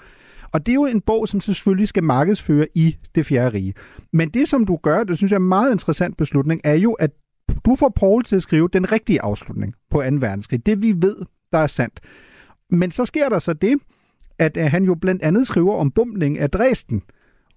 og 0.51 0.65
det 0.65 0.71
er 0.71 0.75
jo 0.75 0.85
en 0.85 1.01
bog, 1.01 1.27
som 1.27 1.41
selvfølgelig 1.41 1.87
skal 1.87 2.03
markedsføre 2.03 2.67
i 2.75 2.97
det 3.15 3.25
fjerde 3.25 3.57
rige. 3.57 3.73
Men 4.13 4.29
det, 4.29 4.47
som 4.47 4.65
du 4.65 4.79
gør, 4.83 5.03
det 5.03 5.17
synes 5.17 5.31
jeg 5.31 5.35
er 5.35 5.39
en 5.39 5.47
meget 5.47 5.71
interessant 5.71 6.17
beslutning, 6.17 6.61
er 6.63 6.75
jo, 6.75 6.93
at 6.93 7.11
du 7.65 7.75
får 7.75 7.89
Paul 7.89 8.23
til 8.23 8.35
at 8.35 8.41
skrive 8.41 8.69
den 8.73 8.91
rigtige 8.91 9.21
afslutning 9.21 9.73
på 9.91 10.01
2. 10.01 10.15
verdenskrig. 10.15 10.65
Det 10.65 10.81
vi 10.81 10.93
ved, 10.97 11.15
der 11.51 11.57
er 11.57 11.67
sandt. 11.67 11.99
Men 12.69 12.91
så 12.91 13.05
sker 13.05 13.29
der 13.29 13.39
så 13.39 13.53
det, 13.53 13.79
at 14.39 14.57
han 14.71 14.83
jo 14.83 14.95
blandt 14.95 15.23
andet 15.23 15.47
skriver 15.47 15.75
om 15.75 15.91
bumpning 15.91 16.39
af 16.39 16.49
Dresden. 16.49 17.03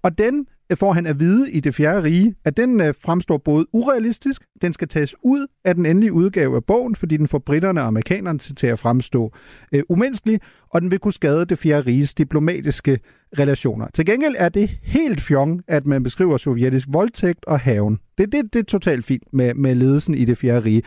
Og 0.03 0.17
den 0.17 0.47
øh, 0.71 0.77
får 0.77 0.93
han 0.93 1.05
at 1.05 1.19
vide 1.19 1.51
i 1.51 1.59
det 1.59 1.75
fjerde 1.75 2.03
rige, 2.03 2.35
at 2.45 2.57
den 2.57 2.81
øh, 2.81 2.93
fremstår 3.01 3.37
både 3.37 3.65
urealistisk, 3.73 4.41
den 4.61 4.73
skal 4.73 4.87
tages 4.87 5.15
ud 5.23 5.47
af 5.65 5.75
den 5.75 5.85
endelige 5.85 6.13
udgave 6.13 6.55
af 6.55 6.63
bogen, 6.63 6.95
fordi 6.95 7.17
den 7.17 7.27
får 7.27 7.39
britterne 7.39 7.81
og 7.81 7.87
amerikanerne 7.87 8.39
til 8.39 8.67
at 8.67 8.79
fremstå 8.79 9.33
øh, 9.73 9.83
umenneskelig, 9.89 10.39
og 10.69 10.81
den 10.81 10.91
vil 10.91 10.99
kunne 10.99 11.13
skade 11.13 11.45
det 11.45 11.57
fjerde 11.59 11.87
riges 11.87 12.13
diplomatiske 12.13 12.99
relationer. 13.39 13.87
Til 13.93 14.05
gengæld 14.05 14.35
er 14.37 14.49
det 14.49 14.69
helt 14.83 15.21
fjong, 15.21 15.61
at 15.67 15.87
man 15.87 16.03
beskriver 16.03 16.37
sovjetisk 16.37 16.87
voldtægt 16.91 17.45
og 17.45 17.59
haven. 17.59 17.99
Det, 18.17 18.31
det, 18.31 18.53
det 18.53 18.59
er 18.59 18.63
totalt 18.63 19.05
fint 19.05 19.33
med, 19.33 19.53
med 19.53 19.75
ledelsen 19.75 20.15
i 20.15 20.25
det 20.25 20.37
fjerde 20.37 20.65
rige. 20.65 20.83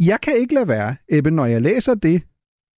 Jeg 0.00 0.18
kan 0.22 0.36
ikke 0.36 0.54
lade 0.54 0.68
være, 0.68 0.96
Ebbe, 1.08 1.30
når 1.30 1.46
jeg 1.46 1.62
læser 1.62 1.94
det, 1.94 2.22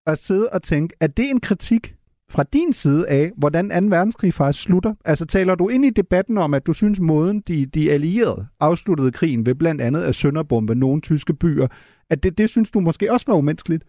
at 0.07 0.19
sidde 0.19 0.49
og 0.49 0.63
tænke, 0.63 0.97
at 1.01 1.17
det 1.17 1.27
er 1.27 1.31
en 1.31 1.41
kritik 1.41 1.95
fra 2.33 2.45
din 2.53 2.73
side 2.73 3.09
af, 3.09 3.33
hvordan 3.37 3.69
2. 3.69 3.87
verdenskrig 3.97 4.35
faktisk 4.35 4.65
slutter? 4.65 4.95
Altså 5.05 5.27
taler 5.27 5.55
du 5.55 5.69
ind 5.69 5.85
i 5.85 5.91
debatten 5.91 6.39
om, 6.39 6.55
at 6.55 6.67
du 6.67 6.73
synes 6.73 7.01
måden, 7.01 7.41
de, 7.41 7.67
de 7.67 7.93
allierede 7.93 8.47
afsluttede 8.61 9.13
krigen 9.13 9.47
ved 9.47 9.55
blandt 9.55 9.81
andet 9.81 10.03
at 10.03 10.15
sønderbombe 10.15 10.75
nogle 10.75 11.01
tyske 11.01 11.35
byer, 11.35 11.67
at 12.11 12.23
det, 12.23 12.39
det 12.39 12.51
synes 12.51 12.71
du 12.71 12.81
måske 12.81 13.13
også 13.13 13.27
var 13.29 13.35
umenneskeligt? 13.35 13.85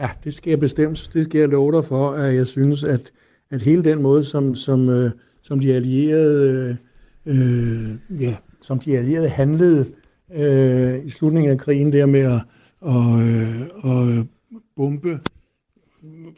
Ja, 0.00 0.10
det 0.24 0.34
skal 0.34 0.50
jeg 0.50 0.60
bestemt. 0.60 1.10
Det 1.14 1.24
skal 1.24 1.38
jeg 1.38 1.48
love 1.48 1.72
dig 1.72 1.84
for, 1.84 2.10
at 2.10 2.34
jeg 2.34 2.46
synes, 2.46 2.84
at, 2.84 3.12
at 3.50 3.62
hele 3.62 3.84
den 3.84 4.02
måde, 4.02 4.24
som, 4.24 4.54
som, 4.54 4.88
øh, 4.88 5.10
som 5.42 5.60
de 5.60 5.74
allierede 5.74 6.78
øh, 7.26 7.36
øh 7.36 8.20
ja, 8.22 8.36
som 8.62 8.78
de 8.78 8.98
allierede 8.98 9.28
handlede 9.28 9.86
øh, 10.34 11.04
i 11.04 11.08
slutningen 11.08 11.52
af 11.52 11.58
krigen 11.58 11.92
der 11.92 12.06
med 12.06 12.20
at 12.20 12.40
og, 12.82 13.20
øh, 13.22 13.60
og 13.82 14.26
bombe 14.76 15.20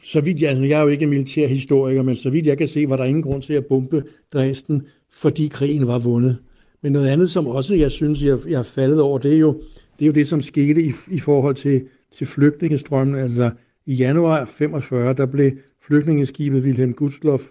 så 0.04 0.20
vidt 0.20 0.42
jeg, 0.42 0.50
altså 0.50 0.64
jeg 0.64 0.78
er 0.78 0.82
jo 0.82 0.88
ikke 0.88 1.06
militær 1.06 1.46
historiker, 1.46 2.02
men 2.02 2.14
så 2.14 2.30
vidt 2.30 2.46
jeg 2.46 2.58
kan 2.58 2.68
se, 2.68 2.88
var 2.88 2.96
der 2.96 3.04
ingen 3.04 3.22
grund 3.22 3.42
til 3.42 3.52
at 3.52 3.66
bombe 3.66 4.04
Dresden, 4.32 4.82
fordi 5.10 5.48
krigen 5.48 5.86
var 5.86 5.98
vundet. 5.98 6.38
Men 6.82 6.92
noget 6.92 7.08
andet, 7.08 7.30
som 7.30 7.46
også 7.46 7.74
jeg 7.74 7.90
synes, 7.90 8.22
jeg, 8.22 8.38
jeg 8.48 8.58
er 8.58 8.62
faldet 8.62 9.00
over, 9.00 9.18
det 9.18 9.34
er 9.34 9.38
jo 9.38 9.62
det, 9.98 10.04
er 10.04 10.06
jo 10.06 10.12
det 10.12 10.26
som 10.26 10.40
skete 10.40 10.82
i, 10.82 10.92
i 11.10 11.18
forhold 11.18 11.54
til, 11.54 11.84
til 12.12 12.26
flygtningestrømmen. 12.26 13.14
Altså 13.16 13.50
i 13.86 13.94
januar 13.94 14.44
45, 14.44 15.14
der 15.14 15.26
blev 15.26 15.52
flygtningeskibet 15.86 16.62
Wilhelm 16.62 16.92
Gustloff, 16.92 17.42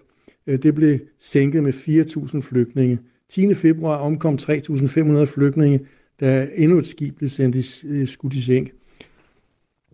øh, 0.46 0.58
det 0.62 0.74
blev 0.74 0.98
sænket 1.18 1.62
med 1.62 1.72
4.000 1.72 2.40
flygtninge. 2.40 2.98
10. 3.28 3.54
februar 3.54 3.96
omkom 3.96 4.38
3.500 4.42 5.24
flygtninge, 5.24 5.80
da 6.20 6.48
endnu 6.54 6.78
et 6.78 6.86
skib 6.86 7.16
blev 7.16 7.28
sendt 7.28 7.56
i, 7.56 7.86
øh, 7.88 8.06
skudt 8.08 8.34
i 8.34 8.42
sænk. 8.42 8.70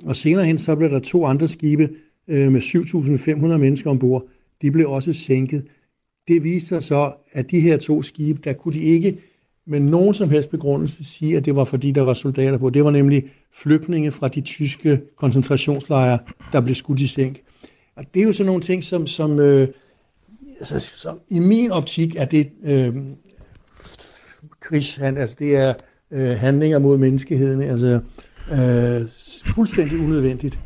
Og 0.05 0.17
senere 0.17 0.45
hen, 0.45 0.59
så 0.59 0.77
blev 0.77 0.91
der 0.91 0.99
to 0.99 1.25
andre 1.25 1.49
skibe 1.49 1.89
øh, 2.29 2.53
med 2.53 2.61
7.500 2.61 3.57
mennesker 3.57 3.91
ombord. 3.91 4.25
De 4.63 4.71
blev 4.71 4.91
også 4.91 5.13
sænket. 5.13 5.65
Det 6.29 6.45
viste 6.45 6.69
sig 6.69 6.83
så, 6.83 7.13
at 7.33 7.51
de 7.51 7.61
her 7.61 7.77
to 7.77 8.03
skibe, 8.03 8.41
der 8.45 8.53
kunne 8.53 8.75
de 8.75 8.81
ikke 8.81 9.19
med 9.67 9.81
nogen 9.81 10.15
som 10.15 10.31
helst 10.31 10.51
begrundelse 10.51 11.05
sige, 11.05 11.37
at 11.37 11.45
det 11.45 11.57
var 11.57 11.65
fordi, 11.65 11.93
der 11.93 12.03
var 12.03 12.15
soldater 12.15 12.59
på. 12.59 12.71
Det 12.71 12.85
var 12.85 12.91
nemlig 12.91 13.25
flygtninge 13.53 14.13
fra 14.13 14.29
de 14.29 14.41
tyske 14.41 15.01
koncentrationslejre, 15.17 16.19
der 16.53 16.61
blev 16.61 16.75
skudt 16.75 17.01
i 17.01 17.07
sænk. 17.07 17.41
Og 17.97 18.05
det 18.15 18.23
er 18.23 18.27
jo 18.27 18.33
sådan 18.33 18.47
nogle 18.47 18.63
ting, 18.63 18.85
som, 18.85 19.07
som, 19.07 19.39
øh, 19.39 19.69
altså, 20.59 20.81
som 20.81 21.21
i 21.29 21.39
min 21.39 21.71
optik 21.71 22.17
er 22.17 22.25
det 22.25 22.51
øh, 22.65 22.97
krigshand, 24.61 25.19
altså 25.19 25.37
det 25.39 25.57
er 25.57 25.75
øh, 26.11 26.29
handlinger 26.29 26.79
mod 26.79 26.99
menneskeheden. 26.99 27.63
Altså, 27.63 28.01
Øh, 28.53 29.09
fuldstændig 29.55 29.99
unødvendigt. 29.99 30.59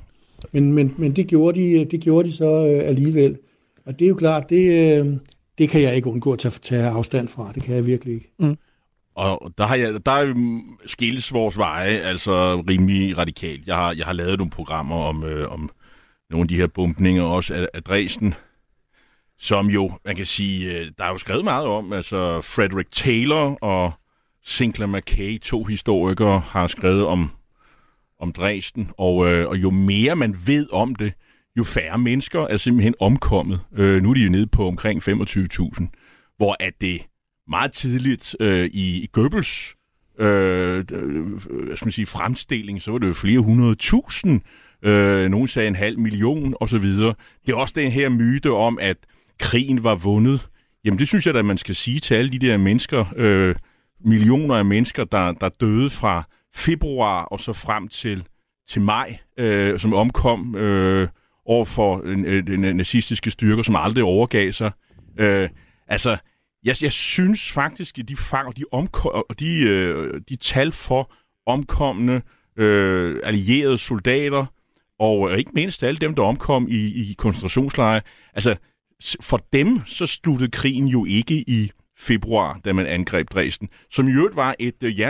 Men, 0.54 0.72
men, 0.72 0.94
men 0.98 1.16
det, 1.16 1.26
gjorde 1.26 1.60
de, 1.60 1.84
det 1.84 2.00
gjorde 2.00 2.28
de 2.28 2.32
så 2.32 2.66
øh, 2.66 2.88
alligevel. 2.88 3.38
Og 3.86 3.98
det 3.98 4.04
er 4.04 4.08
jo 4.08 4.14
klart, 4.14 4.50
det, 4.50 4.98
øh, 4.98 5.06
det 5.58 5.68
kan 5.68 5.82
jeg 5.82 5.96
ikke 5.96 6.08
undgå 6.08 6.32
at 6.32 6.38
tage, 6.38 6.52
tage 6.62 6.88
afstand 6.88 7.28
fra. 7.28 7.52
Det 7.54 7.62
kan 7.62 7.74
jeg 7.74 7.86
virkelig 7.86 8.14
ikke. 8.14 8.30
Mm. 8.38 8.56
Og 9.14 9.52
der 9.58 9.66
har 9.66 9.74
jeg, 9.74 10.06
der 10.06 10.12
er 10.12 10.34
skilles 10.86 11.32
vores 11.32 11.58
veje, 11.58 11.90
altså 11.90 12.62
rimelig 12.68 13.18
radikalt. 13.18 13.66
Jeg 13.66 13.76
har, 13.76 13.92
jeg 13.92 14.06
har 14.06 14.12
lavet 14.12 14.38
nogle 14.38 14.50
programmer 14.50 14.96
om, 14.96 15.24
øh, 15.24 15.52
om 15.52 15.70
nogle 16.30 16.44
af 16.44 16.48
de 16.48 16.56
her 16.56 16.66
bumpninger, 16.66 17.22
også 17.22 17.54
af, 17.54 17.68
af 17.74 17.82
Dresden, 17.82 18.34
som 19.38 19.66
jo, 19.66 19.92
man 20.04 20.16
kan 20.16 20.26
sige, 20.26 20.78
øh, 20.78 20.90
der 20.98 21.04
er 21.04 21.08
jo 21.08 21.18
skrevet 21.18 21.44
meget 21.44 21.66
om, 21.66 21.92
altså 21.92 22.40
Frederick 22.40 22.90
Taylor 22.92 23.58
og 23.60 23.92
Sinclair 24.42 24.88
McKay, 24.88 25.40
to 25.40 25.64
historikere, 25.64 26.40
har 26.40 26.66
skrevet 26.66 27.06
om 27.06 27.30
om 28.24 28.32
Dresden, 28.32 28.90
og, 28.98 29.32
øh, 29.32 29.48
og 29.48 29.56
jo 29.56 29.70
mere 29.70 30.16
man 30.16 30.36
ved 30.46 30.66
om 30.72 30.94
det, 30.94 31.12
jo 31.58 31.64
færre 31.64 31.98
mennesker 31.98 32.40
er 32.40 32.56
simpelthen 32.56 32.94
omkommet. 33.00 33.60
Øh, 33.76 34.02
nu 34.02 34.10
er 34.10 34.14
de 34.14 34.20
jo 34.20 34.30
nede 34.30 34.46
på 34.46 34.66
omkring 34.66 35.02
25.000, 35.08 35.86
hvor 36.36 36.56
at 36.60 36.72
det 36.80 37.00
meget 37.48 37.72
tidligt 37.72 38.36
øh, 38.40 38.70
i, 38.72 39.02
i 39.02 39.08
Goebbels 39.12 39.74
øh, 40.18 40.84
øh, 40.92 41.40
skal 41.76 41.86
man 41.86 41.92
sige, 41.92 42.06
fremstilling, 42.06 42.82
så 42.82 42.90
var 42.90 42.98
det 42.98 43.08
jo 43.08 43.12
flere 43.12 43.40
hundrede 43.40 43.74
tusind, 43.74 44.40
øh, 44.82 45.28
nogen 45.28 45.48
sagde 45.48 45.68
en 45.68 45.76
halv 45.76 45.98
million 45.98 46.54
osv. 46.60 46.86
Det 47.46 47.48
er 47.48 47.54
også 47.54 47.74
den 47.76 47.92
her 47.92 48.08
myte 48.08 48.50
om, 48.50 48.78
at 48.80 48.96
krigen 49.38 49.82
var 49.82 49.94
vundet. 49.94 50.48
Jamen 50.84 50.98
det 50.98 51.08
synes 51.08 51.26
jeg 51.26 51.34
da, 51.34 51.42
man 51.42 51.58
skal 51.58 51.74
sige 51.74 52.00
til 52.00 52.14
alle 52.14 52.32
de 52.32 52.38
der 52.38 52.56
mennesker, 52.56 53.04
øh, 53.16 53.54
millioner 54.04 54.54
af 54.54 54.64
mennesker, 54.64 55.04
der, 55.04 55.32
der 55.32 55.48
døde 55.48 55.90
fra 55.90 56.24
februar 56.54 57.24
og 57.24 57.40
så 57.40 57.52
frem 57.52 57.88
til, 57.88 58.26
til 58.68 58.82
maj, 58.82 59.18
øh, 59.38 59.78
som 59.80 59.94
omkom 59.94 60.56
øh, 60.56 61.08
over 61.46 61.64
for 61.64 62.00
øh, 62.04 62.46
den 62.46 62.64
øh, 62.64 62.74
nazistiske 62.74 63.30
styrker, 63.30 63.62
som 63.62 63.76
aldrig 63.76 64.04
overgav 64.04 64.52
sig. 64.52 64.70
Øh, 65.18 65.48
altså, 65.88 66.16
jeg, 66.64 66.76
jeg 66.82 66.92
synes 66.92 67.52
faktisk, 67.52 67.98
at 67.98 68.08
de, 68.08 68.16
de, 68.56 68.64
omkom, 68.72 69.24
de, 69.38 69.60
øh, 69.60 70.20
de 70.28 70.36
tal 70.36 70.72
for 70.72 71.12
omkomne 71.46 72.22
øh, 72.56 73.20
allierede 73.22 73.78
soldater, 73.78 74.46
og 74.98 75.38
ikke 75.38 75.50
mindst 75.54 75.82
alle 75.82 75.98
dem, 75.98 76.14
der 76.14 76.22
omkom 76.22 76.66
i, 76.70 77.10
i 77.10 77.14
koncentrationslejre, 77.18 78.00
altså 78.34 78.56
for 79.20 79.46
dem 79.52 79.80
så 79.84 80.06
sluttede 80.06 80.50
krigen 80.50 80.86
jo 80.86 81.04
ikke 81.04 81.34
i 81.34 81.70
februar, 81.98 82.60
da 82.64 82.72
man 82.72 82.86
angreb 82.86 83.30
Dresden, 83.30 83.68
som 83.90 84.08
i 84.08 84.12
øvrigt 84.12 84.36
var 84.36 84.54
et 84.58 84.82
øh, 84.82 85.00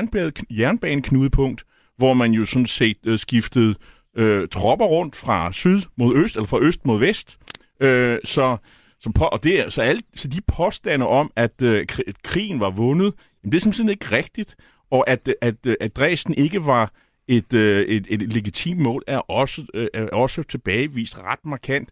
jernbaneknudepunkt, 0.51 1.65
hvor 1.97 2.15
man 2.15 2.33
jo 2.33 2.45
sådan 2.45 2.67
set 2.67 2.99
øh, 3.07 3.19
skiftede 3.19 3.75
øh, 4.17 4.49
tropper 4.49 4.87
rundt 4.87 5.17
fra 5.17 5.53
syd 5.53 5.81
mod 5.97 6.17
øst, 6.17 6.37
eller 6.37 6.47
fra 6.47 6.61
øst 6.61 6.87
mod 6.87 6.99
vest. 6.99 7.39
Øh, 7.81 8.19
så, 8.25 8.57
som 9.01 9.13
på, 9.13 9.25
og 9.25 9.45
det, 9.45 9.73
så, 9.73 9.83
alle, 9.83 10.03
så 10.17 10.29
de 10.29 10.41
påstande 10.57 11.07
om, 11.07 11.31
at 11.37 11.63
øh, 11.63 11.87
krigen 12.23 12.61
var 12.61 12.71
vundet, 12.71 13.15
jamen 13.43 13.53
det 13.53 13.59
er 13.59 13.61
simpelthen 13.61 13.89
ikke 13.89 14.13
rigtigt, 14.13 14.57
og 14.91 15.11
at, 15.11 15.29
øh, 15.29 15.35
at, 15.41 15.55
øh, 15.67 15.77
at 15.81 15.97
Dresden 15.97 16.35
ikke 16.35 16.67
var 16.67 16.93
et, 17.29 17.55
øh, 17.55 17.87
et, 17.87 18.07
et 18.11 18.33
legitimt 18.33 18.81
mål, 18.81 19.03
er 19.07 19.19
også, 19.19 19.67
øh, 19.75 19.89
er 19.95 20.07
også 20.07 20.43
tilbagevist 20.43 21.19
ret 21.19 21.45
markant. 21.45 21.89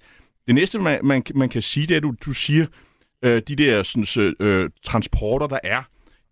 Det 0.46 0.54
næste, 0.54 0.78
man, 0.78 1.00
man, 1.04 1.22
man 1.34 1.48
kan 1.48 1.62
sige, 1.62 1.86
det 1.86 1.94
er, 1.94 1.96
at 1.96 2.02
du, 2.02 2.14
du 2.26 2.32
siger, 2.32 2.66
øh, 3.22 3.42
de 3.48 3.56
der 3.56 3.82
sådan, 3.82 4.34
øh, 4.40 4.70
transporter, 4.84 5.46
der 5.46 5.58
er 5.64 5.82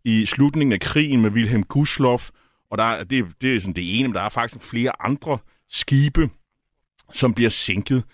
i 0.04 0.26
slutningen 0.26 0.72
af 0.72 0.80
krigen 0.80 1.20
med 1.20 1.30
Wilhelm 1.30 1.62
Gustloff, 1.62 2.30
og 2.70 2.78
der, 2.78 3.04
det, 3.04 3.26
det 3.40 3.56
er 3.56 3.60
sådan 3.60 3.74
det 3.74 3.98
ene, 3.98 4.08
men 4.08 4.14
der 4.14 4.20
er 4.20 4.28
faktisk 4.28 4.64
flere 4.64 5.02
andre 5.02 5.38
skibe, 5.68 6.30
som 7.12 7.34
bliver 7.34 7.50
sænket. 7.50 8.04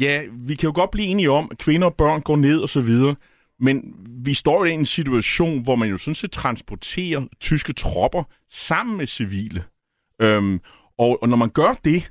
Ja, 0.00 0.22
vi 0.32 0.54
kan 0.54 0.66
jo 0.66 0.72
godt 0.74 0.90
blive 0.90 1.06
enige 1.06 1.30
om, 1.30 1.48
at 1.50 1.58
kvinder 1.58 1.86
og 1.86 1.94
børn 1.94 2.20
går 2.20 2.36
ned 2.36 2.60
og 2.60 2.68
så 2.68 2.80
videre, 2.80 3.16
men 3.60 3.94
vi 4.24 4.34
står 4.34 4.64
i 4.64 4.70
en 4.70 4.86
situation, 4.86 5.62
hvor 5.62 5.76
man 5.76 5.88
jo 5.88 5.98
sådan 5.98 6.14
set 6.14 6.30
transporterer 6.30 7.26
tyske 7.40 7.72
tropper 7.72 8.22
sammen 8.50 8.96
med 8.96 9.06
civile. 9.06 9.64
Øhm, 10.20 10.60
og, 10.98 11.22
og 11.22 11.28
når 11.28 11.36
man 11.36 11.50
gør 11.50 11.74
det, 11.84 12.10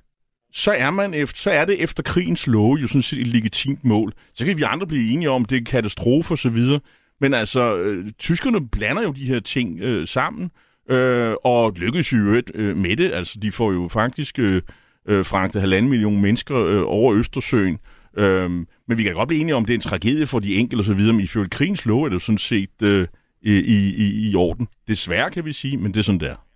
så 0.54 0.72
er, 0.72 0.90
man 0.90 1.14
efter, 1.14 1.38
så 1.38 1.52
er 1.52 1.66
det 1.66 1.84
efter 1.84 2.04
krigens 2.04 2.48
love 2.48 2.78
jo 2.78 2.88
sådan 2.88 3.02
set 3.02 3.20
et 3.20 3.28
legitimt 3.28 3.86
mål. 3.86 4.14
Så 4.34 4.46
kan 4.46 4.58
vi 4.58 4.64
andre 4.64 4.88
blive 4.88 5.12
enige 5.12 5.30
om, 5.30 5.46
det 5.46 5.58
er 5.58 5.64
katastrofe 5.66 6.34
og 6.34 6.38
så 6.38 6.50
videre. 6.50 6.80
Men 7.22 7.34
altså, 7.34 7.78
øh, 7.78 8.12
tyskerne 8.20 8.70
blander 8.70 9.02
jo 9.02 9.12
de 9.12 9.26
her 9.26 9.40
ting 9.40 9.80
øh, 9.80 10.08
sammen, 10.08 10.52
øh, 10.90 11.34
og 11.44 11.74
lykkes 11.78 12.14
jo 12.14 12.42
øh, 12.54 12.78
med 12.78 12.98
det. 12.98 13.12
Altså, 13.14 13.40
de 13.40 13.52
får 13.52 13.72
jo 13.72 13.88
faktisk 13.88 14.40
øh, 14.40 14.62
øh, 15.08 15.26
fragtet 15.26 15.62
halvanden 15.62 15.90
million 15.90 16.22
mennesker 16.22 16.66
øh, 16.66 16.84
over 16.86 17.16
Østersøen. 17.16 17.78
Øh, 18.18 18.50
men 18.88 18.98
vi 18.98 19.04
kan 19.04 19.14
godt 19.14 19.28
blive 19.28 19.42
enige 19.42 19.56
om, 19.56 19.66
det 19.66 19.74
er 19.74 19.78
en 19.78 19.82
tragedie 19.82 20.28
for 20.28 20.40
de 20.40 20.56
enkelte 20.56 20.82
og 20.82 20.86
så 20.86 20.94
videre, 20.94 21.14
men 21.14 21.24
ifølge 21.24 21.50
krigens 21.50 21.86
lov 21.86 22.04
er 22.04 22.08
det 22.08 22.14
jo 22.14 22.20
sådan 22.20 22.38
set 22.38 22.82
øh, 22.82 23.08
i, 23.42 23.54
i, 23.58 24.30
i 24.30 24.36
orden. 24.36 24.68
Desværre 24.88 25.32
kan 25.32 25.46
vi 25.46 25.54
sige, 25.54 25.78
men 25.78 25.92
det 25.94 26.00
er 26.00 26.04
sådan 26.04 26.20
der. 26.20 26.47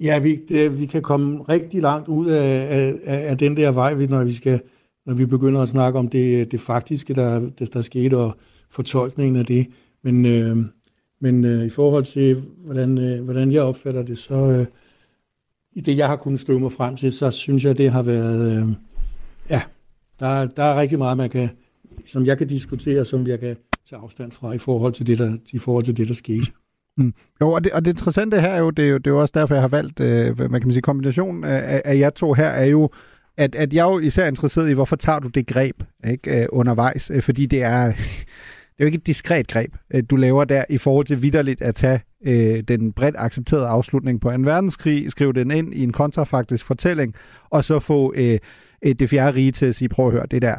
Ja, 0.00 0.18
vi, 0.18 0.36
det, 0.48 0.80
vi 0.80 0.86
kan 0.86 1.02
komme 1.02 1.42
rigtig 1.42 1.82
langt 1.82 2.08
ud 2.08 2.26
af, 2.26 2.66
af, 3.04 3.30
af 3.30 3.38
den 3.38 3.56
der 3.56 3.70
vej, 3.70 4.06
når 4.06 4.24
vi 4.24 4.32
skal 4.32 4.60
når 5.08 5.14
vi 5.14 5.26
begynder 5.26 5.60
at 5.60 5.68
snakke 5.68 5.98
om 5.98 6.08
det, 6.08 6.52
det 6.52 6.60
faktiske, 6.60 7.14
der, 7.14 7.40
der, 7.58 7.66
der 7.66 7.82
skete, 7.82 8.16
og 8.16 8.36
fortolkningen 8.70 9.36
af 9.36 9.46
det. 9.46 9.66
Men, 10.02 10.26
øh, 10.26 10.56
men 11.20 11.44
øh, 11.44 11.66
i 11.66 11.70
forhold 11.70 12.04
til, 12.04 12.42
hvordan, 12.64 12.98
øh, 12.98 13.24
hvordan 13.24 13.52
jeg 13.52 13.62
opfatter 13.62 14.02
det, 14.02 14.18
så 14.18 14.34
øh, 14.34 14.66
i 15.72 15.80
det, 15.80 15.96
jeg 15.96 16.06
har 16.06 16.16
kunnet 16.16 16.40
støve 16.40 16.60
mig 16.60 16.72
frem 16.72 16.96
til, 16.96 17.12
så 17.12 17.30
synes 17.30 17.64
jeg, 17.64 17.78
det 17.78 17.90
har 17.90 18.02
været, 18.02 18.52
øh, 18.52 18.68
ja, 19.50 19.62
der, 20.20 20.46
der 20.46 20.62
er 20.62 20.80
rigtig 20.80 20.98
meget, 20.98 21.16
man 21.16 21.30
kan, 21.30 21.48
som 22.06 22.26
jeg 22.26 22.38
kan 22.38 22.46
diskutere, 22.46 23.04
som 23.04 23.26
jeg 23.26 23.40
kan 23.40 23.56
tage 23.90 24.02
afstand 24.02 24.32
fra 24.32 24.52
i 24.52 24.58
forhold 24.58 24.92
til 24.92 25.06
det, 25.06 25.18
der, 25.18 25.36
i 25.52 25.58
forhold 25.58 25.84
til 25.84 25.96
det, 25.96 26.08
der 26.08 26.14
skete. 26.14 26.46
Mm. 26.98 27.14
Jo, 27.40 27.50
og 27.50 27.64
det, 27.64 27.72
og 27.72 27.84
det 27.84 27.90
interessante 27.90 28.40
her 28.40 28.48
er 28.48 28.58
jo, 28.58 28.70
det 28.70 28.84
er 28.84 28.88
jo, 28.88 28.98
det 28.98 29.06
er 29.06 29.10
jo 29.10 29.20
også 29.20 29.32
derfor, 29.34 29.54
jeg 29.54 29.62
har 29.62 29.68
valgt, 29.68 30.00
øh, 30.00 30.50
man 30.50 30.60
kan 30.60 30.72
sige, 30.72 30.82
kombinationen 30.82 31.44
af, 31.44 31.82
af 31.84 31.98
jer 31.98 32.10
to 32.10 32.32
her 32.32 32.48
er 32.48 32.64
jo, 32.64 32.90
at, 33.36 33.54
at 33.54 33.72
jeg 33.72 33.88
er 33.88 33.92
jo 33.92 33.98
især 33.98 34.26
interesseret 34.26 34.70
i, 34.70 34.72
hvorfor 34.72 34.96
tager 34.96 35.18
du 35.18 35.28
det 35.28 35.46
greb 35.46 35.82
ikke, 36.10 36.42
øh, 36.42 36.46
undervejs, 36.52 37.10
øh, 37.14 37.22
fordi 37.22 37.46
det 37.46 37.62
er, 37.62 37.86
det 38.76 38.78
er 38.78 38.84
jo 38.84 38.86
ikke 38.86 38.96
et 38.96 39.06
diskret 39.06 39.48
greb, 39.48 39.74
øh, 39.94 40.02
du 40.10 40.16
laver 40.16 40.44
der 40.44 40.64
i 40.70 40.78
forhold 40.78 41.06
til 41.06 41.22
vidderligt 41.22 41.62
at 41.62 41.74
tage 41.74 42.00
øh, 42.26 42.62
den 42.68 42.92
bredt 42.92 43.14
accepterede 43.18 43.66
afslutning 43.66 44.20
på 44.20 44.30
2. 44.30 44.36
verdenskrig, 44.38 45.10
skrive 45.10 45.32
den 45.32 45.50
ind 45.50 45.74
i 45.74 45.82
en 45.82 45.92
kontrafaktisk 45.92 46.64
fortælling, 46.64 47.14
og 47.50 47.64
så 47.64 47.78
få 47.78 48.12
øh, 48.16 48.38
øh, 48.84 48.94
det 48.98 49.10
fjerde 49.10 49.36
rige 49.36 49.52
til 49.52 49.66
at 49.66 49.74
sige, 49.74 49.88
prøv 49.88 50.06
at 50.06 50.12
høre, 50.12 50.26
det 50.30 50.42
der, 50.42 50.56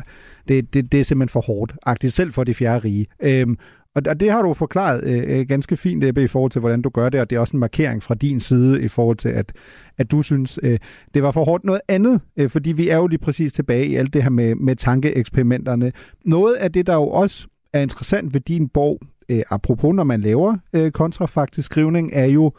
det, 0.47 0.73
det, 0.73 0.91
det 0.91 0.99
er 0.99 1.03
simpelthen 1.03 1.33
for 1.33 1.41
hårdt, 1.41 1.73
agtigt 1.85 2.13
selv 2.13 2.33
for 2.33 2.43
det 2.43 2.55
fjerde 2.55 2.79
rige. 2.79 3.05
Øhm, 3.19 3.57
og, 3.95 4.01
og 4.09 4.19
det 4.19 4.31
har 4.31 4.41
du 4.41 4.53
forklaret 4.53 5.03
øh, 5.03 5.39
øh, 5.39 5.47
ganske 5.47 5.77
fint, 5.77 6.03
Ebbe, 6.03 6.23
i 6.23 6.27
forhold 6.27 6.51
til, 6.51 6.59
hvordan 6.59 6.81
du 6.81 6.89
gør 6.89 7.09
det, 7.09 7.21
og 7.21 7.29
det 7.29 7.35
er 7.35 7.39
også 7.39 7.57
en 7.57 7.59
markering 7.59 8.03
fra 8.03 8.15
din 8.15 8.39
side 8.39 8.83
i 8.83 8.87
forhold 8.87 9.17
til, 9.17 9.29
at, 9.29 9.53
at 9.97 10.11
du 10.11 10.21
synes, 10.21 10.59
øh, 10.63 10.79
det 11.13 11.23
var 11.23 11.31
for 11.31 11.45
hårdt. 11.45 11.63
Noget 11.63 11.81
andet, 11.87 12.21
øh, 12.37 12.49
fordi 12.49 12.71
vi 12.71 12.89
er 12.89 12.95
jo 12.95 13.07
lige 13.07 13.19
præcis 13.19 13.53
tilbage 13.53 13.87
i 13.87 13.95
alt 13.95 14.13
det 14.13 14.23
her 14.23 14.29
med, 14.29 14.55
med 14.55 14.75
tankeeksperimenterne. 14.75 15.91
Noget 16.25 16.55
af 16.55 16.71
det, 16.71 16.87
der 16.87 16.93
jo 16.93 17.09
også 17.09 17.47
er 17.73 17.81
interessant 17.81 18.33
ved 18.33 18.41
din 18.41 18.69
bog, 18.69 18.99
øh, 19.29 19.41
apropos 19.49 19.95
når 19.95 20.03
man 20.03 20.21
laver 20.21 20.57
øh, 20.73 20.91
kontrafaktisk 20.91 21.65
skrivning, 21.65 22.11
er 22.13 22.25
jo, 22.25 22.51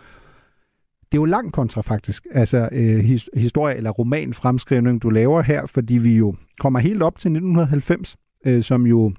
det 1.12 1.18
er 1.18 1.20
jo 1.20 1.24
langt 1.24 1.54
kontrafaktisk, 1.54 2.26
altså 2.30 2.68
øh, 2.72 2.98
his, 2.98 3.30
historie- 3.36 3.76
eller 3.76 3.90
romanfremskrivning, 3.90 5.02
du 5.02 5.10
laver 5.10 5.42
her, 5.42 5.66
fordi 5.66 5.94
vi 5.94 6.16
jo 6.16 6.34
kommer 6.60 6.78
helt 6.78 7.02
op 7.02 7.18
til 7.18 7.28
1990, 7.28 8.16
øh, 8.46 8.62
som 8.62 8.86
jo 8.86 9.12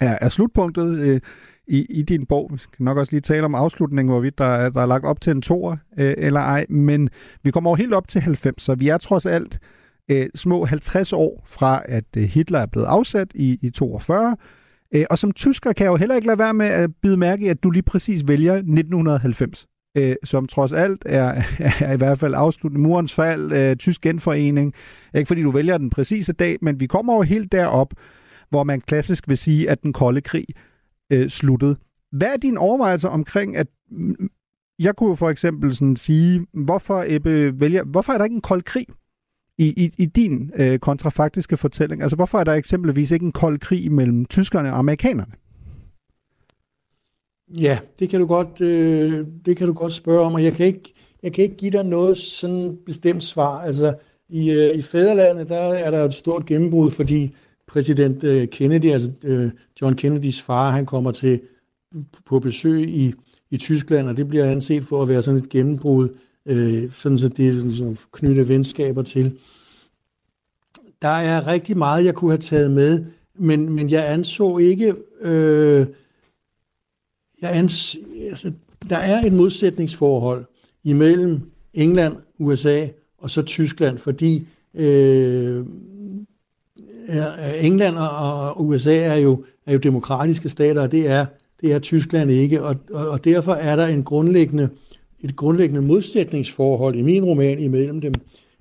er, 0.00 0.18
er 0.20 0.28
slutpunktet 0.28 0.98
øh, 0.98 1.20
i, 1.66 1.86
i 1.90 2.02
din 2.02 2.26
bog. 2.26 2.50
Vi 2.52 2.58
skal 2.58 2.82
nok 2.82 2.98
også 2.98 3.12
lige 3.12 3.20
tale 3.20 3.44
om 3.44 3.54
afslutningen, 3.54 4.12
hvorvidt 4.12 4.38
der, 4.38 4.44
er, 4.44 4.70
der 4.70 4.80
er 4.80 4.86
lagt 4.86 5.04
op 5.04 5.20
til 5.20 5.30
en 5.30 5.42
toer 5.42 5.76
øh, 5.98 6.14
eller 6.18 6.40
ej, 6.40 6.66
men 6.68 7.08
vi 7.42 7.50
kommer 7.50 7.70
over 7.70 7.76
helt 7.76 7.94
op 7.94 8.08
til 8.08 8.20
90, 8.20 8.62
så 8.62 8.74
vi 8.74 8.88
er 8.88 8.98
trods 8.98 9.26
alt 9.26 9.58
øh, 10.10 10.26
små 10.34 10.64
50 10.64 11.12
år 11.12 11.44
fra, 11.46 11.82
at 11.84 12.04
øh, 12.16 12.22
Hitler 12.22 12.58
er 12.58 12.66
blevet 12.66 12.86
afsat 12.86 13.28
i, 13.34 13.58
i 13.62 13.70
42, 13.70 14.36
øh, 14.94 15.04
og 15.10 15.18
som 15.18 15.32
tysker 15.32 15.72
kan 15.72 15.84
jeg 15.84 15.90
jo 15.90 15.96
heller 15.96 16.14
ikke 16.14 16.26
lade 16.26 16.38
være 16.38 16.54
med 16.54 16.66
at 16.66 16.90
bide 17.02 17.16
mærke 17.16 17.44
i, 17.44 17.48
at 17.48 17.62
du 17.62 17.70
lige 17.70 17.82
præcis 17.82 18.28
vælger 18.28 18.54
1990 18.54 19.66
øh, 19.96 20.16
som 20.24 20.46
trods 20.46 20.72
alt 20.72 21.02
er, 21.06 21.42
er 21.80 21.92
i 21.92 21.96
hvert 21.96 22.18
fald 22.18 22.34
afsluttet 22.36 22.80
murens 22.80 23.14
fald, 23.14 23.52
øh, 23.52 23.76
tysk 23.76 24.00
genforening. 24.00 24.74
Ikke 25.14 25.28
fordi 25.28 25.42
du 25.42 25.50
vælger 25.50 25.78
den 25.78 25.90
præcise 25.90 26.32
dag, 26.32 26.58
men 26.62 26.80
vi 26.80 26.86
kommer 26.86 27.14
jo 27.14 27.22
helt 27.22 27.52
derop, 27.52 27.94
hvor 28.50 28.64
man 28.64 28.80
klassisk 28.80 29.28
vil 29.28 29.38
sige, 29.38 29.70
at 29.70 29.82
den 29.82 29.92
kolde 29.92 30.20
krig 30.20 30.46
øh, 31.12 31.28
sluttede. 31.28 31.76
Hvad 32.12 32.28
er 32.28 32.36
din 32.36 32.56
overvejelse 32.56 33.08
omkring, 33.08 33.56
at 33.56 33.66
mm, 33.90 34.30
jeg 34.78 34.96
kunne 34.96 35.16
for 35.16 35.30
eksempel 35.30 35.76
sådan 35.76 35.96
sige, 35.96 36.46
hvorfor, 36.52 37.04
Ebbe, 37.08 37.60
vælger, 37.60 37.84
hvorfor 37.84 38.12
er 38.12 38.18
der 38.18 38.24
ikke 38.24 38.34
en 38.34 38.40
kold 38.40 38.62
krig 38.62 38.86
i, 39.58 39.66
i, 39.66 39.92
i 39.98 40.06
din 40.06 40.50
øh, 40.56 40.78
kontrafaktiske 40.78 41.56
fortælling? 41.56 42.02
Altså 42.02 42.16
hvorfor 42.16 42.38
er 42.38 42.44
der 42.44 42.52
eksempelvis 42.52 43.10
ikke 43.10 43.26
en 43.26 43.32
kold 43.32 43.58
krig 43.58 43.92
mellem 43.92 44.24
tyskerne 44.24 44.72
og 44.72 44.78
amerikanerne? 44.78 45.32
Ja, 47.56 47.78
det 47.98 48.08
kan 48.08 48.20
du 48.20 48.26
godt, 48.26 48.60
øh, 48.60 49.26
det 49.44 49.56
kan 49.56 49.66
du 49.66 49.72
godt 49.72 49.92
spørge 49.92 50.20
om, 50.20 50.34
og 50.34 50.44
jeg 50.44 50.52
kan 50.52 50.66
ikke, 50.66 50.94
jeg 51.22 51.32
kan 51.32 51.44
ikke 51.44 51.56
give 51.56 51.70
dig 51.70 51.84
noget 51.84 52.16
sådan 52.16 52.78
bestemt 52.86 53.22
svar. 53.22 53.60
Altså, 53.60 53.94
i, 54.28 54.50
øh, 54.50 54.74
i 54.74 54.82
Fæderlandet, 54.82 55.48
der 55.48 55.56
er 55.56 55.90
der 55.90 56.04
et 56.04 56.12
stort 56.12 56.46
gennembrud, 56.46 56.90
fordi 56.90 57.34
præsident 57.70 58.24
øh, 58.24 58.48
Kennedy, 58.48 58.84
altså 58.84 59.10
øh, 59.24 59.50
John 59.80 59.96
Kennedys 59.96 60.42
far, 60.42 60.70
han 60.70 60.86
kommer 60.86 61.12
til 61.12 61.40
på 62.26 62.38
besøg 62.38 62.88
i, 62.88 63.12
i 63.50 63.56
Tyskland, 63.56 64.08
og 64.08 64.16
det 64.16 64.28
bliver 64.28 64.44
anset 64.44 64.84
for 64.84 65.02
at 65.02 65.08
være 65.08 65.22
sådan 65.22 65.40
et 65.40 65.48
gennembrud, 65.48 66.08
øh, 66.46 66.92
sådan 66.92 67.18
så 67.18 67.28
det 67.28 67.48
er 67.48 67.52
sådan, 67.52 67.72
sådan 67.72 67.96
knytte 68.12 68.48
venskaber 68.48 69.02
til. 69.02 69.38
Der 71.02 71.08
er 71.08 71.46
rigtig 71.46 71.78
meget, 71.78 72.04
jeg 72.04 72.14
kunne 72.14 72.30
have 72.30 72.38
taget 72.38 72.70
med, 72.70 73.04
men, 73.38 73.72
men 73.72 73.90
jeg 73.90 74.12
anså 74.12 74.58
ikke, 74.58 74.94
øh, 75.20 75.86
jeg 77.42 77.50
ans, 77.50 77.96
altså, 78.28 78.52
der 78.90 78.96
er 78.96 79.26
et 79.26 79.32
modsætningsforhold 79.32 80.44
imellem 80.84 81.40
England, 81.74 82.16
USA 82.38 82.86
og 83.18 83.30
så 83.30 83.42
Tyskland, 83.42 83.98
fordi 83.98 84.46
øh, 84.74 85.66
England 87.60 87.96
og 87.96 88.66
USA 88.66 88.96
er 88.96 89.14
jo, 89.14 89.44
er 89.66 89.72
jo 89.72 89.78
demokratiske 89.78 90.48
stater, 90.48 90.82
og 90.82 90.92
det 90.92 91.08
er, 91.08 91.26
det 91.60 91.72
er 91.72 91.78
Tyskland 91.78 92.30
ikke, 92.30 92.62
og, 92.62 92.76
og, 92.92 93.08
og 93.08 93.24
derfor 93.24 93.52
er 93.52 93.76
der 93.76 93.86
en 93.86 94.02
grundlæggende, 94.02 94.68
et 95.20 95.36
grundlæggende 95.36 95.82
modsætningsforhold 95.82 96.94
i 96.94 97.02
min 97.02 97.24
roman 97.24 97.58
imellem 97.58 98.00
dem. 98.00 98.14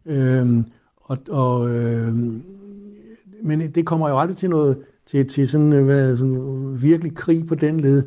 Øhm, 0.05 0.65
og, 1.01 1.17
og, 1.29 1.69
øhm, 1.69 2.43
men 3.43 3.61
det 3.61 3.85
kommer 3.85 4.09
jo 4.09 4.19
aldrig 4.19 4.37
til 4.37 4.49
noget 4.49 4.77
til, 5.05 5.27
til 5.27 5.47
sådan, 5.47 5.73
øh, 5.73 5.85
hvad, 5.85 6.17
sådan 6.17 6.77
virkelig 6.81 7.15
krig 7.15 7.47
på 7.47 7.55
den 7.55 7.79
led. 7.79 8.03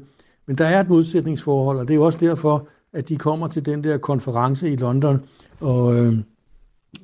Men 0.47 0.59
der 0.59 0.65
er 0.65 0.81
et 0.81 0.89
modsætningsforhold, 0.89 1.79
og 1.79 1.89
det 1.89 1.95
er 1.95 1.99
jo 1.99 2.05
også 2.05 2.19
derfor, 2.19 2.69
at 2.93 3.09
de 3.09 3.17
kommer 3.17 3.49
til 3.49 3.67
den 3.67 3.85
der 3.85 3.99
konference 3.99 4.71
i 4.71 4.77
London 4.77 5.21
og, 5.61 5.97
øh, 5.97 6.15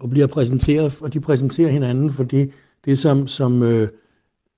og 0.01 0.11
bliver 0.11 0.27
præsenteret, 0.27 0.99
og 1.01 1.15
de 1.15 1.21
præsenterer 1.21 1.71
hinanden 1.71 2.11
for 2.11 2.25
det, 2.25 2.51
det 2.85 2.99
som, 2.99 3.27
som, 3.27 3.63
øh, 3.63 3.89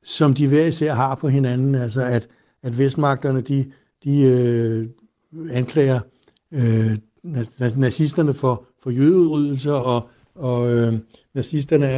som 0.05 0.35
de 0.35 0.49
hver 0.49 0.66
især 0.66 0.95
har 0.95 1.14
på 1.14 1.29
hinanden, 1.29 1.75
altså 1.75 2.05
at, 2.05 2.29
at 2.62 2.79
vestmagterne, 2.79 3.41
de, 3.41 3.64
de 4.05 4.23
øh, 4.23 4.87
anklager 5.53 6.01
øh, 6.53 6.97
nazisterne 7.77 8.35
for, 8.35 8.64
for 8.83 8.91
jødeudrydelser, 8.91 9.73
og, 9.73 10.09
og 10.35 10.73
øh, 10.73 10.99
nazisterne 11.35 11.89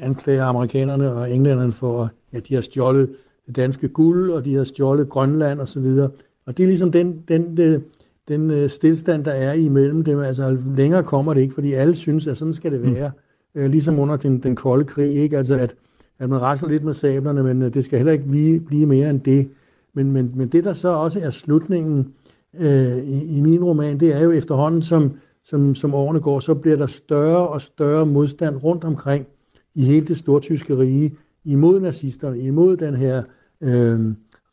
anklager 0.00 0.44
amerikanerne 0.44 1.12
og 1.12 1.30
englænderne 1.30 1.72
for, 1.72 2.10
at 2.32 2.48
de 2.48 2.54
har 2.54 2.60
stjålet 2.60 3.10
det 3.46 3.56
danske 3.56 3.88
guld, 3.88 4.30
og 4.30 4.44
de 4.44 4.54
har 4.54 4.64
stjålet 4.64 5.08
Grønland 5.08 5.60
osv. 5.60 5.78
Og, 5.78 6.14
og 6.46 6.56
det 6.56 6.62
er 6.62 6.66
ligesom 6.66 6.92
den, 6.92 7.22
den, 7.28 7.56
den, 7.56 7.84
den 8.28 8.50
øh, 8.50 8.70
stillstand, 8.70 9.24
der 9.24 9.32
er 9.32 9.52
imellem 9.52 10.04
dem. 10.04 10.18
Altså 10.18 10.58
længere 10.76 11.02
kommer 11.02 11.34
det 11.34 11.40
ikke, 11.40 11.54
fordi 11.54 11.72
alle 11.72 11.94
synes, 11.94 12.26
at 12.26 12.36
sådan 12.36 12.52
skal 12.52 12.72
det 12.72 12.82
være. 12.82 13.08
Mm 13.08 13.21
øh, 13.54 13.70
ligesom 13.70 13.98
under 13.98 14.16
den, 14.16 14.42
den 14.42 14.56
kolde 14.56 14.84
krig, 14.84 15.14
ikke? 15.14 15.36
Altså 15.36 15.54
at, 15.54 15.74
at 16.18 16.30
man 16.30 16.40
rasler 16.40 16.68
lidt 16.68 16.84
med 16.84 16.94
sablerne, 16.94 17.42
men 17.42 17.62
øh, 17.62 17.74
det 17.74 17.84
skal 17.84 17.98
heller 17.98 18.12
ikke 18.12 18.28
blive, 18.28 18.60
blive 18.60 18.86
mere 18.86 19.10
end 19.10 19.20
det. 19.20 19.48
Men, 19.94 20.12
men, 20.12 20.32
men 20.34 20.48
det, 20.48 20.64
der 20.64 20.72
så 20.72 20.88
også 20.88 21.20
er 21.20 21.30
slutningen 21.30 22.12
øh, 22.60 22.98
i, 22.98 23.36
i 23.36 23.40
min 23.40 23.64
roman, 23.64 24.00
det 24.00 24.16
er 24.16 24.24
jo 24.24 24.30
efterhånden, 24.30 24.82
som, 24.82 25.12
som, 25.44 25.74
som 25.74 25.94
årene 25.94 26.20
går, 26.20 26.40
så 26.40 26.54
bliver 26.54 26.76
der 26.76 26.86
større 26.86 27.48
og 27.48 27.60
større 27.60 28.06
modstand 28.06 28.64
rundt 28.64 28.84
omkring 28.84 29.26
i 29.74 29.84
hele 29.84 30.06
det 30.06 30.16
stortyske 30.16 30.78
rige 30.78 31.16
imod 31.44 31.80
nazisterne, 31.80 32.38
imod 32.38 32.76
den 32.76 32.94
her 32.94 33.22
øh, 33.60 34.00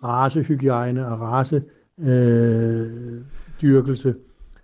racehygiejne 0.03 1.07
og 1.07 1.19
racedyrkelse. 1.21 4.15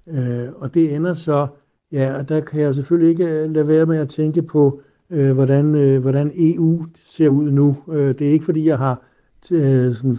Øh, 0.08 0.44
øh, 0.44 0.48
og 0.56 0.74
det 0.74 0.96
ender 0.96 1.14
så 1.14 1.48
Ja, 1.96 2.18
og 2.18 2.30
der 2.30 2.40
kan 2.40 2.62
jeg 2.62 2.76
selvfølgelig 2.76 3.10
ikke 3.10 3.26
øh, 3.26 3.52
lade 3.52 3.68
være 3.68 3.86
med 3.86 3.98
at 3.98 4.10
tænke 4.10 4.42
på, 4.42 4.82
øh, 5.10 5.32
hvordan, 5.32 5.76
øh, 5.76 6.02
hvordan 6.02 6.32
EU 6.36 6.86
ser 6.96 7.30
ud 7.30 7.52
nu. 7.52 7.78
Øh, 7.92 8.08
det 8.08 8.22
er 8.22 8.32
ikke, 8.32 8.46
fordi 8.46 8.68
jeg 8.68 8.78
har 8.78 9.04
øh, 9.52 9.96
sådan, 9.96 10.18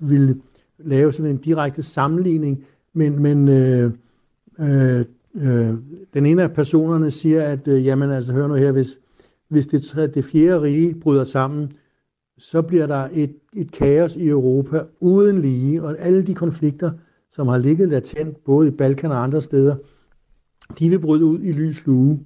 vil 0.00 0.40
lave 0.78 1.12
sådan 1.12 1.30
en 1.30 1.36
direkte 1.36 1.82
sammenligning, 1.82 2.64
men, 2.92 3.22
men 3.22 3.48
øh, 3.48 3.92
øh, 4.60 5.04
øh, 5.34 5.74
den 6.14 6.26
ene 6.26 6.42
af 6.42 6.52
personerne 6.52 7.10
siger, 7.10 7.42
at 7.42 7.68
øh, 7.68 7.86
jamen 7.86 8.10
altså, 8.10 8.32
hør 8.32 8.46
nu 8.46 8.54
her, 8.54 8.72
hvis, 8.72 8.98
hvis 9.48 9.66
det, 9.66 10.10
det 10.14 10.24
fjerde 10.24 10.62
rige 10.62 10.94
bryder 11.00 11.24
sammen, 11.24 11.72
så 12.38 12.62
bliver 12.62 12.86
der 12.86 13.08
et, 13.12 13.34
et 13.56 13.72
kaos 13.72 14.16
i 14.16 14.28
Europa 14.28 14.80
uden 15.00 15.40
lige, 15.40 15.82
og 15.82 15.96
alle 15.98 16.22
de 16.22 16.34
konflikter, 16.34 16.90
som 17.30 17.48
har 17.48 17.58
ligget 17.58 17.88
latent 17.88 18.44
både 18.44 18.68
i 18.68 18.70
Balkan 18.70 19.10
og 19.10 19.22
andre 19.22 19.42
steder, 19.42 19.76
de 20.78 20.88
vil 20.88 21.00
bryde 21.00 21.24
ud 21.24 21.40
i 21.42 21.52
lys 21.52 21.86
lue. 21.86 22.20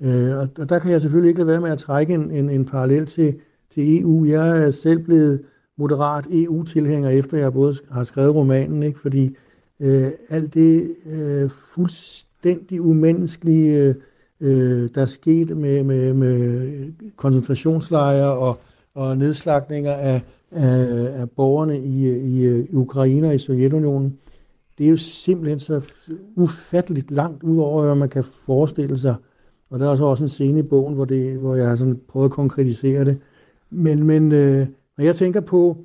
Øh, 0.00 0.36
og, 0.36 0.48
og 0.58 0.68
der 0.68 0.78
kan 0.78 0.90
jeg 0.90 1.00
selvfølgelig 1.00 1.28
ikke 1.28 1.40
lade 1.40 1.48
være 1.48 1.60
med 1.60 1.70
at 1.70 1.78
trække 1.78 2.14
en, 2.14 2.30
en, 2.30 2.50
en 2.50 2.64
parallel 2.64 3.06
til, 3.06 3.34
til 3.70 4.00
EU. 4.00 4.24
Jeg 4.24 4.64
er 4.66 4.70
selv 4.70 4.98
blevet 4.98 5.42
moderat 5.78 6.26
EU-tilhænger, 6.30 7.10
efter 7.10 7.38
jeg 7.38 7.52
både 7.52 7.74
har 7.90 8.04
skrevet 8.04 8.34
romanen, 8.34 8.82
ikke? 8.82 9.00
fordi 9.00 9.36
øh, 9.80 10.06
alt 10.28 10.54
det 10.54 10.90
øh, 11.12 11.50
fuldstændig 11.50 12.80
umenneskelige, 12.80 13.94
øh, 14.40 14.88
der 14.94 15.06
skete 15.06 15.54
med, 15.54 15.84
med, 15.84 16.14
med 16.14 16.92
koncentrationslejre 17.16 18.32
og, 18.32 18.60
og 18.94 19.16
nedslagninger 19.16 19.92
af, 19.92 20.22
af, 20.50 21.20
af 21.20 21.30
borgerne 21.30 21.78
i, 21.78 22.08
i, 22.10 22.62
i 22.62 22.74
Ukraine 22.74 23.28
og 23.28 23.34
i 23.34 23.38
Sovjetunionen, 23.38 24.18
det 24.78 24.86
er 24.86 24.90
jo 24.90 24.96
simpelthen 24.96 25.58
så 25.58 25.80
ufatteligt 26.36 27.10
langt 27.10 27.42
ud 27.42 27.58
over, 27.58 27.84
hvad 27.84 27.94
man 27.94 28.08
kan 28.08 28.24
forestille 28.24 28.96
sig. 28.96 29.14
Og 29.70 29.78
der 29.78 29.90
er 29.92 29.96
så 29.96 30.04
også 30.04 30.24
en 30.24 30.28
scene 30.28 30.58
i 30.58 30.62
bogen, 30.62 30.94
hvor, 30.94 31.04
det, 31.04 31.38
hvor 31.38 31.54
jeg 31.54 31.68
har 31.68 31.76
sådan 31.76 32.00
prøvet 32.08 32.24
at 32.24 32.32
konkretisere 32.32 33.04
det. 33.04 33.18
Men, 33.70 34.04
men 34.04 34.32
øh, 34.32 34.66
når 34.98 35.04
jeg 35.04 35.16
tænker 35.16 35.40
på, 35.40 35.76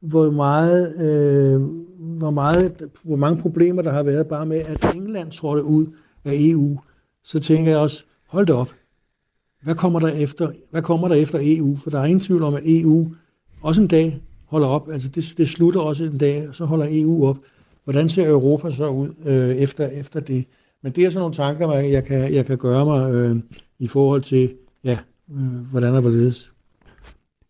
hvor 0.00 0.30
meget, 0.30 1.00
øh, 1.00 1.60
hvor 1.98 2.30
meget, 2.30 2.90
hvor 3.02 3.16
mange 3.16 3.42
problemer 3.42 3.82
der 3.82 3.92
har 3.92 4.02
været 4.02 4.26
bare 4.26 4.46
med, 4.46 4.58
at 4.58 4.94
England 4.94 5.30
trådte 5.30 5.64
ud 5.64 5.86
af 6.24 6.32
EU, 6.34 6.78
så 7.24 7.40
tænker 7.40 7.70
jeg 7.70 7.80
også, 7.80 8.04
hold 8.28 8.46
da 8.46 8.52
op. 8.52 8.70
Hvad 9.62 9.74
kommer 9.74 10.00
der 10.00 10.08
efter, 10.08 10.52
hvad 10.70 10.82
kommer 10.82 11.08
der 11.08 11.14
efter 11.14 11.38
EU? 11.42 11.76
For 11.82 11.90
der 11.90 12.00
er 12.00 12.04
ingen 12.04 12.20
tvivl 12.20 12.42
om, 12.42 12.54
at 12.54 12.62
EU 12.64 13.06
også 13.62 13.82
en 13.82 13.88
dag 13.88 14.22
holder 14.46 14.68
op. 14.68 14.88
Altså 14.90 15.08
det, 15.08 15.34
det 15.36 15.48
slutter 15.48 15.80
også 15.80 16.04
en 16.04 16.18
dag, 16.18 16.48
og 16.48 16.54
så 16.54 16.64
holder 16.64 16.86
EU 16.90 17.26
op. 17.26 17.36
Hvordan 17.84 18.08
ser 18.08 18.28
Europa 18.28 18.70
så 18.70 18.88
ud 18.88 19.08
øh, 19.26 19.56
efter, 19.56 19.88
efter 19.88 20.20
det? 20.20 20.44
Men 20.82 20.92
det 20.92 21.04
er 21.04 21.10
sådan 21.10 21.20
nogle 21.20 21.34
tanker, 21.34 21.72
jeg 21.72 22.04
kan, 22.04 22.34
jeg 22.34 22.46
kan 22.46 22.58
gøre 22.58 22.84
mig 22.84 23.14
øh, 23.14 23.36
i 23.78 23.86
forhold 23.86 24.22
til, 24.22 24.54
ja, 24.84 24.98
øh, 25.30 25.70
hvordan 25.70 25.94
og 25.94 26.00
hvorledes. 26.00 26.52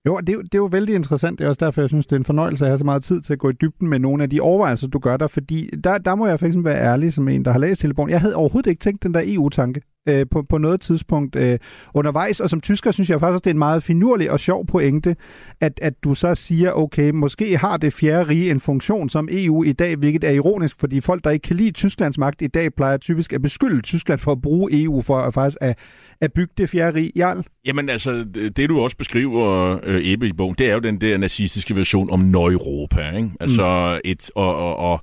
Jo, 0.06 0.16
det, 0.16 0.26
det 0.26 0.54
er 0.54 0.58
jo 0.58 0.64
vældig 0.64 0.94
interessant. 0.94 1.38
Det 1.38 1.44
er 1.44 1.48
også 1.48 1.64
derfor, 1.64 1.80
jeg 1.80 1.88
synes, 1.88 2.06
det 2.06 2.12
er 2.12 2.18
en 2.18 2.24
fornøjelse 2.24 2.64
at 2.64 2.68
have 2.68 2.78
så 2.78 2.84
meget 2.84 3.04
tid 3.04 3.20
til 3.20 3.32
at 3.32 3.38
gå 3.38 3.50
i 3.50 3.52
dybden 3.52 3.88
med 3.88 3.98
nogle 3.98 4.22
af 4.22 4.30
de 4.30 4.40
overvejelser, 4.40 4.88
du 4.88 4.98
gør 4.98 5.16
der. 5.16 5.26
Fordi 5.26 5.70
der, 5.84 5.98
der 5.98 6.14
må 6.14 6.26
jeg 6.26 6.40
faktisk 6.40 6.64
være 6.64 6.80
ærlig 6.80 7.12
som 7.12 7.28
en, 7.28 7.44
der 7.44 7.52
har 7.52 7.58
læst 7.58 7.82
hele 7.82 7.94
bogen. 7.94 8.10
Jeg 8.10 8.20
havde 8.20 8.34
overhovedet 8.34 8.70
ikke 8.70 8.80
tænkt 8.80 9.02
den 9.02 9.14
der 9.14 9.22
EU-tanke 9.24 9.82
øh, 10.09 10.26
på, 10.30 10.42
på 10.42 10.59
noget 10.59 10.80
tidspunkt 10.80 11.36
øh, 11.36 11.59
undervejs. 11.94 12.40
Og 12.40 12.50
som 12.50 12.61
tysker 12.61 12.90
synes 12.90 13.11
jeg 13.11 13.20
faktisk 13.20 13.32
også, 13.32 13.42
det 13.42 13.50
er 13.50 13.55
en 13.55 13.59
meget 13.59 13.82
finurlig 13.82 14.30
og 14.30 14.40
sjov 14.40 14.66
pointe, 14.66 15.16
at, 15.61 15.78
at 15.82 15.94
du 16.05 16.14
så 16.14 16.34
siger, 16.34 16.72
okay, 16.72 17.11
måske 17.11 17.59
har 17.59 17.76
det 17.76 17.92
fjerde 17.92 18.28
rige 18.28 18.50
en 18.50 18.61
funktion 18.61 19.09
som 19.09 19.28
EU 19.30 19.64
i 19.64 19.72
dag, 19.72 19.96
hvilket 19.96 20.24
er 20.24 20.30
ironisk, 20.30 20.76
fordi 20.80 21.00
folk, 21.00 21.24
der 21.24 21.30
ikke 21.30 21.42
kan 21.42 21.57
lide 21.57 21.70
Tysklands 21.70 22.18
magt 22.18 22.42
i 22.42 22.46
dag, 22.46 22.74
plejer 22.74 22.96
typisk 22.96 23.32
at 23.32 23.42
beskylde 23.42 23.80
Tyskland 23.80 24.20
for 24.20 24.32
at 24.32 24.42
bruge 24.42 24.82
EU 24.82 25.00
for 25.00 25.18
at 25.18 25.34
faktisk 25.34 25.59
at, 25.61 25.78
at 26.20 26.32
bygge 26.32 26.53
det 26.59 26.68
fjerde 26.68 26.96
rige. 26.96 27.12
Jarl? 27.16 27.44
Jamen 27.64 27.88
altså, 27.88 28.24
det 28.57 28.68
du 28.68 28.80
også 28.80 28.96
beskriver, 28.96 29.78
øh, 29.84 30.00
Ebbe, 30.05 30.28
i 30.28 30.32
bogen, 30.32 30.55
det 30.59 30.70
er 30.70 30.74
jo 30.74 30.80
den 30.80 31.00
der 31.00 31.18
nazistiske 31.18 31.76
version 31.76 32.11
om 32.11 32.20
Nøjeuropa. 32.20 33.11
Ikke? 33.16 33.30
Altså 33.40 33.90
mm. 33.94 34.11
et, 34.11 34.30
og, 34.34 34.57
og, 34.57 34.76
og 34.76 35.00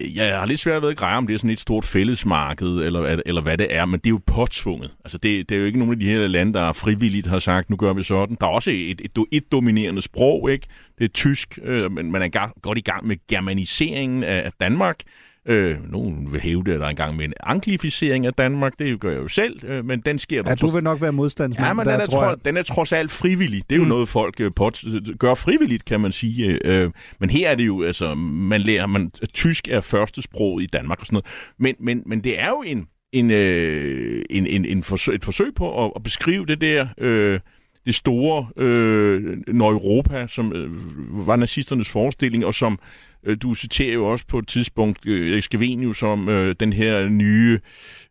Øh, 0.00 0.16
jeg 0.16 0.38
har 0.38 0.46
lidt 0.46 0.60
svært 0.60 0.82
ved 0.82 0.90
at 0.90 0.96
greje, 0.96 1.16
om 1.16 1.26
det 1.26 1.34
er 1.34 1.38
sådan 1.38 1.50
et 1.50 1.60
stort 1.60 1.84
fællesmarked, 1.84 2.68
eller, 2.68 3.20
eller 3.26 3.42
hvad 3.42 3.58
det 3.58 3.74
er, 3.74 3.84
men 3.84 4.00
det 4.00 4.06
er 4.06 4.10
jo 4.10 4.20
påtvunget. 4.26 4.90
Altså, 5.04 5.18
det, 5.18 5.48
det 5.48 5.54
er 5.54 5.58
jo 5.58 5.66
ikke 5.66 5.78
nogen 5.78 5.92
af 5.92 6.00
de 6.00 6.06
her 6.06 6.26
lande, 6.26 6.52
der 6.52 6.72
frivilligt 6.72 7.26
har 7.26 7.38
sagt, 7.38 7.70
nu 7.70 7.76
gør 7.76 7.92
vi 7.92 8.02
sådan. 8.02 8.36
Der 8.40 8.46
er 8.46 8.50
også 8.50 8.70
et, 8.70 9.00
et, 9.00 9.18
et 9.32 9.52
dominerende 9.52 10.02
sprog, 10.02 10.50
ikke? 10.52 10.66
Det 10.98 11.04
er 11.04 11.08
tysk, 11.08 11.58
øh, 11.62 11.92
men 11.92 12.12
man 12.12 12.22
er 12.22 12.60
godt 12.60 12.78
i 12.78 12.80
gang 12.80 13.06
med 13.06 13.16
germaniseringen 13.28 14.24
af 14.24 14.52
Danmark. 14.60 15.00
Øh, 15.48 15.92
nogen 15.92 16.32
vil 16.32 16.40
hæve 16.40 16.64
det, 16.64 16.72
at 16.72 16.80
der 16.80 16.86
er 16.86 16.90
engang 16.90 17.16
med 17.16 17.24
en 17.24 17.32
anglificering 17.40 18.26
af 18.26 18.34
Danmark. 18.34 18.72
Det 18.78 19.00
gør 19.00 19.10
jeg 19.10 19.18
jo 19.18 19.28
selv, 19.28 19.64
øh, 19.64 19.84
men 19.84 20.00
den 20.00 20.18
sker... 20.18 20.42
Ja, 20.46 20.54
du 20.54 20.66
vil 20.66 20.82
nok 20.82 21.00
være 21.00 21.12
modstandsmand. 21.12 21.66
Ja, 21.66 21.72
men 21.72 21.86
der, 21.86 21.92
den, 21.92 22.00
er, 22.00 22.06
tror 22.06 22.24
jeg... 22.24 22.36
den 22.44 22.56
er 22.56 22.62
trods 22.62 22.92
alt 22.92 23.10
frivillig. 23.10 23.62
Det 23.70 23.76
er 23.76 23.76
jo 23.76 23.82
mm. 23.82 23.88
noget, 23.88 24.08
folk 24.08 24.40
øh, 24.40 24.50
pot, 24.56 24.84
gør 25.18 25.34
frivilligt, 25.34 25.84
kan 25.84 26.00
man 26.00 26.12
sige. 26.12 26.58
Øh, 26.64 26.90
men 27.20 27.30
her 27.30 27.50
er 27.50 27.54
det 27.54 27.66
jo, 27.66 27.82
altså, 27.82 28.14
man 28.14 28.60
lærer, 28.60 28.86
man, 28.86 29.10
tysk 29.34 29.68
er 29.68 29.80
første 29.80 30.22
sprog 30.22 30.62
i 30.62 30.66
Danmark 30.66 31.00
og 31.00 31.06
sådan 31.06 31.14
noget. 31.14 31.26
Men, 31.58 31.74
men, 31.80 32.02
men 32.06 32.24
det 32.24 32.40
er 32.40 32.48
jo 32.48 32.62
en, 32.66 32.86
en, 33.12 33.30
øh, 33.30 34.22
en, 34.30 34.46
en, 34.46 34.64
en 34.64 34.82
forsøg, 34.82 35.14
et 35.14 35.24
forsøg 35.24 35.54
på 35.56 35.84
at, 35.84 35.92
at 35.96 36.02
beskrive 36.02 36.46
det 36.46 36.60
der... 36.60 36.86
Øh, 36.98 37.40
det 37.86 37.94
store 37.94 38.46
øh, 38.56 39.38
Nordeuropa, 39.46 40.26
som 40.26 40.52
øh, 40.52 41.26
var 41.26 41.36
nazisternes 41.36 41.88
forestilling, 41.88 42.44
og 42.44 42.54
som 42.54 42.78
Øh, 43.24 43.36
du 43.42 43.54
citerer 43.54 43.94
jo 43.94 44.06
også 44.06 44.26
på 44.26 44.38
et 44.38 44.48
tidspunkt 44.48 45.06
øh, 45.06 45.42
Skavenius 45.42 46.02
om 46.02 46.28
øh, 46.28 46.54
den 46.60 46.72
her 46.72 47.08
nye 47.08 47.60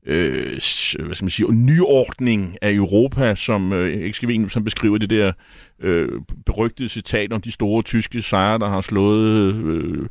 øh, 0.06 0.52
hvad 1.00 1.16
skal 1.16 1.24
man 1.24 1.30
sige, 1.30 1.54
nyordning 1.54 2.58
af 2.62 2.72
Europa, 2.74 3.36
som 3.36 3.74
øh, 3.74 4.14
Skavenius 4.14 4.54
han 4.54 4.64
beskriver 4.64 4.98
det 4.98 5.10
der 5.10 5.32
øh, 5.80 6.22
berygtede 6.46 6.90
citat 6.90 7.34
om 7.34 7.42
de 7.42 7.52
store 7.52 7.84
tyske 7.84 8.22
sejre, 8.22 8.60
der 8.60 8.70
har 8.70 8.82
slået 8.82 9.56
øh, 9.56 10.08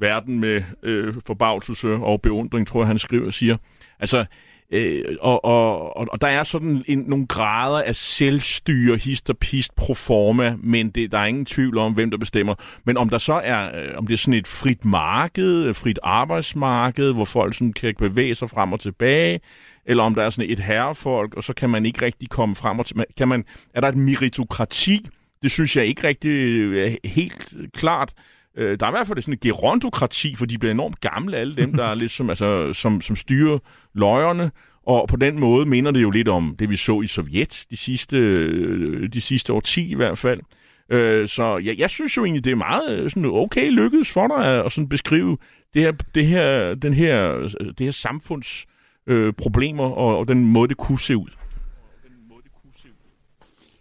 verden 0.00 0.40
med 0.40 0.62
øh, 0.82 1.14
forbavselse 1.26 1.88
og 1.88 2.22
beundring, 2.22 2.66
tror 2.66 2.80
jeg, 2.80 2.86
han 2.86 2.98
skriver 2.98 3.30
siger. 3.30 3.56
Altså, 4.00 4.24
Øh, 4.72 5.04
og, 5.20 5.44
og, 5.44 5.96
og, 5.96 6.06
og 6.10 6.20
der 6.20 6.26
er 6.26 6.44
sådan 6.44 6.84
en, 6.86 6.98
nogle 6.98 7.26
grader 7.26 7.82
af 7.82 7.96
selvstyre, 7.96 8.96
hist 8.96 9.30
og 9.30 9.38
pist 9.38 9.74
pro 9.74 9.94
forma, 9.94 10.56
men 10.62 10.90
det, 10.90 11.12
der 11.12 11.18
er 11.18 11.26
ingen 11.26 11.44
tvivl 11.44 11.78
om, 11.78 11.92
hvem 11.92 12.10
der 12.10 12.18
bestemmer. 12.18 12.54
Men 12.84 12.96
om 12.96 13.08
der 13.08 13.18
så 13.18 13.32
er, 13.32 13.82
øh, 13.82 13.98
om 13.98 14.06
det 14.06 14.14
er 14.14 14.18
sådan 14.18 14.34
et 14.34 14.46
frit 14.46 14.84
marked, 14.84 15.66
et 15.66 15.76
frit 15.76 15.98
arbejdsmarked, 16.02 17.12
hvor 17.12 17.24
folk 17.24 17.54
sådan 17.54 17.72
kan 17.72 17.94
bevæge 17.98 18.34
sig 18.34 18.50
frem 18.50 18.72
og 18.72 18.80
tilbage, 18.80 19.40
eller 19.86 20.04
om 20.04 20.14
der 20.14 20.22
er 20.22 20.30
sådan 20.30 20.50
et 20.50 20.58
herrefolk, 20.58 21.34
og 21.34 21.44
så 21.44 21.54
kan 21.54 21.70
man 21.70 21.86
ikke 21.86 22.04
rigtig 22.04 22.30
komme 22.30 22.54
frem 22.54 22.78
og 22.78 22.86
tilbage. 22.86 23.06
Kan 23.16 23.28
man, 23.28 23.44
er 23.74 23.80
der 23.80 23.88
et 23.88 23.96
meritokrati? 23.96 25.06
Det 25.42 25.50
synes 25.50 25.76
jeg 25.76 25.86
ikke 25.86 26.06
rigtig 26.06 26.30
øh, 26.30 26.92
er 26.92 27.08
helt 27.08 27.54
klart. 27.74 28.12
Øh, 28.56 28.80
der 28.80 28.86
er 28.86 28.90
i 28.90 28.92
hvert 28.92 29.06
fald 29.06 29.22
sådan 29.22 29.34
et 29.34 29.40
gerontokrati, 29.40 30.34
for 30.34 30.46
de 30.46 30.58
bliver 30.58 30.72
enormt 30.72 31.00
gamle, 31.00 31.36
alle 31.36 31.56
dem, 31.56 31.72
der 31.72 31.84
er 31.84 31.94
lidt 31.94 32.10
som, 32.10 32.28
altså, 32.28 32.72
som, 32.72 33.00
som 33.00 33.16
styrer 33.16 33.58
løjerne. 33.94 34.50
Og 34.86 35.08
på 35.08 35.16
den 35.16 35.40
måde 35.40 35.66
minder 35.66 35.90
det 35.90 36.02
jo 36.02 36.10
lidt 36.10 36.28
om 36.28 36.56
det, 36.58 36.70
vi 36.70 36.76
så 36.76 37.00
i 37.00 37.06
Sovjet 37.06 37.66
de 37.70 37.76
sidste, 37.76 38.16
øh, 38.16 39.08
de 39.08 39.20
sidste 39.20 39.52
årti 39.52 39.90
i 39.90 39.94
hvert 39.94 40.18
fald. 40.18 40.40
Øh, 40.88 41.28
så 41.28 41.58
jeg, 41.58 41.78
jeg 41.78 41.90
synes 41.90 42.16
jo 42.16 42.24
egentlig, 42.24 42.44
det 42.44 42.50
er 42.50 42.56
meget 42.56 42.98
øh, 42.98 43.10
sådan, 43.10 43.24
okay 43.24 43.70
lykkedes 43.70 44.10
for 44.10 44.26
dig 44.26 44.46
at, 44.46 44.66
at 44.66 44.72
sådan 44.72 44.88
beskrive 44.88 45.38
det 45.74 45.82
her, 45.82 45.92
det 46.14 46.26
her, 46.26 46.74
den 46.74 46.94
her, 46.94 47.32
det 47.78 47.80
her 47.80 47.90
samfunds 47.90 48.66
øh, 49.06 49.32
problemer 49.32 49.84
og, 49.84 50.18
og 50.18 50.28
den 50.28 50.44
måde, 50.44 50.68
det 50.68 50.76
kunne 50.76 51.00
se 51.00 51.16
ud. 51.16 51.28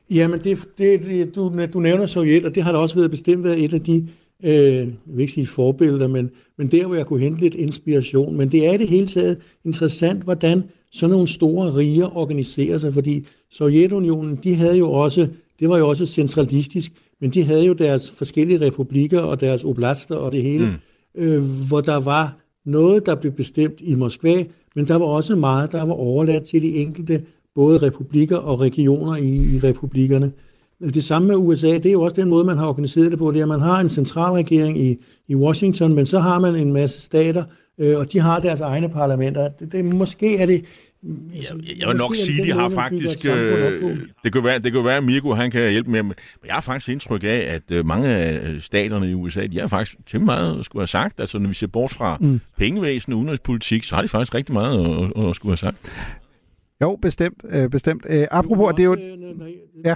Jamen, 0.10 0.40
det, 0.44 0.68
det, 0.78 1.06
det, 1.06 1.36
du, 1.36 1.66
du 1.74 1.80
nævner 1.80 2.06
Sovjet, 2.06 2.46
og 2.46 2.56
det 2.56 2.64
har 2.64 2.72
da 2.72 2.78
også 2.78 2.96
været 2.96 3.12
bestemt 3.12 3.44
været 3.44 3.64
et 3.64 3.74
af 3.74 3.82
de 3.82 4.08
øh, 4.44 4.54
jeg 4.54 4.88
vil 5.06 5.22
ikke 5.22 5.34
sige 5.34 5.48
forbilleder, 5.48 6.08
men, 6.08 6.30
men 6.58 6.68
der, 6.68 6.86
hvor 6.86 6.96
jeg 6.96 7.06
kunne 7.06 7.20
hente 7.20 7.42
lidt 7.42 7.54
inspiration. 7.54 8.38
Men 8.38 8.52
det 8.52 8.68
er 8.68 8.74
i 8.74 8.78
det 8.78 8.90
hele 8.90 9.08
taget 9.08 9.38
interessant, 9.66 10.24
hvordan 10.24 10.64
sådan 10.92 11.12
nogle 11.12 11.28
store 11.28 11.76
riger 11.76 12.18
organiserer 12.18 12.78
sig, 12.78 12.94
fordi 12.94 13.26
Sovjetunionen, 13.52 14.40
de 14.44 14.56
havde 14.56 14.78
jo 14.78 14.92
også, 14.92 15.28
det 15.60 15.70
var 15.70 15.78
jo 15.78 15.90
også 15.90 16.06
centralistisk, 16.06 16.92
men 17.22 17.30
de 17.30 17.44
havde 17.44 17.66
jo 17.66 17.74
deres 17.74 18.12
forskellige 18.12 18.62
republikker 18.62 19.20
og 19.20 19.40
deres 19.40 19.64
oblaster 19.64 20.16
og 20.16 20.32
det 20.32 20.44
hele, 20.44 20.66
mm. 20.66 21.24
øh, 21.24 21.44
hvor 21.68 21.82
der 21.82 21.96
var 21.96 22.38
noget, 22.66 23.06
der 23.06 23.16
blev 23.16 23.32
bestemt 23.32 23.76
i 23.80 23.96
Moskva, 23.96 24.44
men 24.76 24.88
der 24.88 24.96
var 24.96 25.06
også 25.06 25.36
meget, 25.36 25.72
der 25.72 25.84
var 25.84 25.94
overladt 25.94 26.44
til 26.44 26.62
de 26.62 26.76
enkelte, 26.76 27.24
både 27.56 27.78
republikker 27.78 28.38
og 28.38 28.60
regioner 28.60 29.16
i, 29.16 29.56
i 29.56 29.60
republikkerne. 29.64 30.32
Det 30.82 31.04
samme 31.04 31.28
med 31.28 31.36
USA, 31.36 31.68
det 31.68 31.86
er 31.86 31.92
jo 31.92 32.02
også 32.02 32.22
den 32.22 32.30
måde, 32.30 32.46
man 32.46 32.58
har 32.58 32.68
organiseret 32.68 33.12
det 33.12 33.20
på, 33.20 33.32
det 33.32 33.40
er, 33.40 33.44
at 33.44 33.48
man 33.48 33.60
har 33.60 33.80
en 33.80 33.90
centralregering 33.90 34.80
i, 34.80 34.98
i 35.28 35.36
Washington, 35.36 35.96
men 35.96 36.06
så 36.06 36.20
har 36.20 36.40
man 36.40 36.56
en 36.56 36.74
masse 36.74 37.02
stater, 37.02 37.44
øh, 37.80 37.98
og 37.98 38.14
de 38.14 38.20
har 38.20 38.40
deres 38.40 38.62
egne 38.62 38.90
parlamenter. 38.90 39.50
Det, 39.50 39.72
det, 39.72 39.86
måske 39.86 40.38
er 40.38 40.46
det 40.46 40.66
Altså, 41.36 41.56
jeg, 41.68 41.80
jeg 41.80 41.88
vil 41.88 41.98
nok 41.98 42.16
sige, 42.16 42.44
de 42.44 42.52
har 42.52 42.70
faktisk... 42.70 43.26
Øh, 43.26 43.98
det, 44.24 44.34
kan 44.34 44.44
være, 44.44 44.60
det 44.60 44.72
kan 44.72 44.86
være, 44.86 44.98
at 44.98 45.04
Mirko 45.04 45.34
han 45.34 45.52
kan 45.52 45.72
hjælpe 45.72 45.92
med, 45.92 46.04
men 46.04 46.14
jeg 46.46 46.54
har 46.54 46.62
faktisk 46.62 46.90
indtryk 46.90 47.24
af, 47.24 47.46
at 47.48 47.72
øh, 47.72 47.86
mange 47.86 48.08
af 48.08 48.62
staterne 48.62 49.10
i 49.10 49.14
USA, 49.14 49.46
de 49.46 49.60
har 49.60 49.68
faktisk 49.68 49.98
til 50.06 50.22
meget 50.22 50.66
skulle 50.66 50.82
have 50.82 50.88
sagt. 50.88 51.20
Altså, 51.20 51.40
når 51.40 51.48
vi 51.48 51.54
ser 51.54 51.68
bort 51.68 51.92
fra 51.92 52.18
mm. 52.22 52.40
pengevæsen 52.58 53.14
og 53.14 53.20
udenrigspolitik, 53.20 53.84
så 53.84 53.96
har 53.96 54.02
de 54.02 54.08
faktisk 54.08 54.36
rigtig 54.36 54.54
meget 54.54 55.02
at, 55.16 55.30
at 55.30 55.36
skulle 55.36 55.52
have 55.52 55.58
sagt. 55.58 55.78
Jo, 56.82 56.96
bestemt. 57.02 57.44
Øh, 57.50 57.70
bestemt. 57.70 58.06
Øh, 58.10 58.28
apropos, 58.32 58.74
det 58.78 58.80
er 58.80 58.86
jo... 58.86 58.98
Ja. 59.86 59.96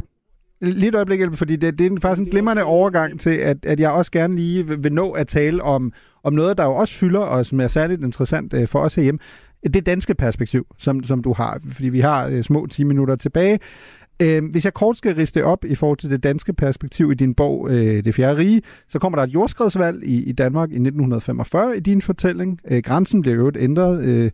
Lige 0.61 0.87
et 0.87 0.95
øjeblik, 0.95 1.21
fordi 1.33 1.55
det, 1.55 1.79
det 1.79 1.91
er 1.91 1.97
faktisk 2.01 2.25
en 2.25 2.31
glimrende 2.31 2.63
overgang 2.63 3.19
til, 3.19 3.29
at, 3.29 3.57
at 3.65 3.79
jeg 3.79 3.91
også 3.91 4.11
gerne 4.11 4.35
lige 4.35 4.67
vil, 4.67 4.83
vil 4.83 4.93
nå 4.93 5.11
at 5.11 5.27
tale 5.27 5.63
om, 5.63 5.93
om 6.23 6.33
noget, 6.33 6.57
der 6.57 6.63
jo 6.63 6.75
også 6.75 6.93
fylder, 6.93 7.19
og 7.19 7.45
som 7.45 7.59
er 7.59 7.67
særligt 7.67 8.03
interessant 8.03 8.53
øh, 8.53 8.67
for 8.67 8.79
os 8.79 8.95
herhjemme. 8.95 9.19
det 9.73 9.85
danske 9.85 10.15
perspektiv, 10.15 10.67
som, 10.77 11.03
som 11.03 11.23
du 11.23 11.33
har, 11.33 11.59
fordi 11.71 11.89
vi 11.89 11.99
har 11.99 12.27
øh, 12.27 12.43
små 12.43 12.65
10 12.65 12.83
minutter 12.83 13.15
tilbage. 13.15 13.59
Øh, 14.21 14.45
hvis 14.51 14.65
jeg 14.65 14.73
kort 14.73 14.97
skal 14.97 15.15
riste 15.15 15.45
op 15.45 15.65
i 15.65 15.75
forhold 15.75 15.97
til 15.97 16.09
det 16.09 16.23
danske 16.23 16.53
perspektiv 16.53 17.11
i 17.11 17.15
din 17.15 17.33
bog 17.33 17.69
øh, 17.69 18.05
Det 18.05 18.15
Fjerde 18.15 18.37
Rige, 18.37 18.61
så 18.89 18.99
kommer 18.99 19.17
der 19.17 19.23
et 19.23 19.33
jordskredsvalg 19.33 20.03
i, 20.03 20.23
i 20.23 20.31
Danmark 20.31 20.69
i 20.69 20.73
1945 20.73 21.77
i 21.77 21.79
din 21.79 22.01
fortælling. 22.01 22.59
Øh, 22.71 22.83
grænsen 22.83 23.21
bliver 23.21 23.35
jo 23.35 23.51
ændret 23.55 24.05
øh, 24.05 24.31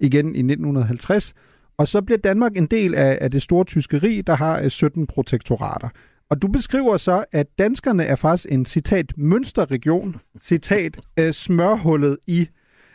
igen 0.00 0.34
i 0.34 0.38
1950. 0.38 1.34
Og 1.80 1.88
så 1.88 2.02
bliver 2.02 2.18
Danmark 2.18 2.56
en 2.56 2.66
del 2.66 2.94
af, 2.94 3.18
af 3.20 3.30
det 3.30 3.42
store 3.42 3.64
tyskeri, 3.64 4.20
der 4.20 4.34
har 4.34 4.68
17 4.68 5.02
øh, 5.02 5.06
protektorater. 5.06 5.88
Og 6.30 6.42
du 6.42 6.48
beskriver 6.48 6.96
så, 6.96 7.24
at 7.32 7.46
danskerne 7.58 8.04
er 8.04 8.16
faktisk 8.16 8.52
en, 8.52 8.66
citat, 8.66 9.12
mønsterregion, 9.16 10.16
citat, 10.40 10.98
øh, 11.20 11.32
smørhullet 11.32 12.16
i 12.26 12.48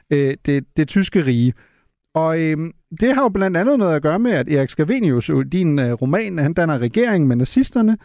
øh, 0.09 0.37
det, 0.45 0.65
det 0.77 0.87
tyske 0.87 1.25
rige. 1.25 1.53
Og 2.15 2.41
øh, 2.41 2.57
det 2.99 3.13
har 3.15 3.21
jo 3.21 3.29
blandt 3.29 3.57
andet 3.57 3.79
noget 3.79 3.95
at 3.95 4.01
gøre 4.01 4.19
med, 4.19 4.31
at 4.31 4.49
Erik 4.49 4.69
Scavenius, 4.69 5.31
din 5.51 5.79
øh, 5.79 5.91
roman, 5.91 6.37
han 6.37 6.53
danner 6.53 6.79
regering 6.79 7.27
med 7.27 7.35
nazisterne, 7.35 7.97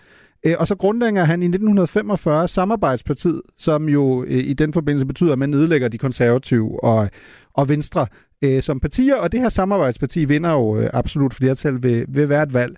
øh, 0.46 0.54
og 0.58 0.68
så 0.68 0.74
grundlægger 0.74 1.24
han 1.24 1.42
i 1.42 1.46
1945 1.46 2.48
Samarbejdspartiet, 2.48 3.42
som 3.56 3.88
jo 3.88 4.24
øh, 4.24 4.30
i 4.30 4.52
den 4.52 4.72
forbindelse 4.72 5.06
betyder, 5.06 5.32
at 5.32 5.38
man 5.38 5.48
nedlægger 5.50 5.88
de 5.88 5.98
konservative 5.98 6.84
og, 6.84 7.10
og 7.54 7.68
venstre 7.68 8.06
øh, 8.42 8.62
som 8.62 8.80
partier, 8.80 9.16
og 9.16 9.32
det 9.32 9.40
her 9.40 9.48
samarbejdsparti 9.48 10.24
vinder 10.24 10.52
jo 10.52 10.80
øh, 10.80 10.90
absolut 10.92 11.34
flertal 11.34 11.82
ved, 11.82 12.04
ved 12.08 12.26
hvert 12.26 12.54
valg. 12.54 12.76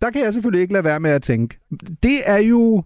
Der 0.00 0.10
kan 0.10 0.24
jeg 0.24 0.32
selvfølgelig 0.32 0.62
ikke 0.62 0.72
lade 0.72 0.84
være 0.84 1.00
med 1.00 1.10
at 1.10 1.22
tænke, 1.22 1.58
det 2.02 2.20
er 2.26 2.38
jo 2.38 2.84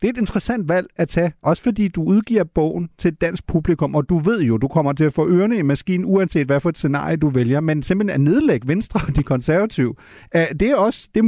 det 0.00 0.08
er 0.08 0.12
et 0.12 0.18
interessant 0.18 0.68
valg 0.68 0.86
at 0.96 1.08
tage, 1.08 1.32
også 1.42 1.62
fordi 1.62 1.88
du 1.88 2.02
udgiver 2.02 2.44
bogen 2.44 2.88
til 2.98 3.08
et 3.08 3.20
dansk 3.20 3.46
publikum, 3.46 3.94
og 3.94 4.08
du 4.08 4.18
ved 4.18 4.42
jo, 4.42 4.56
du 4.58 4.68
kommer 4.68 4.92
til 4.92 5.04
at 5.04 5.12
få 5.12 5.28
ørerne 5.28 5.56
i 5.56 5.62
maskinen, 5.62 6.04
uanset 6.04 6.46
hvad 6.46 6.60
for 6.60 6.68
et 6.68 6.78
scenarie 6.78 7.16
du 7.16 7.28
vælger, 7.28 7.60
men 7.60 7.82
simpelthen 7.82 8.14
at 8.14 8.32
nedlægge 8.32 8.68
Venstre 8.68 9.00
og 9.08 9.16
de 9.16 9.22
konservative, 9.22 9.94
det 10.32 10.62
er 10.62 10.76
også, 10.76 11.08
det 11.14 11.20
er 11.20 11.24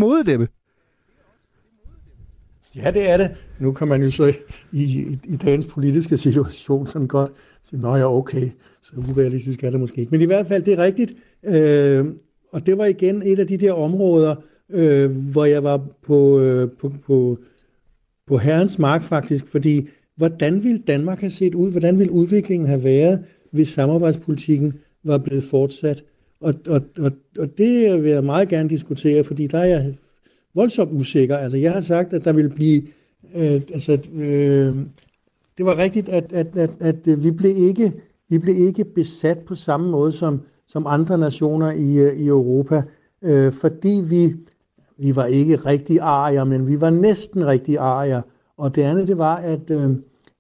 Ja, 2.76 2.90
det 2.90 3.10
er 3.10 3.16
det. 3.16 3.30
Nu 3.58 3.72
kan 3.72 3.88
man 3.88 4.02
jo 4.02 4.10
så 4.10 4.26
i, 4.72 4.82
i, 4.82 5.18
i 5.24 5.36
dagens 5.36 5.66
politiske 5.66 6.16
situation 6.16 6.86
sådan 6.86 7.08
godt 7.08 7.30
sige, 7.62 7.80
nå 7.80 7.96
ja, 7.96 8.16
okay, 8.16 8.50
så 8.82 8.92
urealistisk 9.10 9.64
er 9.64 9.70
det 9.70 9.80
måske 9.80 10.00
ikke. 10.00 10.10
Men 10.10 10.20
i 10.20 10.24
hvert 10.24 10.46
fald, 10.46 10.62
det 10.62 10.72
er 10.72 10.78
rigtigt. 10.78 11.14
Øh, 11.44 12.06
og 12.52 12.66
det 12.66 12.78
var 12.78 12.84
igen 12.84 13.22
et 13.22 13.38
af 13.38 13.46
de 13.46 13.56
der 13.56 13.72
områder, 13.72 14.34
øh, 14.70 15.10
hvor 15.32 15.44
jeg 15.44 15.64
var 15.64 15.86
på, 16.02 16.40
øh, 16.40 16.70
på, 16.80 16.92
på, 17.06 17.38
på 18.26 18.38
herrens 18.38 18.78
mark 18.78 19.02
faktisk, 19.02 19.46
fordi 19.46 19.88
hvordan 20.16 20.64
ville 20.64 20.78
Danmark 20.86 21.20
have 21.20 21.30
set 21.30 21.54
ud? 21.54 21.70
Hvordan 21.70 21.98
ville 21.98 22.12
udviklingen 22.12 22.68
have 22.68 22.84
været, 22.84 23.24
hvis 23.50 23.68
samarbejdspolitikken 23.68 24.74
var 25.04 25.18
blevet 25.18 25.42
fortsat? 25.42 26.04
Og, 26.40 26.54
og, 26.66 26.82
og, 26.98 27.12
og 27.38 27.58
det 27.58 28.02
vil 28.02 28.10
jeg 28.10 28.24
meget 28.24 28.48
gerne 28.48 28.68
diskutere, 28.68 29.24
fordi 29.24 29.46
der 29.46 29.58
er 29.58 29.64
jeg 29.64 29.94
voldsomt 30.54 30.92
usikker. 30.92 31.36
Altså, 31.36 31.56
jeg 31.56 31.72
har 31.72 31.80
sagt, 31.80 32.12
at 32.12 32.24
der 32.24 32.32
vil 32.32 32.48
blive... 32.48 32.82
Øh, 33.36 33.60
altså, 33.72 33.92
øh, 34.14 34.76
det 35.58 35.66
var 35.66 35.78
rigtigt, 35.78 36.08
at, 36.08 36.32
at, 36.32 36.46
at, 36.56 36.70
at 36.80 37.24
vi 37.24 37.30
blev 37.30 37.56
ikke 37.56 37.92
vi 38.28 38.38
blev 38.38 38.56
ikke 38.56 38.84
besat 38.84 39.38
på 39.38 39.54
samme 39.54 39.90
måde 39.90 40.12
som, 40.12 40.40
som 40.66 40.86
andre 40.86 41.18
nationer 41.18 41.72
i, 41.72 41.96
øh, 41.96 42.16
i 42.16 42.26
Europa, 42.26 42.82
øh, 43.22 43.52
fordi 43.52 44.02
vi, 44.04 44.36
vi 44.98 45.16
var 45.16 45.24
ikke 45.24 45.56
rigtig 45.56 46.00
arier, 46.00 46.44
men 46.44 46.68
vi 46.68 46.80
var 46.80 46.90
næsten 46.90 47.46
rigtig 47.46 47.78
arier. 47.78 48.22
Og 48.56 48.74
det 48.74 48.82
andet, 48.82 49.08
det 49.08 49.18
var, 49.18 49.36
at, 49.36 49.70
øh, 49.70 49.96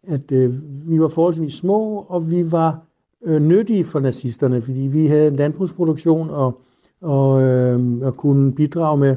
at 0.06 0.32
øh, 0.32 0.54
vi 0.90 1.00
var 1.00 1.08
forholdsvis 1.08 1.54
små, 1.54 2.06
og 2.08 2.30
vi 2.30 2.52
var 2.52 2.82
øh, 3.24 3.42
nyttige 3.42 3.84
for 3.84 4.00
nazisterne, 4.00 4.62
fordi 4.62 4.80
vi 4.80 5.06
havde 5.06 5.28
en 5.28 5.36
landbrugsproduktion 5.36 6.30
og, 6.30 6.60
og, 7.00 7.42
øh, 7.42 7.98
og 8.02 8.16
kunne 8.16 8.52
bidrage 8.54 8.98
med, 8.98 9.16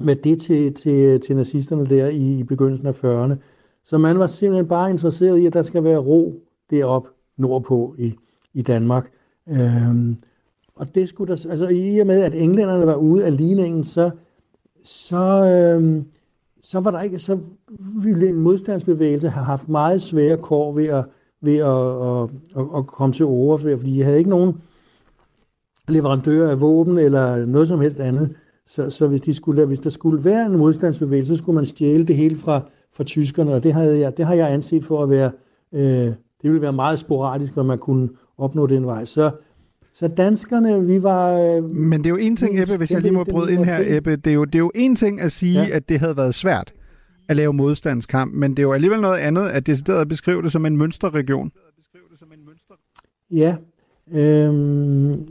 med 0.00 0.16
det 0.16 0.40
til, 0.40 0.74
til, 0.74 1.20
til 1.20 1.36
nazisterne 1.36 1.86
der 1.86 2.06
i, 2.06 2.38
i 2.38 2.42
begyndelsen 2.42 2.86
af 2.86 3.04
40'erne. 3.04 3.34
Så 3.84 3.98
man 3.98 4.18
var 4.18 4.26
simpelthen 4.26 4.68
bare 4.68 4.90
interesseret 4.90 5.38
i, 5.38 5.46
at 5.46 5.52
der 5.52 5.62
skal 5.62 5.84
være 5.84 5.98
ro 5.98 6.32
derop 6.70 7.08
nordpå 7.42 7.94
i, 7.98 8.14
i 8.54 8.62
Danmark. 8.62 9.10
Øhm, 9.48 10.16
og 10.76 10.94
det 10.94 11.08
skulle 11.08 11.36
der, 11.36 11.46
altså 11.50 11.68
i 11.68 11.98
og 11.98 12.06
med, 12.06 12.22
at 12.22 12.34
englænderne 12.34 12.86
var 12.86 12.94
ude 12.94 13.24
af 13.24 13.36
ligningen, 13.36 13.84
så, 13.84 14.10
så, 14.84 15.44
øhm, 15.76 16.04
så 16.62 16.80
var 16.80 16.90
der 16.90 17.00
ikke, 17.00 17.18
så 17.18 17.38
ville 18.02 18.28
en 18.28 18.40
modstandsbevægelse 18.40 19.28
have 19.28 19.44
haft 19.44 19.68
meget 19.68 20.02
svære 20.02 20.36
kår 20.36 20.72
ved 20.72 20.86
at, 20.86 21.04
ved 21.40 21.56
at, 21.56 21.68
at, 22.08 22.62
at, 22.62 22.78
at 22.78 22.86
komme 22.86 23.12
til 23.12 23.24
ord, 23.24 23.60
fordi 23.60 23.92
de 23.92 24.02
havde 24.02 24.18
ikke 24.18 24.30
nogen 24.30 24.54
leverandører 25.88 26.50
af 26.50 26.60
våben 26.60 26.98
eller 26.98 27.46
noget 27.46 27.68
som 27.68 27.80
helst 27.80 28.00
andet. 28.00 28.34
Så, 28.66 28.90
så 28.90 29.08
hvis, 29.08 29.20
de 29.20 29.34
skulle, 29.34 29.66
hvis 29.66 29.80
der 29.80 29.90
skulle 29.90 30.24
være 30.24 30.46
en 30.46 30.56
modstandsbevægelse, 30.56 31.36
så 31.36 31.38
skulle 31.38 31.56
man 31.56 31.64
stjæle 31.64 32.04
det 32.04 32.16
hele 32.16 32.36
fra, 32.36 32.60
fra 32.96 33.04
tyskerne, 33.04 33.54
og 33.54 33.62
det 33.62 33.72
havde 33.72 33.98
jeg, 33.98 34.16
det 34.16 34.26
har 34.26 34.34
jeg 34.34 34.52
anset 34.52 34.84
for 34.84 35.02
at 35.02 35.10
være, 35.10 35.30
øh, 35.72 36.12
det 36.42 36.50
ville 36.50 36.62
være 36.62 36.72
meget 36.72 36.98
sporadisk, 36.98 37.54
hvad 37.54 37.64
man 37.64 37.78
kunne 37.78 38.08
opnå 38.38 38.66
den 38.66 38.86
vej. 38.86 39.04
Så, 39.04 39.30
så 39.92 40.08
danskerne, 40.08 40.86
vi 40.86 41.02
var... 41.02 41.38
Øh, 41.38 41.64
Men 41.64 41.98
det 41.98 42.06
er 42.06 42.10
jo 42.10 42.16
en 42.16 42.36
ting, 42.36 42.62
Ebbe, 42.62 42.76
hvis 42.76 42.90
jeg 42.90 43.00
lige 43.00 43.12
må 43.12 43.24
bryde 43.24 43.52
ind 43.52 43.64
her, 43.64 43.82
Ebbe, 43.86 44.16
det 44.16 44.30
er 44.30 44.34
jo, 44.34 44.44
det 44.44 44.54
er 44.54 44.58
jo 44.58 44.72
en 44.74 44.96
ting 44.96 45.20
at 45.20 45.32
sige, 45.32 45.62
ja. 45.62 45.76
at 45.76 45.88
det 45.88 46.00
havde 46.00 46.16
været 46.16 46.34
svært 46.34 46.72
at 47.28 47.36
lave 47.36 47.52
modstandskamp, 47.52 48.34
men 48.34 48.50
det 48.50 48.58
er 48.58 48.62
jo 48.62 48.72
alligevel 48.72 49.00
noget 49.00 49.18
andet, 49.18 49.48
at 49.48 49.66
det 49.66 49.88
at 49.88 50.08
beskrive 50.08 50.42
det 50.42 50.52
som 50.52 50.66
en 50.66 50.76
mønsterregion. 50.76 51.52
Ja. 53.30 53.56
Øhm, 54.12 55.26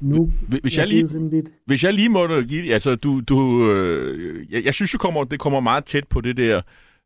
nu, 0.00 0.30
hvis, 0.62 0.78
jeg 0.78 0.86
lige, 0.88 1.30
lidt... 1.30 1.48
hvis 1.66 1.84
jeg 1.84 1.94
lige 1.94 2.08
må 2.08 2.40
give, 2.48 2.74
altså 2.74 2.94
du, 2.94 3.20
du 3.20 3.70
øh, 3.70 4.46
jeg, 4.50 4.64
jeg 4.64 4.74
synes 4.74 4.94
jo 4.94 4.98
kommer, 4.98 5.24
det 5.24 5.40
kommer 5.40 5.60
meget 5.60 5.84
tæt 5.84 6.04
på 6.08 6.20
det 6.20 6.36
der, 6.36 6.62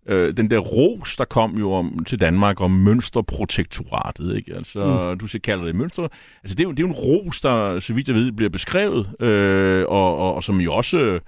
øh, 0.09 0.37
den 0.37 0.51
der 0.51 0.59
ros, 0.59 1.17
der 1.17 1.25
kom 1.25 1.59
jo 1.59 1.73
om, 1.73 2.05
til 2.05 2.21
Danmark 2.21 2.61
om 2.61 2.71
mønsterprotektoratet, 2.71 4.37
ikke? 4.37 4.55
Altså, 4.55 5.11
mm. 5.13 5.19
du 5.19 5.27
siger, 5.27 5.41
kalder 5.41 5.65
det 5.65 5.75
mønster. 5.75 6.03
Altså, 6.43 6.55
det 6.55 6.61
er, 6.61 6.65
jo, 6.65 6.71
det 6.71 6.79
er 6.79 6.83
jo 6.83 6.89
en 6.89 6.95
ros, 6.95 7.41
der, 7.41 7.81
så 7.81 7.95
vidt 7.95 8.09
jeg 8.09 8.17
ved, 8.17 8.33
bliver 8.33 8.51
beskrevet, 8.51 9.23
øh, 9.23 9.85
og, 9.89 10.19
og, 10.19 10.35
og 10.35 10.45
som 10.45 10.61
jo 10.61 10.75
også 10.75 11.21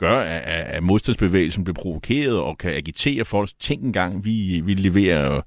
gør, 0.00 0.20
at, 0.20 0.42
at 0.66 0.82
modstandsbevægelsen 0.82 1.64
bliver 1.64 1.74
provokeret 1.74 2.38
og 2.38 2.58
kan 2.58 2.74
agitere 2.74 3.24
folk. 3.24 3.50
Tænk 3.60 3.82
engang, 3.82 4.24
vi, 4.24 4.62
vi 4.64 4.74
leverer 4.74 5.40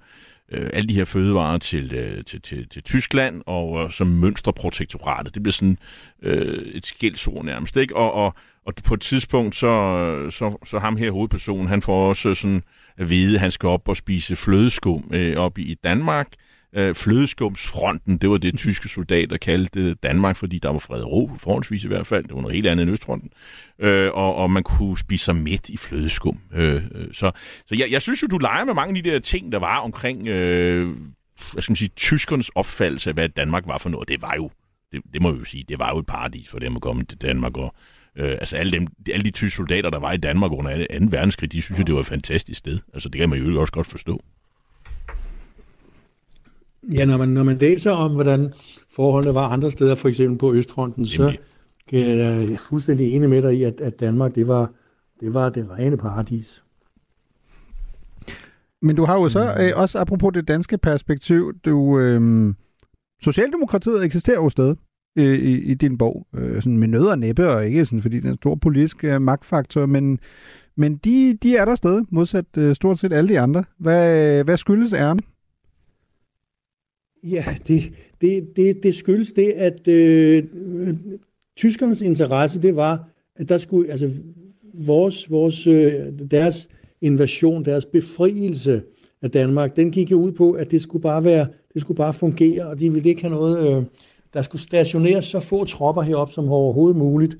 øh, 0.51 0.69
alle 0.73 0.89
de 0.89 0.93
her 0.93 1.05
fødevarer 1.05 1.57
til, 1.57 1.93
øh, 1.93 2.23
til, 2.23 2.41
til, 2.41 2.69
til 2.69 2.83
Tyskland, 2.83 3.41
og 3.45 3.83
øh, 3.83 3.91
som 3.91 4.07
mønsterprotektoratet. 4.07 5.33
Det 5.33 5.43
bliver 5.43 5.53
sådan 5.53 5.77
øh, 6.23 6.65
et 6.65 6.85
skældsord 6.85 7.45
nærmest, 7.45 7.77
ikke? 7.77 7.95
Og, 7.95 8.13
og, 8.13 8.33
og 8.65 8.73
på 8.83 8.93
et 8.93 9.01
tidspunkt, 9.01 9.55
så, 9.55 10.27
så, 10.29 10.57
så 10.65 10.79
ham 10.79 10.97
her 10.97 11.11
hovedpersonen, 11.11 11.67
han 11.67 11.81
får 11.81 12.09
også 12.09 12.35
sådan 12.35 12.63
at 12.99 13.09
vide, 13.09 13.35
at 13.35 13.41
han 13.41 13.51
skal 13.51 13.69
op 13.69 13.87
og 13.87 13.97
spise 13.97 14.35
flødeskum 14.35 15.11
øh, 15.13 15.37
op 15.37 15.57
i 15.57 15.77
Danmark. 15.83 16.27
Øh, 16.75 16.95
flødeskumsfronten, 16.95 18.17
det 18.17 18.29
var 18.29 18.37
det 18.37 18.57
tyske 18.57 18.89
soldater 18.89 19.37
kaldte 19.37 19.93
Danmark, 19.93 20.35
fordi 20.35 20.59
der 20.59 20.69
var 20.69 20.79
fred 20.79 21.01
og 21.01 21.11
ro, 21.11 21.31
forholdsvis 21.37 21.83
i 21.83 21.87
hvert 21.87 22.07
fald. 22.07 22.23
Det 22.23 22.35
var 22.35 22.41
noget 22.41 22.55
helt 22.55 22.67
andet 22.67 22.83
end 22.83 22.91
Østfronten. 22.91 23.29
Øh, 23.79 24.11
og, 24.13 24.35
og 24.35 24.51
man 24.51 24.63
kunne 24.63 24.97
spise 24.97 25.25
sig 25.25 25.35
midt 25.35 25.69
i 25.69 25.77
flødeskum. 25.77 26.39
Øh, 26.53 26.83
øh, 26.95 27.07
så 27.13 27.31
så 27.67 27.75
jeg, 27.79 27.91
jeg 27.91 28.01
synes 28.01 28.21
jo, 28.21 28.27
du 28.27 28.37
leger 28.37 28.65
med 28.65 28.73
mange 28.73 28.97
af 28.97 29.03
de 29.03 29.09
der 29.09 29.19
ting, 29.19 29.51
der 29.51 29.59
var 29.59 29.77
omkring 29.77 30.27
øh, 30.27 30.95
hvad 31.53 31.61
skal 31.61 31.71
man 31.71 31.75
sige, 31.75 31.91
tyskernes 31.95 32.49
opfattelse 32.49 33.09
af, 33.09 33.13
hvad 33.13 33.29
Danmark 33.29 33.67
var 33.67 33.77
for 33.77 33.89
noget. 33.89 34.07
Det 34.07 34.21
var 34.21 34.33
jo, 34.35 34.51
det, 34.91 35.01
det 35.13 35.21
må 35.21 35.31
jeg 35.31 35.39
jo 35.39 35.45
sige, 35.45 35.65
det 35.69 35.79
var 35.79 35.89
jo 35.89 35.99
et 35.99 36.05
paradis 36.05 36.49
for 36.49 36.59
dem 36.59 36.75
at 36.75 36.81
komme 36.81 37.03
til 37.03 37.21
Danmark 37.21 37.57
og 37.57 37.75
Øh, 38.19 38.31
altså 38.31 38.57
alle, 38.57 38.71
dem, 38.71 38.87
alle 39.13 39.23
de 39.23 39.31
tyske 39.31 39.55
soldater, 39.55 39.89
der 39.89 39.99
var 39.99 40.11
i 40.11 40.17
Danmark 40.17 40.51
under 40.51 40.77
2. 40.99 41.05
verdenskrig, 41.09 41.51
de 41.51 41.61
synes 41.61 41.79
jo, 41.79 41.83
det 41.83 41.93
var 41.93 42.01
et 42.01 42.07
fantastisk 42.07 42.59
sted. 42.59 42.79
Altså 42.93 43.09
det 43.09 43.19
kan 43.19 43.29
man 43.29 43.39
jo 43.39 43.61
også 43.61 43.73
godt 43.73 43.87
forstå. 43.87 44.21
Ja, 46.93 47.05
når 47.05 47.17
man, 47.17 47.29
når 47.29 47.43
man 47.43 47.57
læser 47.57 47.91
om, 47.91 48.13
hvordan 48.13 48.53
forholdene 48.95 49.35
var 49.35 49.49
andre 49.49 49.71
steder, 49.71 49.95
for 49.95 50.07
eksempel 50.07 50.37
på 50.37 50.53
Østfronten, 50.53 51.07
så 51.07 51.37
kan 51.87 51.99
jeg 51.99 52.59
fuldstændig 52.69 53.13
enig 53.13 53.29
med 53.29 53.41
dig 53.41 53.53
i, 53.53 53.63
at, 53.63 53.81
at 53.81 53.99
Danmark, 53.99 54.35
det 54.35 54.47
var, 54.47 54.71
det 55.19 55.33
var 55.33 55.49
det 55.49 55.69
rene 55.69 55.97
paradis. 55.97 56.63
Men 58.81 58.95
du 58.95 59.05
har 59.05 59.15
jo 59.15 59.29
så 59.29 59.53
mm. 59.57 59.63
øh, 59.63 59.71
også, 59.75 59.99
apropos 59.99 60.33
det 60.33 60.47
danske 60.47 60.77
perspektiv, 60.77 61.53
du, 61.65 61.99
øh, 61.99 62.53
Socialdemokratiet 63.21 64.03
eksisterer 64.03 64.37
jo 64.37 64.49
stadig 64.49 64.75
øh, 65.15 65.39
i, 65.39 65.71
i 65.71 65.73
din 65.73 65.97
bog, 65.97 66.27
øh, 66.35 66.55
sådan 66.55 66.77
med 66.77 66.87
nød 66.87 67.05
og 67.05 67.19
næppe, 67.19 67.49
og 67.49 67.65
ikke 67.65 67.85
sådan, 67.85 68.01
fordi 68.01 68.19
den 68.19 68.27
er 68.27 68.31
en 68.31 68.37
stor 68.37 68.55
politisk 68.55 69.03
øh, 69.03 69.21
magtfaktor, 69.21 69.85
men, 69.85 70.19
men 70.77 70.95
de, 70.95 71.37
de 71.43 71.55
er 71.55 71.65
der 71.65 71.75
stadig, 71.75 72.05
modsat 72.11 72.45
øh, 72.57 72.75
stort 72.75 72.99
set 72.99 73.13
alle 73.13 73.29
de 73.29 73.39
andre. 73.39 73.63
Hvad, 73.77 74.43
hvad 74.43 74.57
skyldes 74.57 74.93
æren? 74.93 75.19
Ja, 77.23 77.45
det, 77.67 77.93
det, 78.21 78.47
det, 78.55 78.83
det 78.83 78.95
skyldes 78.95 79.31
det, 79.31 79.51
at 79.51 79.87
øh, 79.87 80.43
tyskernes 81.57 82.01
interesse, 82.01 82.61
det 82.61 82.75
var, 82.75 83.09
at 83.35 83.49
der 83.49 83.57
skulle, 83.57 83.91
altså 83.91 84.09
vores, 84.73 85.31
vores, 85.31 85.67
øh, 85.67 85.91
deres 86.31 86.69
invasion, 87.01 87.65
deres 87.65 87.85
befrielse 87.85 88.81
af 89.21 89.31
Danmark, 89.31 89.75
den 89.75 89.91
gik 89.91 90.11
jo 90.11 90.21
ud 90.21 90.31
på, 90.31 90.51
at 90.51 90.71
det 90.71 90.81
skulle 90.81 91.01
bare 91.01 91.23
være, 91.23 91.47
det 91.73 91.81
skulle 91.81 91.97
bare 91.97 92.13
fungere, 92.13 92.67
og 92.67 92.79
de 92.79 92.93
ville 92.93 93.09
ikke 93.09 93.21
have 93.21 93.35
noget, 93.35 93.77
øh, 93.77 93.83
der 94.33 94.41
skulle 94.41 94.61
stationeres 94.61 95.25
så 95.25 95.39
få 95.39 95.65
tropper 95.65 96.01
herop 96.01 96.31
som 96.31 96.49
overhovedet 96.49 96.97
muligt. 96.97 97.37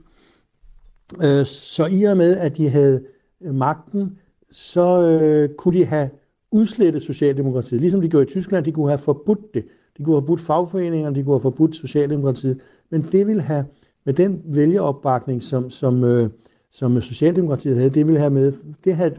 Øh, 1.23 1.45
så 1.45 1.87
i 1.91 2.03
og 2.03 2.17
med, 2.17 2.37
at 2.37 2.57
de 2.57 2.69
havde 2.69 3.03
øh, 3.41 3.55
magten, 3.55 4.17
så 4.51 5.01
øh, 5.01 5.55
kunne 5.55 5.79
de 5.79 5.85
have 5.85 6.09
udslettet 6.51 7.01
Socialdemokratiet, 7.01 7.81
ligesom 7.81 8.01
de 8.01 8.09
gjorde 8.09 8.23
i 8.23 8.27
Tyskland, 8.27 8.65
de 8.65 8.71
kunne 8.71 8.87
have 8.87 8.97
forbudt 8.97 9.53
det. 9.53 9.65
De 9.97 10.03
kunne 10.03 10.15
have 10.15 10.21
forbudt 10.21 10.41
fagforeningerne, 10.41 11.15
de 11.15 11.23
kunne 11.23 11.33
have 11.33 11.41
forbudt 11.41 11.75
Socialdemokratiet, 11.75 12.59
men 12.89 13.07
det 13.11 13.27
ville 13.27 13.41
have, 13.41 13.65
med 14.05 14.13
den 14.13 14.41
vælgeropbakning, 14.45 15.43
som, 15.43 15.69
som, 15.69 16.29
som 16.71 17.01
Socialdemokratiet 17.01 17.75
havde, 17.75 17.89
det 17.89 18.07
ville 18.07 18.19
have 18.19 18.29
med, 18.29 18.53
det, 18.83 18.95
havde, 18.95 19.15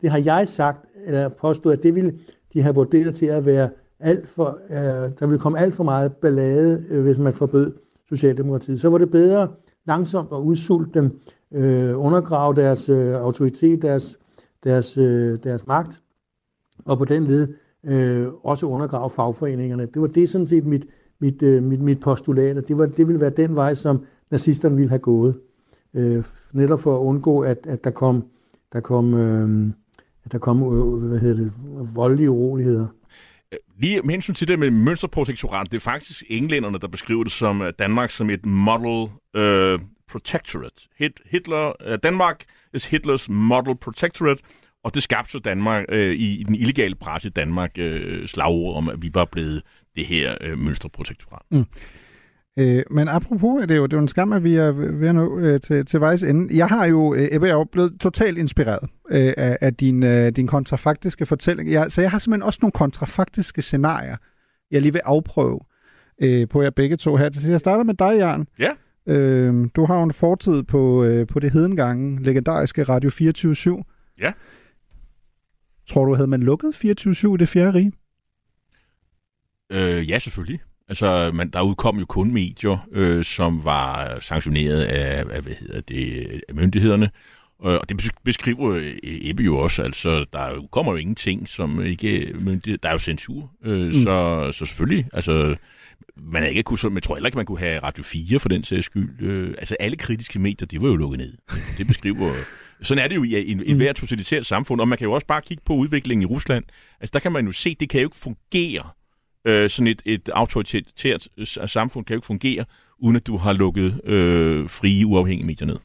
det 0.00 0.10
har 0.10 0.18
jeg 0.18 0.48
sagt, 0.48 0.86
eller 1.06 1.28
påstået, 1.28 1.76
at 1.76 1.82
det 1.82 1.94
ville 1.94 2.18
de 2.54 2.62
have 2.62 2.74
vurderet 2.74 3.14
til 3.14 3.26
at 3.26 3.46
være 3.46 3.68
alt 4.00 4.26
for, 4.26 4.58
øh, 4.70 5.10
der 5.18 5.26
ville 5.26 5.38
komme 5.38 5.58
alt 5.58 5.74
for 5.74 5.84
meget 5.84 6.12
ballade, 6.12 6.84
øh, 6.90 7.02
hvis 7.02 7.18
man 7.18 7.32
forbød 7.32 7.72
Socialdemokratiet. 8.08 8.80
Så 8.80 8.88
var 8.88 8.98
det 8.98 9.10
bedre 9.10 9.48
langsomt 9.86 10.28
at 10.32 10.38
udsulte 10.38 11.00
dem, 11.00 11.20
øh, 11.52 12.04
undergrave 12.04 12.54
deres 12.54 12.88
øh, 12.88 13.14
autoritet, 13.14 13.82
deres, 13.82 14.18
deres, 14.64 14.98
øh, 14.98 15.38
deres 15.42 15.66
magt, 15.66 16.02
og 16.84 16.98
på 16.98 17.04
den 17.04 17.24
led 17.24 17.48
øh, 17.84 18.26
også 18.42 18.66
undergrave 18.66 19.10
fagforeningerne. 19.10 19.86
Det 19.86 20.02
var 20.02 20.08
det 20.08 20.28
sådan 20.28 20.46
set 20.46 20.66
mit, 20.66 20.86
mit, 21.20 21.42
øh, 21.42 21.62
mit, 21.62 21.80
mit 21.80 22.00
postulat, 22.00 22.56
og 22.56 22.68
det, 22.68 22.78
var, 22.78 22.86
det 22.86 23.08
ville 23.08 23.20
være 23.20 23.30
den 23.30 23.56
vej, 23.56 23.74
som 23.74 24.04
nazisterne 24.30 24.76
ville 24.76 24.88
have 24.88 24.98
gået. 24.98 25.38
Øh, 25.94 26.24
netop 26.52 26.80
for 26.80 26.96
at 26.96 27.00
undgå, 27.00 27.40
at, 27.40 27.58
at 27.66 27.84
der 27.84 27.90
kom, 27.90 28.24
der 28.72 28.80
kom, 28.80 29.14
øh, 29.14 29.70
at 30.24 30.32
der 30.32 30.38
kom 30.38 30.62
øh, 30.62 31.08
hvad 31.08 31.18
hedder 31.18 31.42
det, 31.44 31.52
voldelige 31.94 32.30
uroligheder. 32.30 32.86
Øh, 33.52 33.58
lige 33.78 34.02
med 34.02 34.14
hensyn 34.14 34.34
til 34.34 34.48
det 34.48 34.58
med 34.58 34.70
mønsterprotektorat, 34.70 35.72
det 35.72 35.76
er 35.76 35.80
faktisk 35.80 36.24
englænderne, 36.28 36.78
der 36.78 36.88
beskriver 36.88 37.22
det 37.24 37.32
som 37.32 37.72
Danmark 37.78 38.10
som 38.10 38.30
et 38.30 38.46
model 38.46 39.10
uh, 39.38 39.80
protectorate. 40.08 40.88
Hit, 40.98 41.20
Hitler, 41.30 41.72
uh, 41.88 41.94
Danmark 42.02 42.44
is 42.74 42.86
Hitlers 42.86 43.28
model 43.28 43.76
protectorate, 43.76 44.42
og 44.84 44.94
det 44.94 45.02
skabte 45.02 45.32
så 45.32 45.38
Danmark 45.38 45.84
uh, 45.92 45.98
i, 45.98 46.40
i 46.40 46.42
den 46.42 46.54
illegale 46.54 46.94
presse 46.94 47.28
i 47.28 47.30
Danmark 47.30 47.70
uh, 47.80 48.26
slagord 48.26 48.76
om, 48.76 48.88
at 48.88 49.02
vi 49.02 49.10
var 49.14 49.24
blevet 49.24 49.62
det 49.96 50.06
her 50.06 50.36
uh, 50.52 50.58
mønsterprotektorat. 50.58 51.42
Mm. 51.50 51.66
Øh, 52.58 52.82
men 52.90 53.08
apropos, 53.08 53.62
det 53.62 53.70
er 53.70 53.76
jo, 53.76 53.86
det 53.86 53.92
er 53.92 53.96
jo 53.96 54.02
en 54.02 54.08
skam, 54.08 54.32
at 54.32 54.44
vi 54.44 54.54
er 54.56 54.72
ved 54.72 55.08
at 55.08 55.14
nå 55.14 55.38
øh, 55.38 55.60
til, 55.60 55.86
til 55.86 56.00
vejs 56.00 56.22
ende. 56.22 56.56
Jeg 56.56 56.68
har 56.68 56.86
jo, 56.86 57.14
øh, 57.14 57.20
jeg 57.20 57.42
er 57.42 57.52
jo 57.52 57.64
blevet 57.64 58.00
totalt 58.00 58.38
inspireret 58.38 58.90
øh, 59.10 59.34
af, 59.36 59.58
af 59.60 59.74
din, 59.74 60.02
øh, 60.02 60.32
din 60.32 60.46
kontrafaktiske 60.46 61.26
fortælling. 61.26 61.70
Jeg, 61.70 61.90
så 61.90 62.00
jeg 62.00 62.10
har 62.10 62.18
simpelthen 62.18 62.46
også 62.46 62.58
nogle 62.62 62.72
kontrafaktiske 62.72 63.62
scenarier, 63.62 64.16
jeg 64.70 64.82
lige 64.82 64.92
vil 64.92 65.02
afprøve 65.04 65.60
øh, 66.22 66.48
på 66.48 66.62
jer 66.62 66.70
begge 66.70 66.96
to 66.96 67.16
her. 67.16 67.30
Så 67.32 67.50
jeg 67.50 67.60
starter 67.60 67.84
med 67.84 67.94
dig, 67.94 68.16
Jan. 68.16 68.46
Ja. 68.58 68.70
Øh, 69.06 69.68
du 69.76 69.84
har 69.84 69.96
jo 69.96 70.02
en 70.02 70.12
fortid 70.12 70.62
på, 70.62 71.04
øh, 71.04 71.26
på 71.26 71.40
det 71.40 71.52
hedengange 71.52 72.22
legendariske 72.22 72.82
Radio 72.82 73.10
24 73.10 73.84
Ja. 74.20 74.32
Tror 75.88 76.04
du, 76.04 76.14
havde 76.14 76.28
man 76.28 76.42
lukket 76.42 76.74
24 76.74 77.34
i 77.34 77.36
det 77.36 77.48
fjerde 77.48 77.74
rige? 77.74 77.92
Øh, 79.72 80.10
ja, 80.10 80.18
selvfølgelig. 80.18 80.60
Altså, 80.88 81.30
man, 81.34 81.50
der 81.50 81.62
udkom 81.62 81.98
jo 81.98 82.04
kun 82.06 82.32
medier, 82.32 82.88
øh, 82.92 83.24
som 83.24 83.64
var 83.64 84.18
sanktioneret 84.20 84.82
af, 84.82 85.24
af, 85.30 85.42
hvad 85.42 85.54
hedder 85.60 85.80
det, 85.80 86.26
af 86.48 86.54
myndighederne. 86.54 87.10
Og 87.58 87.88
det 87.88 88.10
beskriver 88.24 88.70
øh, 88.70 88.94
Ebbe 89.02 89.42
jo 89.42 89.58
også, 89.58 89.82
altså 89.82 90.24
der 90.32 90.68
kommer 90.72 90.92
jo 90.92 90.98
ingenting, 90.98 91.48
som 91.48 91.82
ikke 91.82 92.32
myndighed, 92.40 92.78
der 92.78 92.88
er 92.88 92.92
jo 92.92 92.98
censur, 92.98 93.50
øh, 93.64 93.86
mm. 93.86 93.92
så, 93.92 94.48
så 94.52 94.66
selvfølgelig, 94.66 95.06
altså 95.12 95.56
man 96.16 96.42
er 96.42 96.46
ikke 96.46 96.62
kunne, 96.62 96.78
så, 96.78 96.88
men 96.88 96.94
jeg 96.94 97.02
tror 97.02 97.14
heller 97.14 97.28
ikke, 97.28 97.36
man 97.36 97.46
kunne 97.46 97.58
have 97.58 97.82
Radio 97.82 98.04
4 98.04 98.38
for 98.38 98.48
den 98.48 98.64
sags 98.64 98.86
skyld. 98.86 99.22
Øh, 99.22 99.54
altså 99.58 99.76
alle 99.80 99.96
kritiske 99.96 100.38
medier, 100.38 100.66
det 100.66 100.82
var 100.82 100.88
jo 100.88 100.96
lukket 100.96 101.18
ned. 101.18 101.32
Det 101.78 101.86
beskriver, 101.86 102.32
sådan 102.82 103.04
er 103.04 103.08
det 103.08 103.16
jo 103.16 103.22
i, 103.22 103.38
i, 103.38 103.50
i 103.50 103.72
mm. 103.72 103.76
hver 103.76 103.92
totalitært 103.92 104.46
samfund, 104.46 104.80
og 104.80 104.88
man 104.88 104.98
kan 104.98 105.04
jo 105.04 105.12
også 105.12 105.26
bare 105.26 105.42
kigge 105.42 105.62
på 105.66 105.74
udviklingen 105.74 106.22
i 106.22 106.26
Rusland. 106.26 106.64
Altså 107.00 107.10
der 107.12 107.18
kan 107.18 107.32
man 107.32 107.46
jo 107.46 107.52
se, 107.52 107.76
det 107.80 107.88
kan 107.88 108.00
jo 108.00 108.06
ikke 108.06 108.16
fungere 108.16 108.90
øh, 109.46 109.70
sådan 109.70 109.86
et, 109.86 110.02
et 110.04 110.28
autoritært 110.28 111.28
samfund 111.66 112.04
kan 112.04 112.14
jo 112.14 112.18
ikke 112.18 112.26
fungere, 112.26 112.64
uden 112.98 113.16
at 113.16 113.26
du 113.26 113.36
har 113.36 113.52
lukket 113.52 114.00
øh, 114.04 114.68
frie, 114.68 115.06
uafhængige 115.06 115.46
medier 115.46 115.66
ned. 115.66 115.76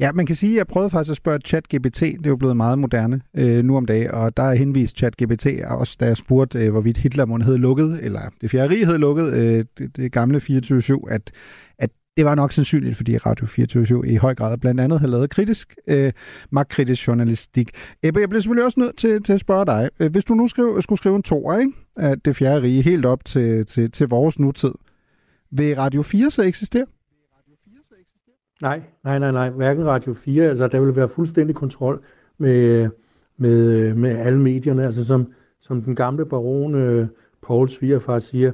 Ja, 0.00 0.12
man 0.12 0.26
kan 0.26 0.36
sige, 0.36 0.52
at 0.52 0.56
jeg 0.56 0.66
prøvede 0.66 0.90
faktisk 0.90 1.10
at 1.10 1.16
spørge 1.16 1.40
ChatGPT. 1.46 2.00
Det 2.00 2.26
er 2.26 2.30
jo 2.30 2.36
blevet 2.36 2.56
meget 2.56 2.78
moderne 2.78 3.20
øh, 3.36 3.64
nu 3.64 3.76
om 3.76 3.86
dagen, 3.86 4.10
og 4.10 4.36
der 4.36 4.42
er 4.42 4.54
henvist 4.54 4.96
ChatGPT 4.96 5.46
også, 5.64 5.96
da 6.00 6.06
jeg 6.06 6.16
spurgte, 6.16 6.58
øh, 6.58 6.70
hvorvidt 6.70 6.96
Hitler 6.96 7.24
måtte 7.24 7.44
havde 7.44 7.58
lukket, 7.58 8.00
eller 8.02 8.20
det 8.40 8.50
fjerde 8.50 8.74
rige 8.74 8.84
havde 8.84 8.98
lukket, 8.98 9.32
øh, 9.32 9.64
det, 9.78 9.96
det 9.96 10.12
gamle 10.12 10.38
24-7, 10.38 11.04
at, 11.10 11.30
at 11.78 11.90
det 12.16 12.24
var 12.24 12.34
nok 12.34 12.52
sandsynligt, 12.52 12.96
fordi 12.96 13.18
Radio 13.18 13.46
24 13.46 14.08
i 14.08 14.16
høj 14.16 14.34
grad 14.34 14.58
blandt 14.58 14.80
andet 14.80 15.00
har 15.00 15.06
lavet 15.06 15.30
kritisk, 15.30 15.74
øh, 15.86 16.12
magtkritisk 16.50 17.08
journalistik. 17.08 17.70
Ebbe, 18.02 18.20
jeg 18.20 18.28
bliver 18.28 18.40
selvfølgelig 18.40 18.64
også 18.64 18.80
nødt 18.80 18.96
til, 18.96 19.22
til 19.22 19.32
at 19.32 19.40
spørge 19.40 19.66
dig. 19.66 19.90
Øh, 20.00 20.12
hvis 20.12 20.24
du 20.24 20.34
nu 20.34 20.48
skrev, 20.48 20.82
skulle 20.82 20.98
skrive 20.98 21.16
en 21.16 21.22
toer, 21.22 21.58
ikke? 21.58 21.72
Af 21.96 22.20
det 22.20 22.36
fjerde 22.36 22.62
rige, 22.62 22.82
helt 22.82 23.06
op 23.06 23.24
til, 23.24 23.66
til, 23.66 23.90
til 23.90 24.08
vores 24.08 24.38
nutid, 24.38 24.72
vil 25.50 25.76
Radio 25.76 26.02
4 26.02 26.30
så 26.30 26.42
eksistere? 26.42 26.86
Nej, 28.62 28.82
nej, 29.04 29.18
nej, 29.18 29.30
nej. 29.30 29.50
Hverken 29.50 29.86
Radio 29.86 30.14
4, 30.14 30.44
altså 30.44 30.68
der 30.68 30.80
vil 30.80 30.96
være 30.96 31.08
fuldstændig 31.08 31.56
kontrol 31.56 32.04
med, 32.38 32.88
med, 33.36 33.94
med 33.94 34.10
alle 34.10 34.40
medierne. 34.40 34.84
Altså 34.84 35.04
som, 35.04 35.32
som 35.60 35.82
den 35.82 35.94
gamle 35.94 36.26
baron 36.26 36.74
øh, 36.74 37.06
Paul 37.42 37.68
svigerfar 37.68 38.18
siger, 38.18 38.52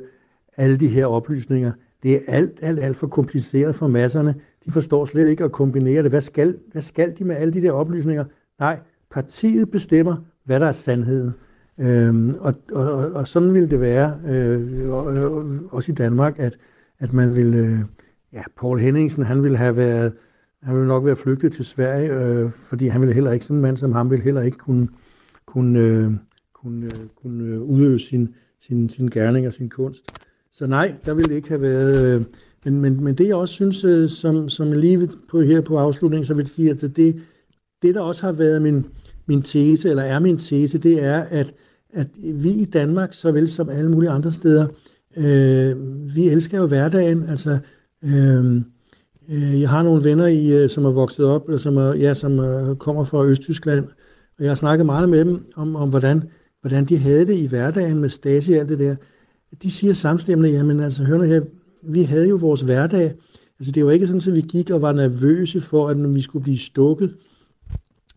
alle 0.57 0.77
de 0.77 0.89
her 0.89 1.07
oplysninger, 1.07 1.73
det 2.03 2.15
er 2.15 2.19
alt, 2.29 2.59
alt, 2.63 2.81
alt 2.81 2.97
for 2.97 3.07
kompliceret 3.07 3.75
for 3.75 3.87
masserne. 3.89 4.35
De 4.65 4.73
forstår 4.73 5.05
slet 5.05 5.29
ikke 5.29 5.45
at 5.45 5.53
kombinere 5.53 6.03
det. 6.03 6.11
Hvad 6.11 6.21
skal, 6.21 6.59
hvad 6.73 6.83
skal 6.83 7.19
de 7.19 7.25
med 7.25 7.37
alle 7.37 7.55
de 7.55 7.63
der 7.63 7.73
oplysninger? 7.73 8.25
Nej, 8.59 8.79
partiet 9.11 9.71
bestemmer, 9.71 10.17
hvad 10.45 10.61
der 10.61 10.67
er 10.67 10.73
sandheden. 10.73 11.33
Øhm, 11.81 12.35
og, 12.41 12.55
og, 12.73 13.13
og 13.13 13.29
sådan 13.29 13.55
ville 13.55 13.71
det 13.71 13.81
være, 13.81 14.21
øh, 14.29 14.93
også 15.71 15.93
i 15.93 15.95
Danmark, 15.95 16.35
at, 16.39 16.57
at 16.99 17.13
man 17.13 17.37
ville... 17.37 17.59
Øh, 17.59 17.79
ja, 18.33 18.43
Paul 18.57 18.81
Henningsen, 18.81 19.25
han 19.25 19.43
ville 19.43 19.59
have 19.59 19.77
været... 19.77 20.13
Han 20.63 20.75
ville 20.75 20.89
nok 20.89 21.05
være 21.05 21.17
flygtet 21.17 21.53
til 21.53 21.65
Sverige, 21.65 22.13
øh, 22.13 22.51
fordi 22.51 22.87
han 22.87 23.01
ville 23.01 23.15
heller 23.15 23.33
ikke, 23.33 23.45
sådan 23.45 23.57
en 23.57 23.63
mand 23.63 23.77
som 23.77 23.93
ham, 23.93 24.11
ville 24.11 24.25
heller 24.25 24.43
ikke 24.43 24.59
kunne, 24.59 24.89
kunne, 25.47 25.81
øh, 25.81 26.13
kunne, 26.55 26.87
øh, 26.87 27.07
kunne 27.23 27.45
øh, 27.45 27.63
udøve 27.63 27.99
sin, 27.99 28.35
sin, 28.61 28.89
sin 28.89 29.09
gerning 29.09 29.47
og 29.47 29.53
sin 29.53 29.69
kunst. 29.69 30.05
Så 30.59 30.67
nej, 30.67 30.95
der 31.07 31.15
ville 31.15 31.29
det 31.29 31.37
ikke 31.37 31.49
have 31.49 31.61
været... 31.61 32.15
Øh, 32.15 32.25
men, 32.65 32.81
men, 32.81 33.05
men 33.05 33.15
det 33.15 33.27
jeg 33.27 33.37
også 33.37 33.55
synes, 33.55 33.85
øh, 33.85 34.09
som, 34.09 34.49
som 34.49 34.69
jeg 34.69 34.77
lige 34.77 35.09
på, 35.31 35.41
her 35.41 35.61
på 35.61 35.79
afslutningen, 35.79 36.25
så 36.25 36.35
vil 36.35 36.47
sige, 36.47 36.71
at 36.71 36.81
det, 36.81 37.21
det 37.83 37.95
der 37.95 38.01
også 38.01 38.23
har 38.23 38.33
været 38.33 38.63
min, 38.63 38.87
min 39.27 39.43
tese, 39.43 39.91
eller 39.91 40.03
er 40.03 40.19
min 40.19 40.39
tese, 40.39 40.79
det 40.79 41.05
er, 41.05 41.21
at, 41.21 41.55
at 41.93 42.07
vi 42.35 42.51
i 42.51 42.65
Danmark, 42.65 43.15
såvel 43.15 43.49
som 43.49 43.69
alle 43.69 43.91
mulige 43.91 44.11
andre 44.11 44.33
steder, 44.33 44.67
øh, 45.17 45.77
vi 46.17 46.29
elsker 46.29 46.59
jo 46.59 46.67
hverdagen. 46.67 47.29
Altså, 47.29 47.59
øh, 48.05 48.57
øh, 49.29 49.61
jeg 49.61 49.69
har 49.69 49.83
nogle 49.83 50.05
venner, 50.05 50.27
i, 50.27 50.53
øh, 50.53 50.71
som 50.71 50.85
er 50.85 50.91
vokset 50.91 51.25
op, 51.25 51.49
eller 51.49 51.59
som, 51.59 51.77
er, 51.77 51.95
ja, 51.95 52.15
som 52.15 52.39
er, 52.39 52.75
kommer 52.75 53.05
fra 53.05 53.25
Østtyskland, 53.25 53.85
og 54.39 54.45
jeg 54.45 54.51
har 54.51 54.57
snakket 54.57 54.87
meget 54.87 55.09
med 55.09 55.25
dem 55.25 55.45
om, 55.57 55.77
om 55.77 55.89
hvordan, 55.89 56.23
hvordan 56.61 56.85
de 56.85 56.99
havde 56.99 57.27
det 57.27 57.39
i 57.39 57.47
hverdagen 57.47 57.99
med 57.99 58.09
Stasi 58.09 58.53
og 58.53 58.59
alt 58.59 58.69
det 58.69 58.79
der 58.79 58.97
de 59.63 59.71
siger 59.71 59.93
samstemmende, 59.93 60.51
jamen 60.51 60.81
altså, 60.81 61.05
hør 61.05 61.17
nu 61.17 61.25
her, 61.25 61.41
vi 61.83 62.03
havde 62.03 62.29
jo 62.29 62.37
vores 62.37 62.61
hverdag. 62.61 63.15
Altså 63.59 63.73
det 63.73 63.87
var 63.87 63.93
ikke 63.93 64.07
sådan, 64.07 64.23
at 64.27 64.35
vi 64.35 64.41
gik 64.41 64.71
og 64.71 64.83
var 64.83 64.93
nervøse 64.93 65.61
for, 65.61 65.89
at 65.89 66.15
vi 66.15 66.21
skulle 66.21 66.43
blive 66.43 66.59
stukket. 66.59 67.15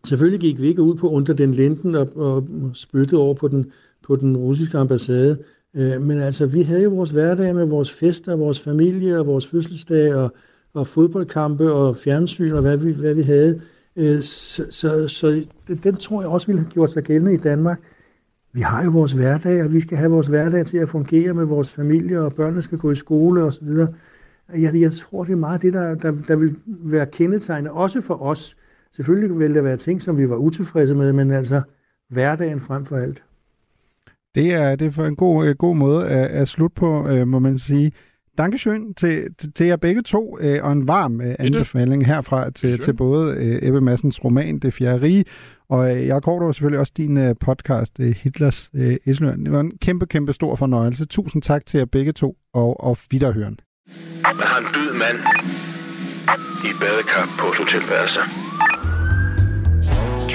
Selvfølgelig 0.06 0.40
gik 0.40 0.60
vi 0.60 0.66
ikke 0.66 0.82
ud 0.82 0.94
på 0.94 1.08
under 1.08 1.34
den 1.34 1.54
linden 1.54 1.94
og, 1.94 2.16
og 2.16 2.46
spyttede 2.74 3.20
over 3.20 3.34
på 3.34 3.48
den, 3.48 3.66
på 4.06 4.16
den 4.16 4.36
russiske 4.36 4.78
ambassade. 4.78 5.38
Øh, 5.76 6.02
men 6.02 6.20
altså, 6.20 6.46
vi 6.46 6.62
havde 6.62 6.82
jo 6.82 6.90
vores 6.90 7.10
hverdag 7.10 7.54
med 7.54 7.66
vores 7.66 7.90
fester, 7.90 8.36
vores 8.36 8.60
familie 8.60 9.18
og 9.18 9.26
vores 9.26 9.46
fødselsdag 9.46 10.14
og, 10.14 10.34
og 10.74 10.86
fodboldkampe 10.86 11.72
og 11.72 11.96
fjernsyn 11.96 12.52
og 12.52 12.62
hvad 12.62 12.76
vi, 12.76 12.92
hvad 12.92 13.14
vi 13.14 13.22
havde. 13.22 13.60
Øh, 13.96 14.20
så, 14.20 14.66
så, 14.70 15.08
så 15.08 15.44
den 15.82 15.96
tror 15.96 16.22
jeg 16.22 16.30
også 16.30 16.46
ville 16.46 16.60
have 16.60 16.70
gjort 16.70 16.90
sig 16.90 17.02
gældende 17.02 17.34
i 17.34 17.36
Danmark 17.36 17.80
vi 18.52 18.60
har 18.60 18.84
jo 18.84 18.90
vores 18.90 19.12
hverdag, 19.12 19.64
og 19.64 19.72
vi 19.72 19.80
skal 19.80 19.98
have 19.98 20.10
vores 20.10 20.26
hverdag 20.26 20.66
til 20.66 20.78
at 20.78 20.88
fungere 20.88 21.34
med 21.34 21.44
vores 21.44 21.74
familie, 21.74 22.20
og 22.20 22.34
børnene 22.34 22.62
skal 22.62 22.78
gå 22.78 22.90
i 22.90 22.94
skole 22.94 23.42
osv. 23.42 23.68
Jeg, 24.56 24.74
jeg 24.74 24.92
tror, 24.92 25.24
det 25.24 25.32
er 25.32 25.36
meget 25.36 25.62
det, 25.62 25.72
der, 25.72 25.94
der, 25.94 26.12
der 26.28 26.36
vil 26.36 26.56
være 26.66 27.06
kendetegnet, 27.06 27.70
også 27.70 28.00
for 28.00 28.22
os. 28.22 28.56
Selvfølgelig 28.92 29.38
vil 29.38 29.54
der 29.54 29.62
være 29.62 29.76
ting, 29.76 30.02
som 30.02 30.18
vi 30.18 30.28
var 30.28 30.36
utilfredse 30.36 30.94
med, 30.94 31.12
men 31.12 31.30
altså 31.30 31.62
hverdagen 32.08 32.60
frem 32.60 32.84
for 32.84 32.96
alt. 32.96 33.22
Det 34.34 34.52
er, 34.52 34.76
det 34.76 34.86
er 34.86 34.90
for 34.90 35.06
en 35.06 35.16
god, 35.16 35.46
øh, 35.46 35.54
god 35.54 35.76
måde 35.76 36.08
at, 36.08 36.30
at 36.30 36.48
slutte 36.48 36.74
på, 36.74 37.08
øh, 37.08 37.28
må 37.28 37.38
man 37.38 37.58
sige. 37.58 37.92
Dankeschön 38.40 38.94
til, 38.96 39.34
til, 39.38 39.52
til 39.52 39.66
jer 39.66 39.76
begge 39.76 40.02
to, 40.02 40.38
øh, 40.40 40.64
og 40.64 40.72
en 40.72 40.88
varm 40.88 41.20
anbefaling 41.38 42.06
herfra 42.06 42.50
til, 42.50 42.78
til 42.78 42.92
både 42.92 43.58
Ebbe 43.62 43.80
Massens 43.80 44.24
roman 44.24 44.58
Det 44.58 44.72
Fjerde 44.72 45.02
Rige, 45.02 45.24
Og 45.70 45.96
øh, 45.96 46.06
jeg 46.06 46.22
går 46.22 46.52
selvfølgelig 46.52 46.80
også 46.80 46.92
din 46.96 47.16
øh, 47.16 47.34
podcast, 47.40 48.00
øh, 48.00 48.14
Hitlers 48.22 48.70
øh, 48.74 48.96
Esseløren. 49.06 49.44
Det 49.44 49.52
var 49.52 49.60
en 49.60 49.72
kæmpe, 49.82 50.06
kæmpe 50.06 50.32
stor 50.32 50.56
fornøjelse. 50.56 51.04
Tusind 51.04 51.42
tak 51.42 51.66
til 51.66 51.78
jer 51.78 51.84
begge 51.84 52.12
to, 52.12 52.36
og, 52.54 52.80
og 52.80 52.98
vidderhøren. 53.10 53.60
Man 54.24 54.46
har 54.52 54.58
en 54.60 54.66
død 54.74 54.92
mand 54.92 55.18
i 56.64 56.68
et 56.70 56.76
badekar 56.80 57.36
på 57.40 57.46
et 57.46 57.56
hotelværelse. 57.58 58.20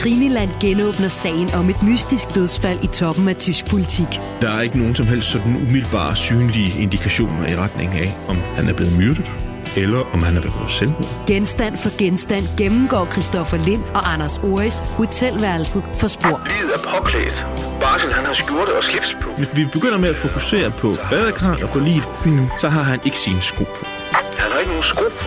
Krimiland 0.05 0.51
genåbner 0.61 1.07
sagen 1.07 1.47
om 1.59 1.69
et 1.69 1.83
mystisk 1.89 2.36
dødsfald 2.36 2.79
i 2.83 2.88
toppen 2.88 3.27
af 3.27 3.36
tysk 3.36 3.69
politik. 3.69 4.11
Der 4.41 4.49
er 4.57 4.61
ikke 4.61 4.77
nogen 4.77 4.95
som 4.95 5.05
helst 5.05 5.27
sådan 5.31 5.55
umiddelbare 5.55 6.15
synlige 6.15 6.81
indikationer 6.83 7.47
i 7.53 7.55
retning 7.63 7.89
af, 8.03 8.09
om 8.31 8.38
han 8.57 8.65
er 8.69 8.73
blevet 8.73 8.97
myrdet, 8.99 9.31
eller 9.78 9.99
om 10.13 10.24
han 10.24 10.38
er 10.38 10.41
begået 10.41 10.72
selvmord. 10.72 11.26
Genstand 11.28 11.78
for 11.78 11.97
genstand 11.97 12.45
gennemgår 12.57 13.07
Christoffer 13.11 13.57
Lind 13.57 13.84
og 13.84 14.13
Anders 14.13 14.38
Oris 14.38 14.78
hotelværelset 14.80 15.84
for 15.93 16.07
spor. 16.07 16.41
Livet 16.45 16.74
er 16.76 16.80
påklædt. 16.95 17.45
Barsel, 17.82 18.13
han 18.13 18.26
har 18.26 18.34
skjorte 18.34 18.78
og 18.78 18.84
slips 18.84 19.18
på. 19.22 19.30
Hvis 19.38 19.47
vi 19.55 19.66
begynder 19.74 19.97
med 19.97 20.09
at 20.09 20.16
fokusere 20.16 20.72
på 20.72 20.95
badekarret 21.09 21.63
og 21.63 21.70
på 21.70 21.80
livet, 21.80 22.07
mm. 22.26 22.47
så 22.59 22.70
har 22.70 22.82
han 22.82 22.99
ikke 23.05 23.18
sine 23.18 23.41
sko 23.41 23.63
på. 23.63 23.86
Han 24.11 24.51
har 24.51 24.59
ikke 24.59 24.70
nogen 24.70 24.84
sko 24.84 25.03
på. 25.20 25.26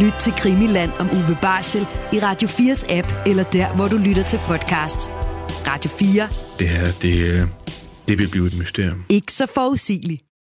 Lyt 0.00 0.14
til 0.20 0.32
Krimiland 0.32 0.90
om 0.98 1.10
Uwe 1.10 1.36
Barschel 1.42 1.86
i 2.12 2.18
Radio 2.18 2.48
4's 2.48 2.92
app, 2.92 3.08
eller 3.26 3.44
der, 3.44 3.74
hvor 3.74 3.88
du 3.88 3.96
lytter 3.96 4.22
til 4.22 4.38
podcast. 4.38 5.10
Radio 5.66 5.90
4. 5.90 6.28
Det 6.58 6.68
her, 6.68 6.86
det, 7.02 7.48
det 8.08 8.18
vil 8.18 8.28
blive 8.28 8.46
et 8.46 8.58
mysterium. 8.58 9.04
Ikke 9.08 9.32
så 9.32 9.46
forudsigeligt. 9.46 10.25